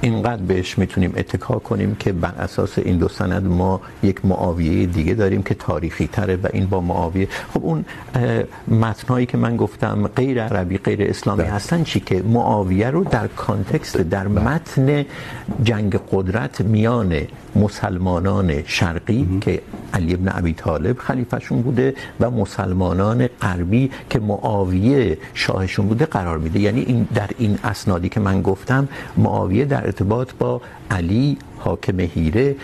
اینقدر 0.01 0.43
بهش 0.43 0.79
میتونیم 0.79 1.13
اتکا 1.17 1.59
کنیم 1.59 1.95
که 1.95 2.13
بر 2.13 2.35
اساس 2.39 2.79
این 2.79 2.99
دو 2.99 3.09
سند 3.09 3.47
ما 3.47 3.81
یک 4.03 4.25
معاویه 4.25 4.87
دیگه 4.87 5.15
داریم 5.15 5.43
که 5.43 5.55
تاریخی 5.55 6.07
تره 6.07 6.37
و 6.37 6.49
این 6.53 6.67
با 6.67 6.81
معاویه 6.81 7.29
خب 7.55 7.65
اون 7.65 7.85
متنهایی 8.69 9.27
که 9.27 9.37
من 9.37 9.57
گفتم 9.57 10.07
غیر 10.07 10.43
عربی 10.43 10.79
غیر 10.79 11.03
اسلامی 11.03 11.43
ده. 11.43 11.51
هستن 11.51 11.85
چی 11.85 12.01
که 12.01 12.23
معاویه 12.23 12.91
رو 12.91 13.05
در 13.05 13.27
کانتکست 13.27 13.97
در. 13.97 14.29
متن 14.29 15.05
جنگ 15.63 16.01
قدرت 16.13 16.61
میان 16.61 17.21
مسلمانان 17.57 18.63
شرقی 18.67 19.27
مم. 19.31 19.41
که 19.41 19.63
علی 19.95 20.15
ابن 20.15 20.33
ابی 20.35 20.53
طالب 20.53 20.99
خلیفهشون 20.99 21.63
بوده 21.63 21.95
و 22.21 22.31
مسلمانان 22.31 23.27
غربی 23.27 23.91
که 24.11 24.19
معاویه 24.19 25.19
شاهشون 25.35 25.87
بوده 25.89 26.07
قرار 26.07 26.39
میده 26.39 26.61
یعنی 26.61 26.81
این 26.81 27.09
در 27.15 27.31
این 27.39 27.59
اسنادی 27.65 28.09
که 28.09 28.21
من 28.21 28.43
گفتم 28.43 28.89
معاویه 29.17 29.65
در 29.65 29.88
ارتباط 29.89 30.33
با 30.39 30.61
علی 30.91 31.39
حاکم 31.59 32.01
هیره 32.01 32.57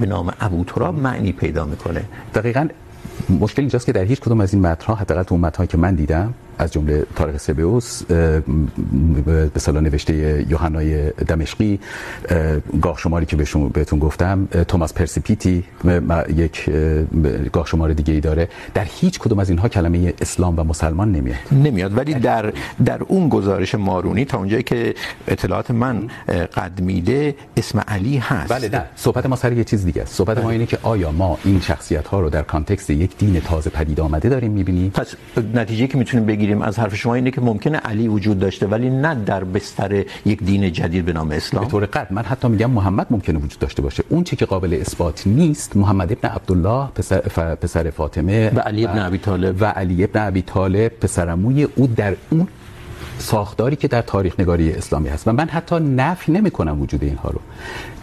به 0.00 0.06
نام 0.06 0.32
ابو 0.40 0.64
تراب 0.64 0.98
معنی 0.98 1.32
پیدا 1.32 1.64
میکنه. 1.64 2.04
دقیقاً 2.34 2.68
مشکل 3.40 3.62
اینجاست 3.62 3.86
که 3.86 3.92
در 3.92 4.04
هیچ 4.04 4.20
کدوم 4.20 4.40
از 4.40 4.54
این 4.54 4.62
متن‌ها، 4.62 4.94
حداقل 4.94 5.24
اون 5.30 5.40
متن‌هایی 5.40 5.68
که 5.68 5.78
من 5.78 5.94
دیدم 5.94 6.34
از 6.58 6.72
جمله 6.72 7.06
تاریخ 7.16 7.36
سبئوس 7.36 8.02
به 8.02 9.50
اصطلاح 9.56 9.82
نوشته 9.82 10.46
یوحنای 10.48 11.10
دمشقی 11.10 11.80
گاه 12.82 12.98
شماری 12.98 13.26
که 13.26 13.36
بهشون 13.36 13.68
بهتون 13.68 13.98
گفتم 13.98 14.48
توماس 14.68 14.94
پرسیپیتی 14.94 15.64
یک 16.36 16.70
گاه 17.52 17.66
شمار 17.66 17.92
دیگه 17.92 18.14
ای 18.14 18.20
داره. 18.20 18.48
در 18.74 18.84
هیچ 18.84 19.18
کدوم 19.18 19.38
از 19.38 19.50
اینها 19.50 19.68
کلمه 19.68 20.14
اسلام 20.20 20.58
و 20.58 20.64
مسلمان 20.64 21.12
نمیاد 21.12 21.38
نمیاد. 21.52 21.98
ولی 21.98 22.14
در 22.14 22.52
در 22.84 23.02
اون 23.02 23.28
گزارش 23.28 23.74
مارونی 23.74 24.24
تا 24.24 24.38
اونجایی 24.38 24.62
که 24.62 24.94
اطلاعات 25.28 25.70
من 25.70 26.08
قد 26.56 26.80
میده 26.80 27.34
اسم 27.56 27.80
علی 27.88 28.16
هست. 28.16 28.52
بله 28.52 28.68
نه. 28.68 28.84
صحبت 28.96 29.26
ما 29.26 29.36
سر 29.36 29.52
یه 29.52 29.64
چیز 29.64 29.84
دیگه 29.84 30.02
است. 30.02 30.14
صحبت 30.14 30.38
ما 30.38 30.50
اینه 30.50 30.66
که 30.66 30.78
آیا 30.82 31.12
ما 31.12 31.38
این 31.44 31.60
شخصیت 31.60 32.06
ها 32.06 32.20
رو 32.20 32.30
در 32.30 32.42
کانتکست 32.42 32.90
یک 32.90 33.18
دین 33.18 33.40
تازه 33.40 33.70
پدید 33.70 34.00
آمده 34.00 34.28
داریم 34.28 34.52
میبینیم؟ 34.52 34.90
پس 34.90 35.14
نتیجه 35.54 35.86
که 35.86 35.98
میتونیم 35.98 36.26
بگیم 36.26 36.45
بگیریم 36.46 36.62
از 36.62 36.78
حرف 36.78 36.94
شما 36.94 37.14
اینه 37.14 37.30
که 37.30 37.40
ممکنه 37.40 37.78
علی 37.78 38.08
وجود 38.08 38.38
داشته 38.38 38.66
ولی 38.66 38.90
نه 38.90 39.14
در 39.14 39.44
بستر 39.44 40.04
یک 40.24 40.42
دین 40.42 40.72
جدید 40.72 41.04
به 41.04 41.12
نام 41.12 41.30
اسلام. 41.30 41.64
به 41.64 41.70
طور 41.70 41.86
قطع 41.86 42.14
من 42.14 42.22
حتی 42.22 42.48
میگم 42.48 42.70
محمد 42.70 43.06
ممکنه 43.10 43.38
وجود 43.38 43.58
داشته 43.58 43.82
باشه. 43.82 44.04
اون 44.08 44.24
چیزی 44.24 44.36
که 44.36 44.46
قابل 44.46 44.78
اثبات 44.80 45.26
نیست 45.26 45.76
محمد 45.76 46.12
ابن 46.12 46.28
عبدالله 46.28 46.88
پسر 46.94 47.20
ف... 47.20 47.38
پسر 47.38 47.90
فاطمه 47.90 48.50
و 48.54 48.60
علی 48.60 48.86
ابن 48.86 48.98
ابی 48.98 49.18
طالب. 49.18 49.56
و 49.60 49.64
علی 49.64 50.04
ابن 50.04 50.26
ابی 50.26 50.42
طالب 50.42 50.92
پسرعموی 51.00 51.62
او 51.62 51.86
در 51.86 52.16
اون 52.30 52.48
ساختاری 53.18 53.76
که 53.76 53.88
در 53.88 54.02
تاریخ 54.02 54.40
نگاری 54.40 54.72
اسلامی 54.72 55.08
هست 55.08 55.28
و 55.28 55.32
من 55.32 55.48
حتی 55.48 55.80
نفی 55.80 56.32
نمی 56.32 56.50
کنم 56.50 56.80
وجود 56.82 57.02
اینها 57.02 57.30
رو. 57.30 57.40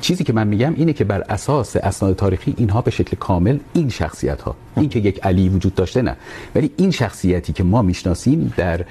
چیزی 0.01 0.23
که 0.23 0.33
من 0.33 0.47
میگم 0.47 0.73
اینه 0.75 0.93
که 0.93 1.03
بر 1.03 1.21
اساس 1.29 1.75
اسناد 1.75 2.15
تاریخی 2.15 2.53
اینها 2.57 2.81
به 2.81 2.91
شکل 2.91 3.17
کامل 3.17 3.57
این 3.73 3.89
شخصیت 3.89 4.41
ها 4.41 4.55
این 4.77 4.89
که 4.89 4.99
یک 4.99 5.19
علی 5.23 5.49
وجود 5.49 5.75
داشته 5.75 6.01
نه. 6.01 6.15
ولی 6.55 6.71
این 6.77 6.91
شخصیتی 6.91 7.53
که 7.53 7.63
ما 7.63 7.81
میشناسیم 7.81 8.53
در 8.57 8.85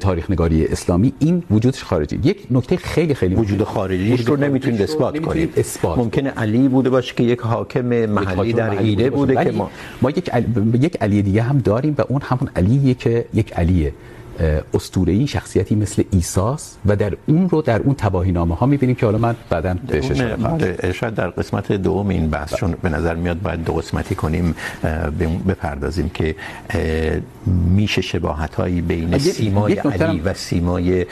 تاریخ 0.00 0.30
نگاری 0.30 0.66
اسلامی 0.66 1.12
این 1.18 1.42
وجودش 1.50 1.84
خارجی. 1.84 2.20
یک 2.24 2.46
نکته 2.50 2.76
خیلی 2.76 3.14
خیلی 3.14 3.34
وجود 3.34 3.64
خارجیش 3.64 4.20
رو 4.20 4.36
نمیتونید 4.36 4.82
اثبات 4.82 5.20
کنید 5.20 5.58
اثبات 5.58 5.98
ممکنه 5.98 6.30
علی 6.30 6.68
بوده 6.68 6.90
باشه 6.90 7.14
که 7.14 7.22
یک 7.22 7.40
حاکم 7.40 8.06
محلی 8.06 8.52
در 8.52 8.70
ایده 8.70 9.10
بوده 9.10 9.44
که 9.44 9.52
ما 9.52 9.70
ما 10.02 10.10
یک 10.10 10.30
علی... 10.30 10.46
یک 10.80 10.96
علی 11.00 11.22
دیگه 11.22 11.42
هم 11.42 11.58
داریم 11.58 11.94
و 11.98 12.02
اون 12.08 12.22
همون 12.22 12.50
علیه 12.56 12.94
که 12.94 13.24
یک 13.34 13.52
علیه. 13.52 13.92
اسطوره‌ای 14.74 15.26
شخصیتی 15.26 15.74
مثل 15.74 16.02
عیساس 16.12 16.76
و 16.86 16.96
در 16.96 17.16
اون 17.26 17.48
رو 17.48 17.62
در 17.62 17.80
اون 17.80 17.94
تباهینامه 17.94 18.54
ها 18.54 18.66
می‌بینیم 18.66 18.96
که 18.96 19.06
حالا 19.06 19.18
من 19.18 19.36
بعداً 19.50 19.74
بهش 19.88 20.10
اشاره 20.10 20.36
خواهم 20.36 20.92
شاید 20.92 21.14
در 21.14 21.30
قسمت 21.30 21.72
دوم 21.72 22.08
این 22.08 22.30
بحث 22.30 22.54
چون 22.54 22.74
به 22.82 22.88
نظر 22.88 23.14
میاد 23.14 23.42
باید 23.42 23.64
دو 23.64 23.72
قسمتی 23.72 24.14
کنیم 24.14 24.54
بپردازیم 25.48 26.08
که 26.08 26.34
میشه 27.76 28.02
شباهت‌هایی 28.02 28.80
بین 28.80 29.18
سیمای 29.18 29.74
علی 29.74 30.20
و 30.20 30.34
سیمای 30.34 31.06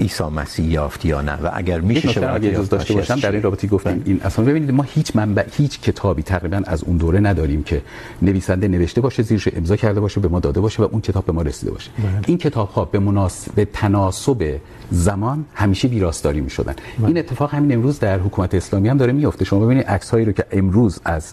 عیسی 0.00 0.24
مسیح 0.24 0.66
یافت 0.66 1.04
یا 1.04 1.20
نه 1.20 1.32
و 1.32 1.50
اگر 1.54 1.80
میشه 1.80 2.12
شباهتی 2.12 2.50
داشته 2.50 2.94
باشم 2.94 3.16
در 3.20 3.32
این 3.32 3.42
رابطه 3.42 3.68
گفتیم 3.68 4.02
این 4.04 4.20
اصلا 4.24 4.44
ببینید 4.44 4.70
ما 4.70 4.82
هیچ 4.82 5.16
منبع 5.16 5.44
هیچ 5.56 5.80
کتابی 5.80 6.22
تقریباً 6.22 6.62
از 6.66 6.84
اون 6.84 6.96
دوره 6.96 7.20
نداریم 7.20 7.62
که 7.62 7.82
نویسنده 8.22 8.68
نوشته 8.68 9.00
باشه 9.00 9.22
زیرش 9.22 9.48
امضا 9.56 9.76
کرده 9.76 10.00
باشه 10.00 10.20
به 10.20 10.28
ما 10.28 10.40
داده 10.40 10.60
باشه 10.60 10.82
و 10.82 10.88
اون 10.90 11.00
کتاب 11.00 11.26
به 11.26 11.32
ما 11.32 11.42
رسیده 11.42 11.70
باشه. 11.72 11.90
این 12.26 12.38
کتاب 12.38 12.68
ها 12.68 12.84
به 12.84 12.98
مناسب 12.98 13.54
به 13.54 13.64
تناسب 13.64 14.60
زمان 14.90 15.44
همیشه 15.54 15.88
ویراستاری 15.88 16.40
می 16.40 16.50
شدن 16.50 16.74
این 17.06 17.18
اتفاق 17.18 17.54
همین 17.54 17.72
امروز 17.72 17.98
در 17.98 18.18
حکومت 18.18 18.54
اسلامی 18.54 18.88
هم 18.88 18.96
داره 18.96 19.12
میفته 19.12 19.44
شما 19.44 19.60
ببینید 19.66 19.86
عکس 19.86 20.10
هایی 20.10 20.24
رو 20.24 20.32
که 20.32 20.44
امروز 20.52 21.00
از 21.04 21.32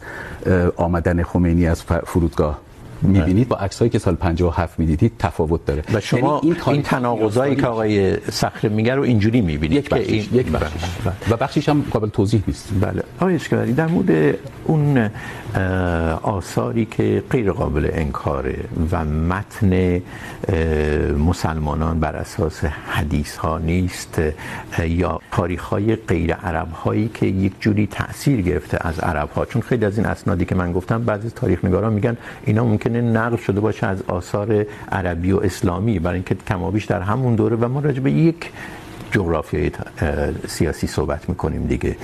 آمدن 0.75 1.23
خمینی 1.23 1.67
از 1.67 1.81
فرودگاه 1.83 2.59
میبینید 3.07 3.47
با 3.47 3.55
عکسایی 3.55 3.89
که 3.89 3.99
سال 3.99 4.15
57 4.15 4.79
میدیدید 4.79 5.11
تفاوت 5.19 5.65
داره. 5.65 5.83
و 5.93 5.99
شما 5.99 6.39
این, 6.39 6.55
این 6.67 6.81
تناقضایی 6.81 7.55
که 7.55 7.67
آقای 7.67 8.17
صخره 8.31 8.69
میگه 8.69 8.95
رو 8.95 9.01
اینجوری 9.01 9.41
میبینید 9.41 9.77
یک 9.77 9.89
بخشش 9.89 10.09
این... 10.09 10.25
یک 10.33 10.51
بخشش. 10.51 10.85
بله. 11.05 11.13
و 11.29 11.37
بخشش 11.37 11.69
هم 11.69 11.85
قابل 11.91 12.09
توضیح 12.09 12.43
نیست. 12.47 12.69
بله. 12.81 13.03
آقای 13.19 13.35
اشکاری 13.35 13.73
در 13.73 13.87
مورد 13.87 14.37
اون 14.65 15.09
آثاری 16.21 16.85
که 16.85 17.23
غیر 17.29 17.51
قابل 17.51 17.89
انکاره 17.93 18.57
و 18.91 19.05
متن 19.05 20.01
مسلمانان 21.17 21.99
بر 21.99 22.15
اساس 22.15 22.63
حدیث 22.65 23.35
ها 23.35 23.57
نیست 23.57 24.21
یا 24.87 25.19
تاریخ 25.31 25.63
های 25.63 25.95
غیر 25.95 26.33
عرب 26.33 26.71
هایی 26.71 27.09
که 27.13 27.25
یک 27.25 27.53
جوری 27.59 27.87
تاثیر 27.87 28.41
گرفته 28.41 28.87
از 28.87 28.99
عرب 28.99 29.29
ها 29.29 29.45
چون 29.45 29.61
خیلی 29.61 29.85
از 29.85 29.97
این 29.97 30.07
اسنادی 30.07 30.45
که 30.45 30.55
من 30.55 30.71
گفتم 30.71 31.03
بعضی 31.03 31.29
تاریخ 31.29 31.65
نگاران 31.65 31.93
میگن 31.93 32.17
اینا 32.45 32.63
ممکنه 32.63 32.94
نقل 33.01 33.37
شده 33.37 33.59
باشه 33.59 33.87
از 33.87 34.01
آثار 34.07 34.65
عربی 34.91 35.31
و 35.31 35.37
اسلامی. 35.37 35.99
برای 35.99 36.15
اینکه 36.15 36.35
کمابیش 36.35 36.85
در 36.85 37.01
همون 37.01 37.35
دوره 37.35 37.55
و 37.55 37.67
ما 37.67 37.79
راجع 37.79 37.99
به 37.99 38.11
یک 38.11 38.51
جغرافیای 39.11 39.71
سیاسی 40.47 40.87
صحبت 40.87 41.29
میکنیم 41.29 41.67
دیگه. 41.67 41.95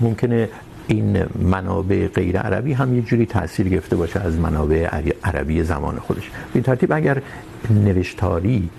ممکنه 0.00 0.48
این 0.86 1.24
منابع 1.38 2.08
غیر 2.08 2.38
عربی 2.38 2.72
هم 2.72 2.98
یک 2.98 3.06
جوری 3.06 3.26
تاثیر 3.26 3.68
گرفته 3.68 3.96
باشه 3.96 4.20
از 4.20 4.38
منابع 4.38 4.88
عربی 5.24 5.62
زمان 5.62 5.98
خودش. 5.98 6.28
به 6.28 6.34
این 6.54 6.62
ترتیب 6.62 6.92
اگر 6.92 7.22
نوشتاری 7.70 8.70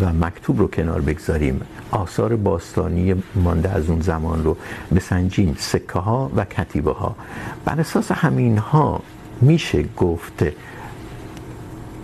و 0.00 0.12
مکتوب 0.12 0.58
رو 0.58 0.66
کنار 0.68 1.00
بگذاریم، 1.00 1.60
آثار 1.90 2.36
باستانی 2.36 3.14
مانده 3.34 3.68
از 3.70 3.90
اون 3.90 4.00
زمان 4.00 4.44
رو 4.44 4.56
بسنجیم. 4.94 5.54
سکه 5.58 5.98
ها 5.98 6.30
و 6.36 6.44
کتیبه 6.44 6.92
ها 6.92 7.16
بر 7.64 7.80
اساس 7.80 8.12
همین 8.12 8.58
ها 8.58 9.00
میشه 9.40 9.84
گفت 9.96 10.44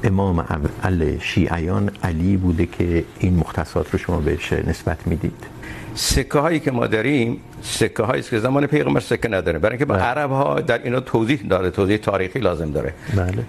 امام 0.04 0.38
اول 0.38 1.18
شیعیان 1.18 1.90
علی 2.02 2.36
بوده 2.36 2.66
که 2.66 3.04
این 3.18 3.36
مختصات 3.36 3.90
رو 3.90 3.98
شما 3.98 4.18
بهش 4.20 4.52
نسبت 4.52 5.06
میدید 5.06 5.46
سکه 5.94 6.38
هایی 6.38 6.60
که 6.60 6.70
ما 6.70 6.86
داریم 6.86 7.40
سکه 7.62 8.02
هایی 8.02 8.22
که 8.22 8.38
زمان 8.38 8.66
پیغمبر 8.66 9.00
سکه 9.00 9.28
نداره 9.28 9.58
برای 9.58 9.78
اینکه 9.78 9.94
عرب 9.94 10.30
ها 10.30 10.60
در 10.60 10.82
اینا 10.82 11.00
توضیح 11.00 11.40
داره 11.48 11.70
توضیح 11.70 11.96
تاریخی 11.96 12.38
لازم 12.38 12.70
داره 12.70 12.94
بله 13.16 13.44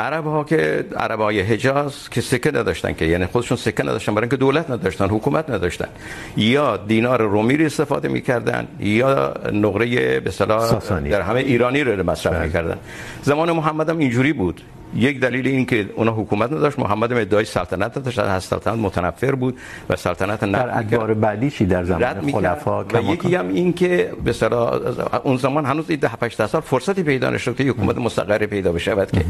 عرب 0.00 0.24
ها 0.24 0.44
که 0.44 0.84
عرب 0.96 1.20
های 1.20 1.40
حجاز 1.40 2.10
که 2.10 2.20
سکه 2.20 2.50
نداشتن 2.50 2.92
که 2.92 3.04
یعنی 3.04 3.26
خودشون 3.26 3.56
سکه 3.56 3.82
نداشتن 3.82 4.14
برای 4.14 4.24
اینکه 4.24 4.36
دولت 4.36 4.70
نداشتن 4.70 5.08
حکومت 5.08 5.50
نداشتن. 5.50 5.88
یا 6.36 6.76
دینار 6.76 7.22
رومی 7.22 7.56
رو 7.56 7.66
استفاده 7.66 8.08
میکردن 8.08 8.68
یا 8.80 9.34
نقره 9.52 10.20
به 10.20 10.28
اصطلاح 10.28 10.78
در 11.00 11.20
همه 11.20 11.40
ایرانی 11.40 11.84
رو 11.84 12.10
مصرف 12.10 12.42
میکردن. 12.42 12.78
زمان 13.22 13.52
محمد 13.52 13.88
هم 13.88 13.98
اینجوری 13.98 14.32
بود. 14.32 14.60
یک 14.94 15.20
دلیل 15.20 15.46
این 15.46 15.66
که 15.66 15.90
اونا 15.96 16.12
حکومت 16.12 16.52
نداشت. 16.52 16.78
محمد 16.78 17.12
هم 17.12 17.18
ادعای 17.18 17.44
سلطنت 17.44 17.98
نداشت. 17.98 18.18
از 18.18 18.44
سلطنت 18.44 18.74
متنفر 18.74 19.34
بود 19.34 19.58
و 19.90 19.96
سلطنت 19.96 20.44
در 20.44 20.78
ادوار 20.78 21.14
بعدی 21.14 21.50
چی 21.50 21.66
در 21.66 21.84
زمان 21.84 22.32
خلفا 22.32 22.84
و 22.84 23.02
یکی 23.02 23.34
هم 23.34 23.48
این 23.48 23.72
که 23.72 24.12
به 24.24 24.30
اصطلاح 24.30 24.80
اون 25.24 25.36
زمان 25.36 25.66
هنوز 25.66 25.86
10 25.86 26.10
8 26.22 26.46
سال 26.46 26.60
فرصتی 26.60 27.02
پیدا 27.02 27.30
نشد 27.30 27.56
که 27.56 27.64
حکومت 27.64 27.98
مستقر 27.98 28.46
پیدا 28.46 28.72
بشه. 28.72 29.06
که 29.06 29.24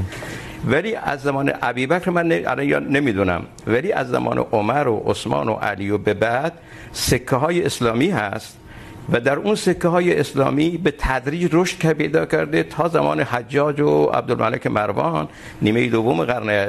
ولی 0.66 0.94
از 0.94 1.22
زمان 1.22 1.52
ابوبکر 1.62 2.10
من 2.10 2.32
الان 2.32 2.88
نمیدونم. 2.88 3.42
ولی 3.66 3.92
از 3.92 4.08
زمان 4.08 4.38
عمر 4.38 4.88
و 4.88 5.02
عثمان 5.06 5.48
و 5.48 5.52
علی 5.52 5.90
و 5.90 5.98
به 5.98 6.14
بعد 6.14 6.52
سکه 6.92 7.36
های 7.36 7.64
اسلامی 7.64 8.10
هست. 8.10 8.59
و 9.12 9.20
در 9.20 9.36
اون 9.36 9.54
سکه 9.54 9.88
های 9.88 10.20
اسلامی 10.20 10.70
به 10.70 10.94
تدریج 10.98 11.50
رشد 11.52 11.78
که 11.78 11.94
پیدا 11.94 12.26
کرده 12.26 12.62
تا 12.62 12.88
زمان 12.88 13.20
حجاج 13.20 13.80
و 13.80 14.04
عبدالملک 14.04 14.66
مروان 14.66 15.28
نیمه 15.62 15.88
دوم 15.88 16.24
قرن 16.24 16.66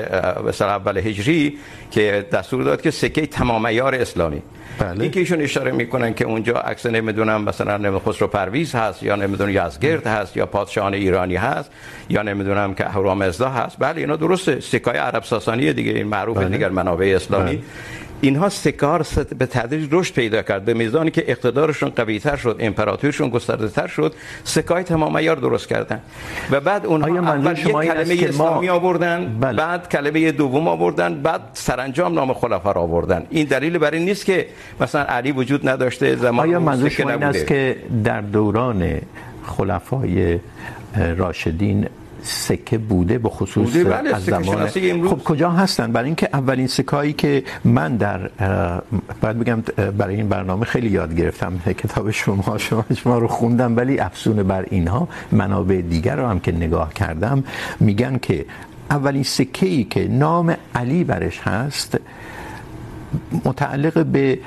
مثلا 0.48 0.70
اول 0.70 0.98
هجری 0.98 1.58
که 1.92 2.26
دستور 2.32 2.64
داد 2.64 2.82
که 2.82 2.92
سکه 2.92 3.26
تمام 3.26 3.68
عیار 3.68 3.96
اسلامی 3.96 4.42
بله. 4.80 5.02
این 5.02 5.12
که 5.12 5.20
ایشون 5.20 5.42
اشاره 5.42 5.72
میکنن 5.72 6.14
که 6.14 6.26
اونجا 6.26 6.54
عکس 6.54 6.86
نمیدونم 6.86 7.44
مثلا 7.44 7.78
نمیدونم 7.78 8.00
خسرو 8.00 8.28
پرویز 8.28 8.76
هست 8.76 9.04
یا 9.04 9.16
نمیدونم 9.16 9.50
یزگرد 9.50 10.08
هست 10.08 10.38
یا 10.38 10.46
پادشاهان 10.46 10.94
ایرانی 10.94 11.36
هست 11.36 11.72
یا 12.10 12.22
نمیدونم 12.22 12.74
که 12.74 12.86
اهورامزدا 12.86 13.50
هست 13.50 13.76
بله 13.80 14.02
اینا 14.02 14.16
درسته 14.16 14.60
سکای 14.60 14.98
عرب 14.98 15.24
ساسانی 15.24 15.74
دیگه 15.74 15.92
این 15.92 16.08
معروف 16.08 16.38
بله. 16.38 16.50
دیگر 16.50 16.70
منابع 16.70 17.14
اسلامی 17.16 17.56
بله. 17.56 17.62
اینها 18.22 18.50
سکار 18.50 19.06
به 19.40 19.46
تدریج 19.46 19.88
رشد 19.92 20.14
پیدا 20.14 20.42
کرد 20.42 20.66
به 20.66 20.74
میزانی 20.74 21.12
که 21.12 21.24
اقتدارشون 21.28 21.90
قوی 21.90 22.20
تر 22.20 22.36
شد 22.36 22.56
امپراتورشون 22.60 23.30
گسترده 23.30 23.68
تر 23.68 23.88
شد 23.88 24.14
سکای 24.44 24.84
تمام 24.84 25.18
عیار 25.18 25.36
درست 25.36 25.68
کردن 25.68 26.00
و 26.52 26.60
بعد 26.60 26.86
اونها 26.86 27.08
اول 27.32 27.52
یک 27.52 27.60
شما 27.60 27.86
کلمه 27.86 28.16
که 28.18 28.26
ما- 28.28 28.30
اسلامی 28.48 28.70
آوردن 28.70 29.38
بله. 29.40 29.58
بعد 29.58 29.90
کلمه 29.90 30.32
دوم 30.32 30.68
آوردن 30.68 31.22
بعد 31.22 31.42
سرانجام 31.54 32.14
نام 32.14 32.34
خلفا 32.34 32.72
را 32.72 32.82
آوردن 32.82 33.26
این 33.30 33.48
دلیل 33.48 33.78
بر 33.78 33.92
این 33.92 34.06
نیست 34.06 34.26
که 34.26 34.48
مثلا 34.82 35.02
علی 35.04 35.32
وجود 35.32 35.70
نداشته 35.70 36.16
زمان 36.16 36.48
آیا 36.48 36.60
منظور 36.60 36.90
شما 36.90 37.10
این 37.10 37.24
است. 37.24 37.48
که 37.48 37.76
در 38.04 38.22
دوران 38.22 39.02
خلفای 39.46 40.40
راشدین 41.18 41.88
سکه 42.24 42.78
بوده 42.78 43.18
به 43.18 43.30
خصوص 43.30 43.66
بوده، 43.66 43.84
بله، 43.84 44.16
از 44.16 44.26
زمان 44.26 44.70
امروز. 44.76 45.12
خب 45.12 45.24
کجا 45.24 45.52
هستن 45.52 45.92
برای 45.92 46.06
اینکه 46.06 46.30
اولین 46.34 46.68
سکایی 46.68 47.14
که 47.14 47.44
من 47.64 47.98
در 47.98 48.30
باید 49.22 49.40
بگم 49.40 49.64
برای 49.98 50.16
این 50.16 50.30
برنامه 50.30 50.66
خیلی 50.66 50.90
یاد 50.90 51.16
گرفتم 51.16 51.60
کتاب 51.78 52.12
شما 52.12 52.58
شما 52.58 52.86
شما 52.96 53.18
رو 53.18 53.28
خوندم 53.28 53.78
ولی 53.78 54.00
افسون 54.00 54.44
بر 54.44 54.66
اینها 54.70 55.08
منابع 55.32 55.82
دیگر 55.82 56.16
رو 56.16 56.28
هم 56.28 56.40
که 56.40 56.52
نگاه 56.52 56.94
کردم 56.94 57.44
میگن 57.80 58.18
که 58.18 58.46
اولین 58.90 59.24
سکه 59.24 59.66
ای 59.66 59.84
که 59.84 60.08
نام 60.08 60.56
علی 60.76 61.04
برش 61.04 61.40
هست 61.40 61.98
متعلق 63.46 64.06
به 64.06 64.40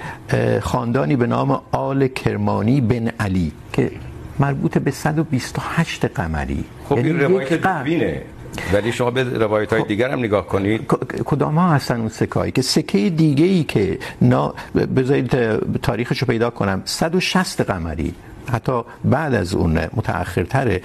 خاندانی 0.62 1.16
به 1.16 1.26
نام 1.26 1.60
آل 1.72 2.06
کرمانی 2.06 2.80
بن 2.80 3.08
علی 3.08 3.52
که 3.72 3.90
مربوط 4.38 4.78
به 4.78 4.90
128 4.90 6.04
قمری. 6.04 6.64
خب 6.88 6.96
این 6.96 7.20
روایت 7.20 7.52
قرن. 7.52 7.84
دینه 7.84 8.22
ولی 8.72 8.92
شما 8.92 9.10
به 9.10 9.22
روایت 9.22 9.72
های 9.72 9.82
دیگر 9.82 10.10
هم 10.10 10.18
نگاه 10.18 10.46
کنید. 10.46 10.86
کدام 11.24 11.58
ها 11.58 11.74
هستن 11.74 12.00
اون 12.00 12.08
سکایی 12.08 12.52
که 12.52 12.62
سکه 12.62 13.10
دیگه 13.10 13.44
ای 13.44 13.64
که 13.64 13.98
نا 14.22 14.54
بذارید 14.96 15.30
تاریخش 15.78 16.18
رو 16.18 16.26
پیدا 16.26 16.50
کنم. 16.50 16.82
160 16.84 17.60
قمری. 17.60 18.14
حتی 18.52 18.82
بعد 19.04 19.34
از 19.34 19.54
اون 19.54 19.78
متأخرتره. 19.96 20.80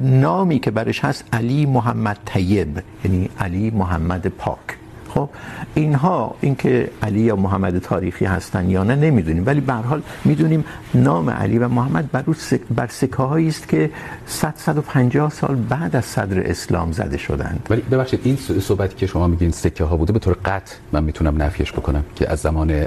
نامی 0.00 0.58
که 0.58 0.70
برش 0.70 1.04
هست 1.04 1.24
علی 1.32 1.66
محمد 1.66 2.18
طیب. 2.24 2.82
یعنی 3.04 3.30
علی 3.40 3.70
محمد 3.70 4.26
پاک. 4.26 4.77
خب، 5.14 5.28
اینها، 5.74 6.34
اینکه 6.40 6.90
علی 7.02 7.20
یا 7.20 7.36
محمد 7.36 7.78
تاریخی 7.78 8.24
هستن 8.24 8.70
یا 8.70 8.84
نه، 8.84 8.96
نمیدونیم. 8.96 9.46
ولی 9.46 9.60
به 9.60 9.72
هر 9.72 9.82
حال 9.82 10.02
میدونیم 10.24 10.64
نام 10.94 11.30
علی 11.30 11.58
و 11.58 11.68
محمد 11.68 12.12
بر 12.12 12.22
روی 12.22 12.36
سک، 12.36 12.60
بر 12.70 12.86
سکه 12.86 13.16
هایی 13.16 13.48
است 13.48 13.68
که 13.68 13.90
100 14.26 14.54
150 14.56 15.30
سال 15.30 15.54
بعد 15.54 15.96
از 15.96 16.04
صدر 16.04 16.50
اسلام 16.50 16.92
زده 16.92 17.18
شدند. 17.18 17.66
ولی 17.70 17.80
ببخشید، 17.80 18.20
این 18.24 18.36
صحبتی 18.60 18.96
که 18.96 19.06
شما 19.06 19.26
میگین 19.26 19.50
سکه 19.50 19.84
ها 19.84 19.96
بوده 19.96 20.12
به 20.12 20.18
طور 20.18 20.36
قطع 20.44 20.74
من 20.92 21.04
میتونم 21.04 21.42
نفیش 21.42 21.72
بکنم 21.72 22.04
که 22.16 22.32
از 22.32 22.38
زمان 22.38 22.86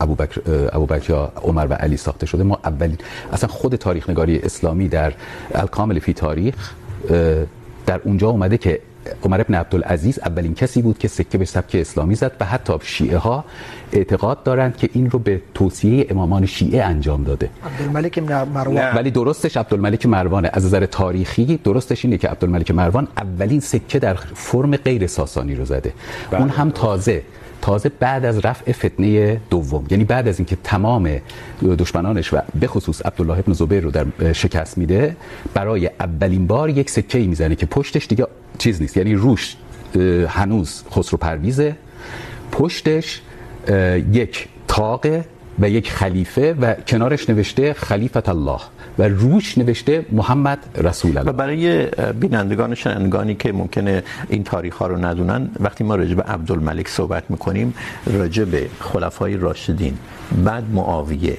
ابوبکر 0.00 0.40
ابوبکر 0.72 1.10
یا 1.10 1.32
عمر 1.42 1.66
و 1.70 1.72
علی 1.74 1.96
ساخته 1.96 2.26
شده. 2.26 2.42
ما 2.42 2.58
اولین 2.64 2.98
اصلا 3.32 3.48
خود 3.48 3.76
تاریخ 3.76 4.10
نگاری 4.10 4.38
اسلامی 4.38 4.88
در 4.88 5.12
الکامل 5.54 5.98
فی 5.98 6.12
تاریخ 6.12 6.74
در 7.86 8.00
اونجا 8.04 8.28
اومده 8.28 8.58
که 8.58 8.80
عمر 9.22 9.40
ابن 9.40 9.54
عبدالعزیز 9.54 10.18
اولین 10.18 10.54
کسی 10.54 10.82
بود 10.82 10.98
که 10.98 11.08
سکه 11.08 11.38
به 11.38 11.44
سبک 11.44 11.74
اسلامی 11.74 12.14
زد 12.14 12.32
و 12.40 12.44
حتی 12.44 12.72
شیعه 12.82 13.18
ها 13.18 13.44
اعتقاد 13.92 14.42
دارند 14.42 14.76
که 14.76 14.90
این 14.92 15.10
رو 15.10 15.18
به 15.18 15.42
توصیه 15.54 16.06
امامان 16.10 16.46
شیعه 16.46 16.84
انجام 16.84 17.24
داده. 17.24 17.50
عبدالملک 17.66 18.18
مروان. 18.18 18.74
نه. 18.74 18.94
ولی 18.94 19.10
درستش 19.10 19.56
عبدالملک 19.56 20.06
مروانه 20.06 20.50
از 20.52 20.64
نظر 20.64 20.86
تاریخی 20.86 21.60
درستش 21.64 22.04
اینه 22.04 22.18
که 22.18 22.28
عبدالملک 22.28 22.70
مروان 22.70 23.08
اولین 23.16 23.60
سکه 23.60 23.98
در 23.98 24.14
فرم 24.34 24.76
غیر 24.76 25.06
ساسانی 25.06 25.54
رو 25.54 25.64
زده. 25.64 25.92
اون 26.32 26.48
هم 26.48 26.70
تازه. 26.70 27.22
تازه 27.62 27.88
بعد 27.88 28.24
از 28.24 28.38
رفع 28.38 28.72
فتنه 28.72 29.40
دوم 29.50 29.86
یعنی 29.90 30.04
بعد 30.04 30.28
از 30.28 30.38
اینکه 30.38 30.56
تمام 30.64 31.10
دشمنانش 31.78 32.32
و 32.32 32.38
به 32.60 32.66
خصوص 32.66 33.06
عبدالله 33.06 33.38
ابن 33.38 33.52
زبیر 33.52 33.82
رو 33.82 33.90
در 33.90 34.32
شکست 34.32 34.78
میده، 34.78 35.16
برای 35.54 35.90
اولین 36.00 36.46
بار 36.46 36.70
یک 36.70 36.90
سکه 36.90 37.18
میزنه 37.18 37.54
که 37.56 37.66
پشتش 37.66 38.06
دیگه 38.06 38.26
چیز 38.58 38.82
نیست 38.82 38.96
یعنی 38.96 39.14
روش 39.14 39.56
هنوز 40.28 40.82
خسرو 40.90 41.18
پرویزه. 41.18 41.76
پشتش 42.52 43.20
یک 44.12 44.48
تاقه 44.68 45.24
و 45.60 45.68
یک 45.68 45.90
خلیفه 45.90 46.54
و 46.60 46.74
کنارش 46.74 47.30
نوشته 47.30 47.72
خلیفت 47.72 48.28
الله 48.28 48.60
و 48.98 49.08
روش 49.08 49.58
نوشته 49.58 50.06
محمد 50.12 50.58
رسول 50.76 51.18
الله. 51.18 51.30
و 51.30 51.32
برای 51.32 51.86
بینندگان 52.20 52.72
و 52.72 52.74
شنوندگانی 52.74 53.34
که 53.34 53.52
ممکنه 53.52 54.02
این 54.28 54.44
تاریخ 54.44 54.76
ها 54.76 54.86
رو 54.86 54.96
ندونن، 54.96 55.50
وقتی 55.60 55.84
ما 55.84 55.94
راجع 55.94 56.14
به 56.14 56.22
عبدالملک 56.22 56.88
صحبت 56.88 57.30
میکنیم، 57.30 57.74
راجع 58.06 58.44
به 58.44 58.66
خلفای 58.80 59.36
راشدین، 59.36 59.98
بعد 60.44 60.64
معاویه 60.72 61.38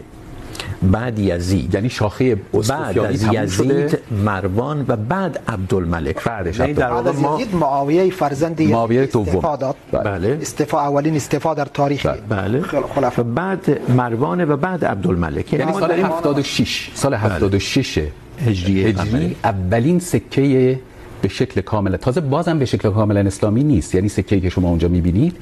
بعد 0.83 1.19
یزید. 1.19 1.73
یعنی 1.73 1.89
شاخه 1.89 2.35
بعد 2.69 2.99
از 2.99 3.23
یزید 3.33 3.99
مروان 4.25 4.85
و 4.87 4.95
بعد 4.95 5.39
عبدالملک. 5.47 6.23
بعدش 6.23 6.59
یعنی 6.59 6.73
در 6.73 6.89
بعد 6.89 6.93
واقع 6.93 7.09
از 7.09 7.19
ما 7.19 7.41
یزید 7.41 7.55
معاویه 7.55 8.09
فرزند 8.09 8.61
معاویه 8.61 9.05
دوم. 9.05 9.73
بله. 9.91 10.37
استعفا 10.41 10.79
اولین 10.79 11.15
استعفا 11.15 11.53
در 11.53 11.65
تاریخ. 11.65 12.05
بله. 12.29 12.61
خل- 12.61 12.81
خلفا 12.95 13.21
و 13.21 13.23
بعد 13.23 13.91
مروان 13.91 14.51
و 14.51 14.57
بعد 14.57 14.85
عبدالملک. 14.85 15.53
یعنی 15.53 15.65
یعنی 15.65 15.79
سال 15.79 15.89
داریم 15.89 16.05
76 16.05 16.91
سال 16.93 17.13
76 17.13 17.99
هجری 18.45 18.85
هجری. 18.85 19.35
اولین 19.43 19.99
سکه 19.99 20.79
به 21.21 21.27
شکل 21.27 21.61
کامل. 21.61 21.97
تازه 21.97 22.21
بازم 22.21 22.59
به 22.59 22.65
شکل 22.65 22.89
کاملا 22.89 23.19
اسلامی 23.19 23.63
نیست. 23.63 23.95
یعنی 23.95 24.09
سکه‌ای 24.09 24.41
که 24.41 24.49
شما 24.49 24.69
اونجا 24.69 24.87
می‌بینید 24.87 25.37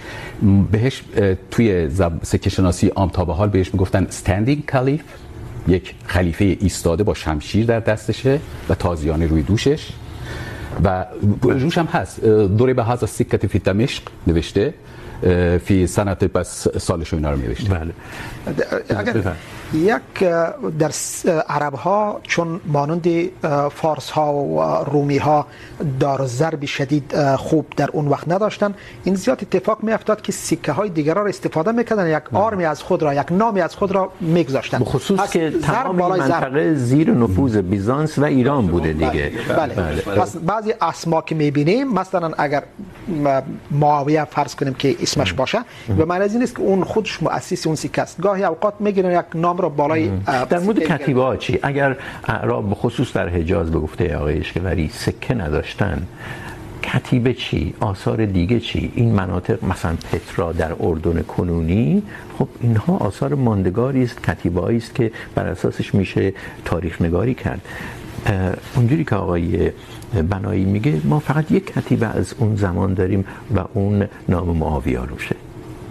بهش 0.71 1.03
توی 1.51 1.89
زب... 1.89 2.11
سکه 2.23 2.49
شناسی 2.49 2.87
عام 2.87 3.09
تا 3.09 3.25
به 3.25 3.33
حال 3.33 3.49
بهش 3.49 3.73
میگفتن 3.73 4.07
standing 4.25 4.71
کالیف 4.71 5.01
یک 5.69 5.93
خلیفه 6.05 6.57
ایستاده 6.59 7.03
با 7.03 7.13
شمشیر 7.13 7.65
در 7.65 7.79
دستشه 7.79 8.39
و 8.69 8.75
تازیانه 8.75 9.27
روی 9.27 9.43
دوشش. 9.43 9.87
و 10.83 11.05
روش 11.41 11.77
هم 11.77 11.85
هست. 11.85 12.25
دوره 12.25 12.73
به 12.73 12.83
هذا 12.83 13.07
سکت 13.07 13.47
فی 13.47 13.59
دمشق 13.59 14.03
نوشته. 14.27 14.73
فی 15.65 15.87
سنت 15.87 16.23
بس 16.23 16.67
سالش 16.77 17.13
و 17.13 17.15
اینا 17.15 17.31
رو 17.31 17.37
نوشته 17.37 17.73
بله. 17.73 17.93
اگر. 18.89 19.33
یک 19.73 20.19
در 20.79 20.91
عرب 21.49 21.73
ها 21.73 22.19
چون 22.23 22.61
مانند 22.65 23.07
فارس 23.69 24.09
ها 24.09 24.33
و 24.33 24.61
رومی 24.91 25.17
ها 25.17 25.45
دار 25.99 26.25
ضرب 26.25 26.65
شدید 26.65 27.35
خوب 27.35 27.65
در 27.77 27.89
اون 27.93 28.07
وقت 28.07 28.27
نداشتن 28.27 28.73
این 29.03 29.15
زیاد 29.15 29.39
اتفاق 29.41 29.83
می 29.83 29.91
افتاد 29.91 30.21
که 30.21 30.31
سکه 30.31 30.71
های 30.71 30.89
دیگر 30.89 31.13
را 31.13 31.25
استفاده 31.25 31.71
میکردن 31.71 32.17
یک 32.17 32.33
آرمی 32.33 32.65
از 32.65 32.83
خود 32.83 33.03
را 33.03 33.13
یک 33.13 33.31
نامی 33.31 33.61
از 33.61 33.75
خود 33.75 33.91
را 33.91 34.11
میگذاشتن. 34.21 34.79
به 34.79 34.85
خصوص 34.85 35.31
که 35.31 35.51
تمام 35.63 36.01
این 36.01 36.23
منطقه 36.23 36.73
زیر 36.73 37.11
نفوذ 37.11 37.57
بیزانس 37.57 38.19
و 38.19 38.23
ایران 38.23 38.67
بوده 38.67 38.93
دیگه. 38.93 39.31
بله, 39.57 39.73
بله. 39.73 40.01
پس 40.01 40.37
بعضی 40.37 40.73
اسما 40.81 41.21
که 41.21 41.35
میبینیم 41.35 41.93
مثلا 41.93 42.31
اگر 42.37 42.63
معاویه 43.71 44.25
فرض 44.25 44.55
کنیم 44.55 44.73
که 44.73 44.95
اسمش 45.09 45.33
باشه. 45.33 45.59
به 45.97 46.05
معنی 46.05 46.23
از 46.23 46.33
این 46.33 46.43
است 46.43 46.55
که 46.55 46.61
اون 46.61 46.83
خودش 46.83 47.23
مؤسس 47.23 47.67
اون 47.67 47.75
سکه 47.75 48.01
است. 48.01 48.21
گاهی 48.21 48.43
اوقات 48.43 48.73
میگیرن 48.79 49.19
یک 49.19 49.25
نام 49.35 49.57
را 49.57 49.69
بالای 49.69 50.11
در 50.49 50.59
مورد 50.59 50.79
کتیبه 50.79 51.21
ها 51.21 51.35
چی؟ 51.35 51.59
اگر 51.63 51.97
اعراب 52.27 52.69
به 52.69 52.75
خصوص 52.75 53.13
در 53.13 53.29
حجاز 53.29 53.71
به 53.71 53.79
گفته 53.79 54.17
آقای 54.17 54.39
اشکوری 54.39 54.89
سکه 54.93 55.33
نداشتن. 55.33 56.07
کتیبه 56.83 57.33
چی؟ 57.33 57.73
آثار 57.79 58.25
دیگه 58.25 58.59
چی؟ 58.59 58.91
این 58.95 59.11
مناطق 59.11 59.65
مثلا 59.65 59.95
پترا 60.11 60.51
در 60.51 60.71
اردن 60.79 61.21
کنونی 61.21 62.03
خب 62.39 62.47
اینها 62.61 62.97
آثار 62.97 63.33
ماندگاری 63.33 64.03
است 64.03 64.23
کتیبه 64.23 64.61
هایی 64.61 64.77
است 64.77 64.95
که 64.95 65.11
بر 65.35 65.47
اساسش 65.47 65.95
میشه 65.95 66.33
تاریخ 66.65 67.01
نگاری 67.01 67.33
کرد. 67.33 67.61
اونجوری 68.75 69.03
که 69.03 69.15
آقای 69.15 69.71
بنایی 70.13 70.65
میگه 70.65 71.01
ما 71.03 71.19
فقط 71.19 71.51
یک 71.51 71.73
کتیبه 71.73 72.07
از 72.07 72.33
اون 72.37 72.55
زمان 72.55 72.93
داریم 72.93 73.25
و 73.55 73.59
اون 73.73 74.07
نام 74.29 74.57
معاویه 74.57 74.99
روشه 74.99 75.35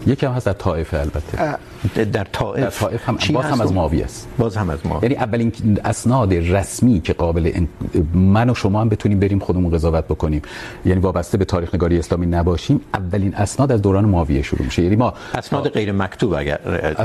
یکی 0.07 0.27
هم 0.27 0.33
هست 0.33 0.47
در 0.47 0.53
طائفه 0.53 0.99
البته. 0.99 1.59
در 1.95 2.25
طائف 2.25 2.65
در 2.65 2.71
طائف 2.71 3.09
هم 3.09 3.19
باز 3.33 3.45
هم 3.45 3.61
از 3.61 3.73
معاویه 3.73 4.05
است. 4.05 4.29
باز 4.39 4.57
هم 4.57 4.71
از 4.71 4.87
معاویه 4.87 5.11
یعنی 5.11 5.25
اولین 5.25 5.53
اسناد 5.85 6.35
رسمی 6.35 7.01
که 7.01 7.13
قابل 7.13 7.67
من 8.15 8.51
و 8.51 8.55
شما 8.55 8.81
هم 8.81 8.89
بتونیم 8.89 9.21
بریم 9.21 9.39
خودمون 9.39 9.73
قضاوت 9.73 10.05
بکنیم. 10.05 10.43
یعنی 10.85 11.01
وابسته 11.01 11.39
به 11.39 11.45
تاریخ 11.45 11.75
نگاری 11.75 11.99
اسلامی 11.99 12.27
نباشیم 12.27 12.81
اولین 12.95 13.35
اسناد 13.35 13.73
از 13.73 13.83
دوران 13.83 14.05
معاویه 14.05 14.43
شروع 14.43 14.65
میشه. 14.65 14.83
یعنی 14.83 14.97
ما 14.97 15.15
اسناد 15.35 15.69
غیر 15.69 15.93
مکتوب 15.93 16.35
اگر 16.35 16.59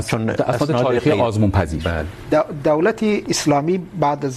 چون 0.06 0.30
اسناد 0.30 0.82
تاریخی 0.82 1.10
آزمون 1.10 1.50
پذیر 1.50 1.82
دولت 2.64 3.04
اسلامی 3.28 3.78
بعد 4.00 4.24
از 4.24 4.34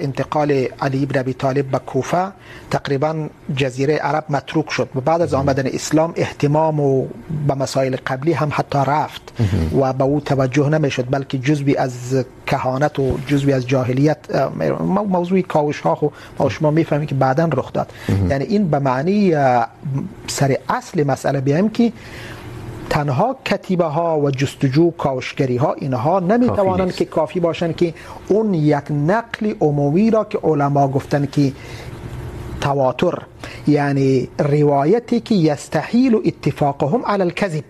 انتقال 0.00 0.50
علی 0.80 1.02
ابن 1.02 1.20
ابی 1.20 1.32
طالب 1.32 1.70
به 1.70 1.78
کوفه 1.78 2.32
تقریباً 2.70 3.28
جزیره 3.56 3.94
عرب 3.96 4.24
متروک 4.28 4.70
شد 4.70 4.88
و 4.94 5.00
بعد 5.00 5.22
از 5.22 5.34
آمدن 5.34 5.66
اسلام 5.66 6.12
اهتمام 6.16 6.80
و 6.80 7.06
به 7.46 7.54
مسائل 7.54 7.96
قبلی 8.06 8.32
هم 8.32 8.50
حتی 8.52 8.78
رفت. 8.86 9.32
و 9.80 9.92
به 9.92 10.04
او 10.04 10.20
توجه 10.20 10.68
نمیشد 10.68 11.06
بلکه 11.10 11.38
جزوی 11.38 11.76
از 11.76 12.24
کهانت 12.46 12.98
و 12.98 13.18
جزوی 13.26 13.52
از 13.52 13.66
جاهلیت 13.66 14.18
موضوع 15.08 15.40
کاوش 15.40 15.80
ها 15.80 15.94
خو 15.94 16.08
ما 16.38 16.48
شما 16.48 16.70
میفهمیم 16.70 17.06
که 17.06 17.14
بعدا 17.14 17.48
رخ 17.52 17.72
داد. 17.72 17.92
یعنی 18.30 18.44
این 18.44 18.70
به 18.70 18.78
معنی 18.78 19.34
سر 20.26 20.56
اصل 20.68 21.04
مسئله 21.06 21.40
بیایم 21.40 21.68
که 21.68 21.92
تنها 22.90 23.36
کتیبه 23.44 23.84
ها 23.84 24.20
و 24.20 24.30
جستجو 24.30 24.90
کاوشگری 24.90 25.56
ها 25.56 25.72
اینها 25.72 26.20
نمیتوانند 26.20 26.92
که 26.94 27.04
کافی 27.04 27.40
باشند 27.40 27.76
که 27.76 27.94
اون 28.28 28.54
یک 28.54 28.90
نقل 28.90 29.54
عمومی 29.60 30.10
را 30.10 30.24
که 30.24 30.38
علما 30.42 30.88
گفتن 30.88 31.26
که 31.26 31.52
تواتر 32.60 33.18
یعنی 33.66 34.28
روایتی 34.38 35.20
که 35.20 35.34
یستحیل 35.34 36.14
اتفاقهم 36.14 37.06
علی 37.06 37.22
الكذب 37.22 37.64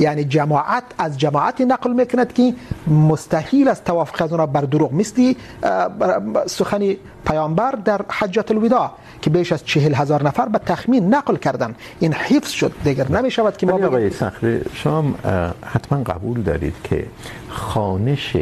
یعنی 0.00 0.24
جماعت 0.24 0.84
از 0.98 1.18
جماعت 1.18 1.60
نقل 1.60 1.92
میکند 1.92 2.32
که 2.32 2.54
مستحیل 2.86 3.68
است 3.68 3.84
توافق 3.84 4.22
از 4.22 4.30
اونها 4.30 4.46
بر 4.46 4.60
دروغ. 4.60 4.92
مثل 4.92 5.34
سخن 6.46 6.94
پیامبر 7.26 7.70
در 7.70 8.00
حجت 8.08 8.50
الوداع 8.50 8.90
که 9.22 9.30
بیش 9.30 9.52
از 9.52 9.64
چهل 9.64 9.94
هزار 9.94 10.22
نفر 10.22 10.48
به 10.48 10.58
تخمین 10.58 11.14
نقل 11.14 11.36
کردن. 11.36 11.74
این 12.00 12.12
حفظ 12.12 12.50
شد. 12.50 12.72
دیگر 12.84 13.08
نمیشود 13.12 13.56
که 13.56 13.66
ما 13.66 13.86
آقای 13.86 14.10
صخره 14.10 14.62
شما 14.74 15.04
حتما 15.66 16.02
قبول 16.02 16.42
دارید 16.42 16.74
که 16.84 17.06
خانش 17.48 18.36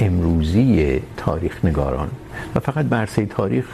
امروزی 0.00 1.00
تاریخ 1.16 1.64
نگاران. 1.64 2.10
و 2.54 2.60
فقط 2.60 2.84
به 2.84 2.96
عرصه 2.96 3.26
تاریخ 3.26 3.64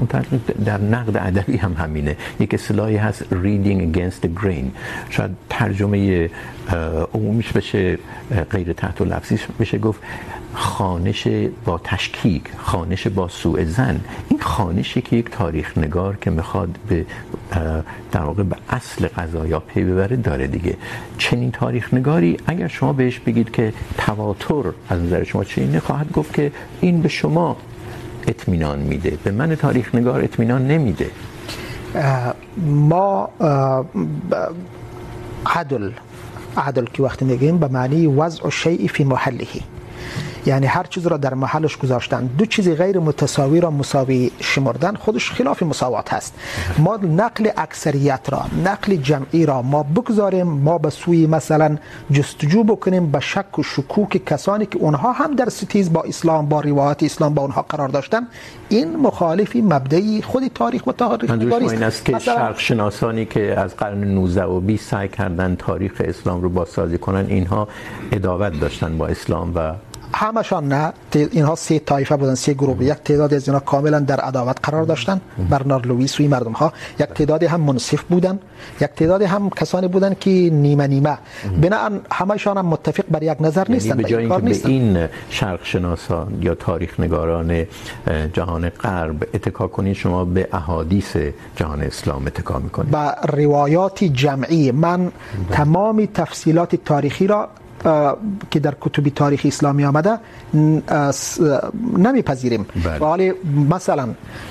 متعلق 0.00 0.26
در 0.64 0.80
نقد 0.80 1.16
ادبی 1.16 1.56
هم 1.56 1.72
همینه. 1.72 2.16
یک 2.40 2.54
اصطلاحی 2.54 2.96
هست، 2.96 3.22
reading 3.22 3.96
against 3.96 4.26
the 4.26 4.44
grain. 4.44 4.66
شاید 5.10 5.30
ترجمه 5.50 6.30
عمومیش 7.14 7.52
بشه 7.52 7.98
غیر 8.50 8.72
تحت 8.72 9.00
و 9.00 9.04
لفظیش 9.04 9.46
بشه، 9.60 9.78
گفت 9.78 10.00
خانش 10.54 11.28
با 11.64 11.80
تشکیک، 11.84 12.42
خانش 12.58 13.06
با 13.06 13.28
سوء 13.28 13.64
زن 13.64 14.00
این 14.28 14.40
خانشی 14.40 15.00
که 15.00 15.16
یک 15.16 15.30
تاریخ 15.30 15.78
نگار 15.78 16.16
که 16.16 16.30
میخواد 16.30 16.78
به 16.88 17.06
در 18.12 18.20
واقع 18.20 18.42
به 18.42 18.56
اصل 18.68 19.08
قضایا 19.08 19.60
پی 19.60 19.84
ببره 19.84 20.16
داره 20.16 20.46
دیگه. 20.46 20.76
چنین 21.18 21.50
تاریخ 21.50 21.94
نگاری 21.94 22.36
اگر 22.46 22.68
شما 22.68 22.92
بهش 22.92 23.18
بگید 23.18 23.50
که 23.50 23.72
تواتر 23.98 24.72
از 24.88 25.00
نظر 25.00 25.24
شما 25.24 25.44
چه 25.44 25.60
اینه 25.60 25.80
خواهد 25.80 26.12
گفت 26.12 26.34
که 26.34 26.52
این 26.80 27.02
به 27.02 27.08
شما 27.08 27.56
اطمینان 28.28 28.78
میده. 28.78 29.18
به 29.24 29.30
من 29.30 29.54
تاریخ 29.54 29.94
نگار 29.94 30.24
اطمینان 30.24 30.66
نمیده. 30.66 31.10
ما 32.66 33.28
عدل 35.46 35.90
عدل 36.56 36.84
که 36.84 37.02
وقتی 37.02 37.24
میگیم 37.24 37.58
به 37.58 37.68
معنی 37.68 38.06
وضع 38.06 38.48
شیء 38.50 38.86
فی 38.88 39.04
محله. 39.04 39.46
یعنی 40.46 40.66
هر 40.66 40.84
چیز 40.84 41.06
را 41.06 41.16
در 41.16 41.34
محلش 41.34 41.76
گذاشتن. 41.76 42.26
دو 42.26 42.46
چیز 42.46 42.68
غیر 42.68 42.98
متساوی 42.98 43.60
را 43.60 43.70
مساوی 43.70 44.30
شمردن 44.40 44.94
خودش 44.94 45.30
خلاف 45.30 45.62
مساوات 45.62 46.14
هست. 46.14 46.34
ما 46.78 46.96
نقل 46.96 47.50
اکثریت 47.56 48.20
را 48.28 48.44
نقل 48.64 48.96
جمعی 48.96 49.46
را 49.46 49.62
ما 49.62 49.82
بگذاریم 49.82 50.46
ما 50.46 50.78
به 50.78 50.90
سوی 50.90 51.26
مثلا 51.26 51.76
جستجو 52.10 52.64
بکنیم 52.64 53.10
به 53.10 53.20
شک 53.20 53.58
و 53.58 53.62
شکوک 53.62 54.24
کسانی 54.24 54.66
که 54.66 54.78
اونها 54.78 55.12
هم 55.12 55.36
در 55.36 55.48
ستیز 55.48 55.92
با 55.92 56.02
اسلام 56.02 56.48
با 56.48 56.60
روایت 56.60 57.02
اسلام 57.02 57.34
با 57.34 57.42
اونها 57.42 57.62
قرار 57.62 57.88
داشتن. 57.88 58.26
این 58.68 58.96
مخالفی 58.96 59.62
مبدعی 59.62 60.22
خود 60.22 60.42
تاریخ 60.54 60.86
و 60.86 60.92
تاریخ 60.92 61.30
نگاری 61.30 61.64
است 61.64 61.74
این 61.74 61.82
است 61.82 62.04
که 62.04 62.18
شرق 62.18 62.58
شناسانی 62.58 63.24
که 63.24 63.60
از 63.60 63.76
قرن 63.76 64.04
19 64.04 64.44
و 64.44 64.60
20 64.60 64.90
سعی 64.90 65.08
کردن 65.08 65.56
تاریخ 65.56 65.92
اسلام 66.04 66.42
رو 66.42 66.48
بازسازی 66.48 66.98
کنن 66.98 67.26
اینها 67.28 67.68
اداوت 68.12 68.60
داشتن 68.60 68.98
با 68.98 69.06
اسلام 69.06 69.52
و 69.54 69.72
همشان 70.14 70.68
نه 70.68 70.92
اینها 71.14 71.54
سه 71.54 71.78
طایفه 71.78 72.16
بودن 72.16 72.34
سه 72.34 72.54
گروه 72.54 72.84
یک 72.84 72.92
تعداد 72.92 73.34
از 73.34 73.48
اینها 73.48 73.60
کاملا 73.60 74.00
در 74.00 74.20
عداوت 74.20 74.56
قرار 74.62 74.84
داشتن 74.84 75.20
برنارد 75.50 75.86
لوئیس 75.86 76.20
و 76.20 76.22
مردم 76.22 76.52
ها 76.52 76.72
یک 77.00 77.06
تعداد 77.06 77.42
هم 77.42 77.60
منصف 77.60 78.02
بودن 78.02 78.38
یک 78.80 78.90
تعداد 78.90 79.22
هم 79.22 79.50
کسانی 79.50 79.88
بودن 79.88 80.14
که 80.20 80.30
نیمه 80.30 80.86
نیمه 80.86 81.18
بنا 81.60 81.90
همشان 82.12 82.56
هم 82.56 82.66
متفق 82.66 83.04
بر 83.10 83.22
یک 83.22 83.36
نظر 83.40 83.66
نیستن 83.68 83.96
به 83.96 84.04
جای 84.04 84.26
اینکه 84.26 84.40
به 84.42 84.68
این 84.68 85.08
شرق 85.30 85.64
شناسان 85.64 86.38
یا 86.40 86.54
تاریخ 86.54 87.00
نگاران 87.00 87.66
جهان 88.32 88.68
غرب 88.68 89.28
اتکا 89.34 89.66
کنید 89.66 89.96
شما 89.96 90.24
به 90.24 90.48
احادیث 90.52 91.16
جهان 91.56 91.82
اسلام 91.82 92.26
اتکا 92.26 92.58
میکنید 92.58 92.90
با 92.90 93.14
روایات 93.28 94.04
جمعی 94.04 94.70
من 94.70 95.12
تمام 95.50 96.06
تفصیلات 96.14 96.76
تاریخی 96.76 97.26
را 97.26 97.48
که 98.50 98.60
در 98.60 98.74
کتب 98.80 99.08
تاریخ 99.08 99.42
اسلامی 99.44 99.84
آمده 99.84 100.18
نمیپذیریم. 101.98 102.66
ولی 103.00 103.32
مثلا 103.70 104.08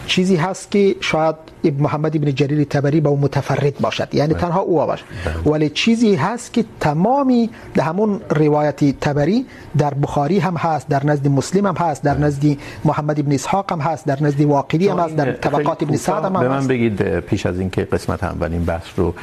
چیزی 0.07 0.35
هست 0.35 0.71
که 0.71 0.95
شاید 0.99 1.35
ابن 1.63 1.83
محمد 1.83 2.15
ابن 2.15 2.35
جریر 2.35 2.63
تبری 2.63 3.01
با 3.01 3.15
متفرد 3.15 3.79
باشد. 3.79 4.15
یعنی 4.15 4.33
تنها 4.33 4.59
او 4.59 4.85
باشد 4.85 5.03
ولی 5.45 5.69
چیزی 5.69 6.15
هست 6.15 6.53
که 6.53 6.65
تمامی 6.79 7.49
ده 7.73 7.83
همون 7.83 8.21
روایت 8.29 8.99
تبری 8.99 9.45
در 9.77 9.93
بخاری 9.93 10.39
هم 10.39 10.55
هست 10.57 10.87
در 10.87 11.05
نزد 11.05 11.27
مسلم 11.27 11.67
هم 11.67 11.75
هست 11.75 12.03
در 12.03 12.17
نزد 12.17 12.57
محمد 12.85 13.19
ابن 13.19 13.31
اسحاق 13.31 13.71
هم 13.71 13.79
هست 13.79 14.05
در 14.05 14.23
نزد 14.23 14.41
واقدی 14.41 14.87
هم 14.87 14.99
هست 14.99 15.15
در 15.15 15.31
طبقات 15.31 15.83
ابن 15.83 15.95
سعد 15.95 16.25
هم 16.25 16.35
هست 16.35 16.43
به 16.43 16.49
من 16.49 16.67
بگید 16.67 17.19
پیش 17.19 17.45
از 17.45 17.59
اینکه 17.59 17.83
قسمت 17.83 18.23
اولین 18.23 18.65
بحث 18.65 18.85
رو 18.97 19.13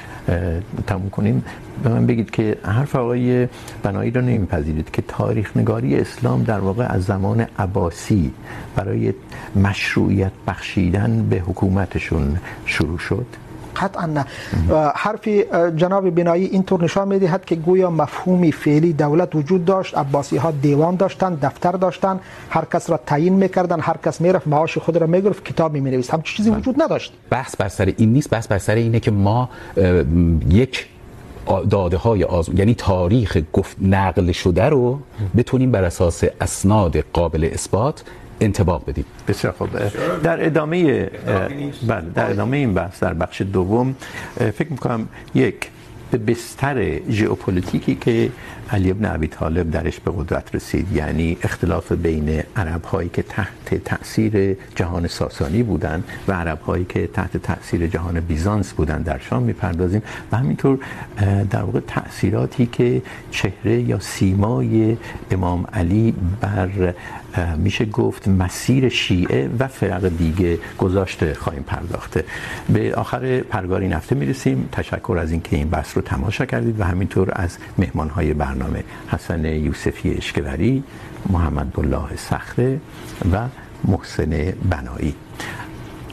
تموم 0.86 1.11
کنیم. 1.11 1.44
به 1.83 1.89
من 1.89 2.07
بگید 2.07 2.31
که 2.31 2.59
حرف 2.62 2.97
آقای 2.97 3.49
بنایی 3.83 4.11
رو 4.11 4.20
نمیپذیرید 4.20 4.91
که 4.91 5.03
تاریخ 5.09 5.57
نگاری 5.57 5.97
اسلام 5.97 6.43
در 6.43 6.59
واقع 6.61 6.87
از 6.89 7.05
زمان 7.05 7.47
عباسی 7.59 8.33
برای 8.76 9.14
مشروعیت 9.57 10.33
بخشیدن 10.47 11.26
به 11.31 11.37
حکومتشون 11.37 12.37
شروع 12.66 12.99
شد. 12.99 13.26
قطعا 13.76 14.07
نه. 14.07 14.24
حرف 14.95 15.29
جناب 15.76 16.11
بنایی 16.11 16.45
اینطور 16.45 16.85
نشان 16.85 17.09
میدهد 17.09 17.45
که 17.45 17.55
گویا 17.55 17.91
مفهومی 17.91 18.53
فعلی 18.53 18.93
دولت 18.93 19.35
وجود 19.35 19.64
داشت 19.64 19.99
عباسی 19.99 20.37
ها 20.37 20.51
دیوان 20.51 20.97
داشتن 20.97 21.35
دفتر 21.35 21.72
داشتن 21.72 22.20
هر 22.51 22.64
کس 22.72 22.91
را 22.91 23.01
تعیین 23.07 23.33
میکردن 23.33 23.81
هر 23.81 23.97
کس 24.05 24.20
میرفت 24.20 24.47
معاش 24.49 24.79
خود 24.79 24.97
را 24.97 25.07
میگرفت 25.07 25.45
کتاب 25.45 25.72
مینویست. 25.72 26.11
هم 26.11 26.22
چیزی 26.22 26.51
وجود 26.51 26.83
نداشت. 26.83 27.12
بحث 27.31 27.57
بر 27.57 27.68
سر 27.68 27.95
این 27.97 28.12
نیست. 28.12 28.31
بحث 28.31 28.47
بر 28.47 28.59
سر 28.59 28.74
اینه 28.74 29.01
که 29.01 29.11
ما 29.11 29.49
یک 30.51 30.87
داده 31.70 31.96
های 31.96 32.24
آزمون 32.24 32.59
یعنی 32.59 32.74
تاریخ 32.74 33.38
گفت 33.53 33.76
نقل 33.82 34.32
شده 34.32 34.64
رو 34.64 35.01
بتونیم 35.36 35.72
بر 35.72 35.84
اساس 35.84 36.24
اسناد 36.40 36.96
قابل 37.12 37.51
اثبات 37.53 38.05
انطباق 38.40 38.82
بدیم. 38.86 39.05
بسیار 39.28 39.55
خوب. 39.59 39.68
در 40.22 40.46
ادامه 40.46 41.11
بله، 41.86 42.05
در 42.14 42.30
ادامه 42.30 42.57
این 42.57 42.74
بحث، 42.74 43.03
در 43.03 43.14
بخش 43.14 43.42
دوم 43.42 43.96
فکر 44.38 44.70
میکنم 44.70 45.09
یک 45.34 45.70
به 46.11 46.18
بستر 46.18 47.00
ژئوپلیتیکی 47.11 47.94
که 47.94 48.30
علی 48.70 48.90
ابن 48.90 49.04
ابی 49.04 49.26
طالب 49.26 49.70
درش 49.70 50.00
به 50.00 50.11
قدرت 50.18 50.54
رسید 50.54 50.92
یعنی 50.92 51.36
اختلاف 51.42 51.92
بین 51.92 52.42
عرب 52.56 52.84
هایی 52.84 53.09
که 53.09 53.22
تحت 53.22 53.74
تاثیر 53.84 54.56
جهان 54.74 55.06
ساسانی 55.06 55.62
بودند 55.62 56.04
و 56.28 56.32
عرب 56.32 56.61
هایی 56.61 56.86
که 56.88 57.06
تحت 57.06 57.36
تاثیر 57.36 57.86
جهان 57.86 58.20
بیزانس 58.20 58.72
بودند 58.72 59.04
در 59.04 59.18
شام 59.18 59.42
میپردازیم. 59.42 60.02
و 60.32 60.36
همینطور 60.36 60.78
در 61.50 61.62
واقع 61.62 61.80
تاثیراتی 61.80 62.66
که 62.66 63.02
چهره 63.30 63.80
یا 63.80 64.00
سیمای 64.00 64.96
امام 65.30 65.66
علی 65.72 66.14
بر 66.40 66.94
میشه 67.57 67.84
گفت 67.84 68.28
مسیر 68.28 68.89
شیعه 68.89 69.51
و 69.59 69.68
فرق 69.68 70.09
دیگه 70.09 70.59
گذاشته، 70.78 71.34
خواهیم 71.34 71.62
پرداخته. 71.62 72.24
به 72.68 72.95
آخر 72.95 73.41
پرگار 73.41 73.80
این 73.80 73.93
هفته 73.93 74.14
میرسیم. 74.14 74.68
تشکر 74.72 75.18
از 75.20 75.32
اینکه 75.32 75.57
این 75.57 75.68
بحث 75.68 75.97
رو 75.97 76.03
تماشا 76.03 76.47
کردید 76.47 76.80
و 76.80 76.84
همینطور 76.84 77.28
از 77.32 77.59
مهمانهای 77.78 78.34
برنامه 78.34 78.84
حسن 79.09 79.45
یوسفی 79.45 80.11
اشکوری 80.11 80.82
محمد 81.28 81.72
الله 81.78 82.16
صخره 82.16 82.80
و 83.32 83.49
محسن 83.84 84.53
بنایی. 84.70 85.14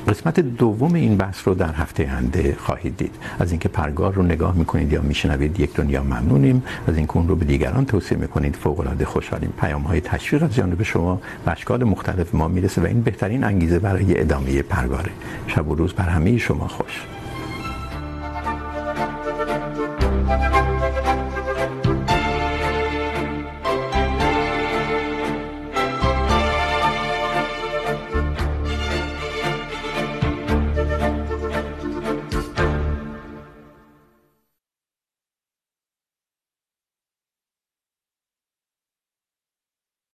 قسمت 0.08 0.40
دوم 0.40 0.94
این 0.94 1.18
بحث 1.18 1.48
رو 1.48 1.54
در 1.54 1.74
هفته 1.74 2.04
آینده 2.04 2.56
خواهید 2.60 2.98
دید. 2.98 3.16
از 3.40 3.52
اینکه 3.52 3.70
پرگار 3.70 4.14
رو 4.14 4.24
نگاه 4.24 4.56
میکنید 4.56 4.94
یا 4.94 5.02
میشنوید، 5.02 5.60
یک 5.60 5.74
دنیا 5.74 6.04
ممنونیم. 6.04 6.64
از 6.88 6.98
اینکه 6.98 7.18
اون 7.18 7.28
رو 7.28 7.36
به 7.36 7.46
دیگران 7.46 7.86
توصیه 7.86 8.18
میکنید 8.18 8.56
فوق 8.56 8.80
العاده 8.80 9.06
خوشحالیم. 9.06 9.54
پیام 9.62 9.82
های 9.82 10.02
تشویق 10.02 10.44
از 10.44 10.56
جانب 10.56 10.84
شما 10.84 11.22
به 11.46 11.52
اشکال 11.52 11.84
مختلف 11.84 12.36
ما 12.36 12.48
میرسه 12.48 12.82
و 12.82 12.86
این 12.86 13.02
بهترین 13.02 13.44
انگیزه 13.44 13.80
برای 13.80 14.20
ادامه 14.20 14.62
پرگاره. 14.62 15.12
شب 15.48 15.68
و 15.68 15.76
روز 15.76 15.94
بر 15.94 16.10
همه 16.10 16.38
شما 16.38 16.68
خوش. 16.68 17.02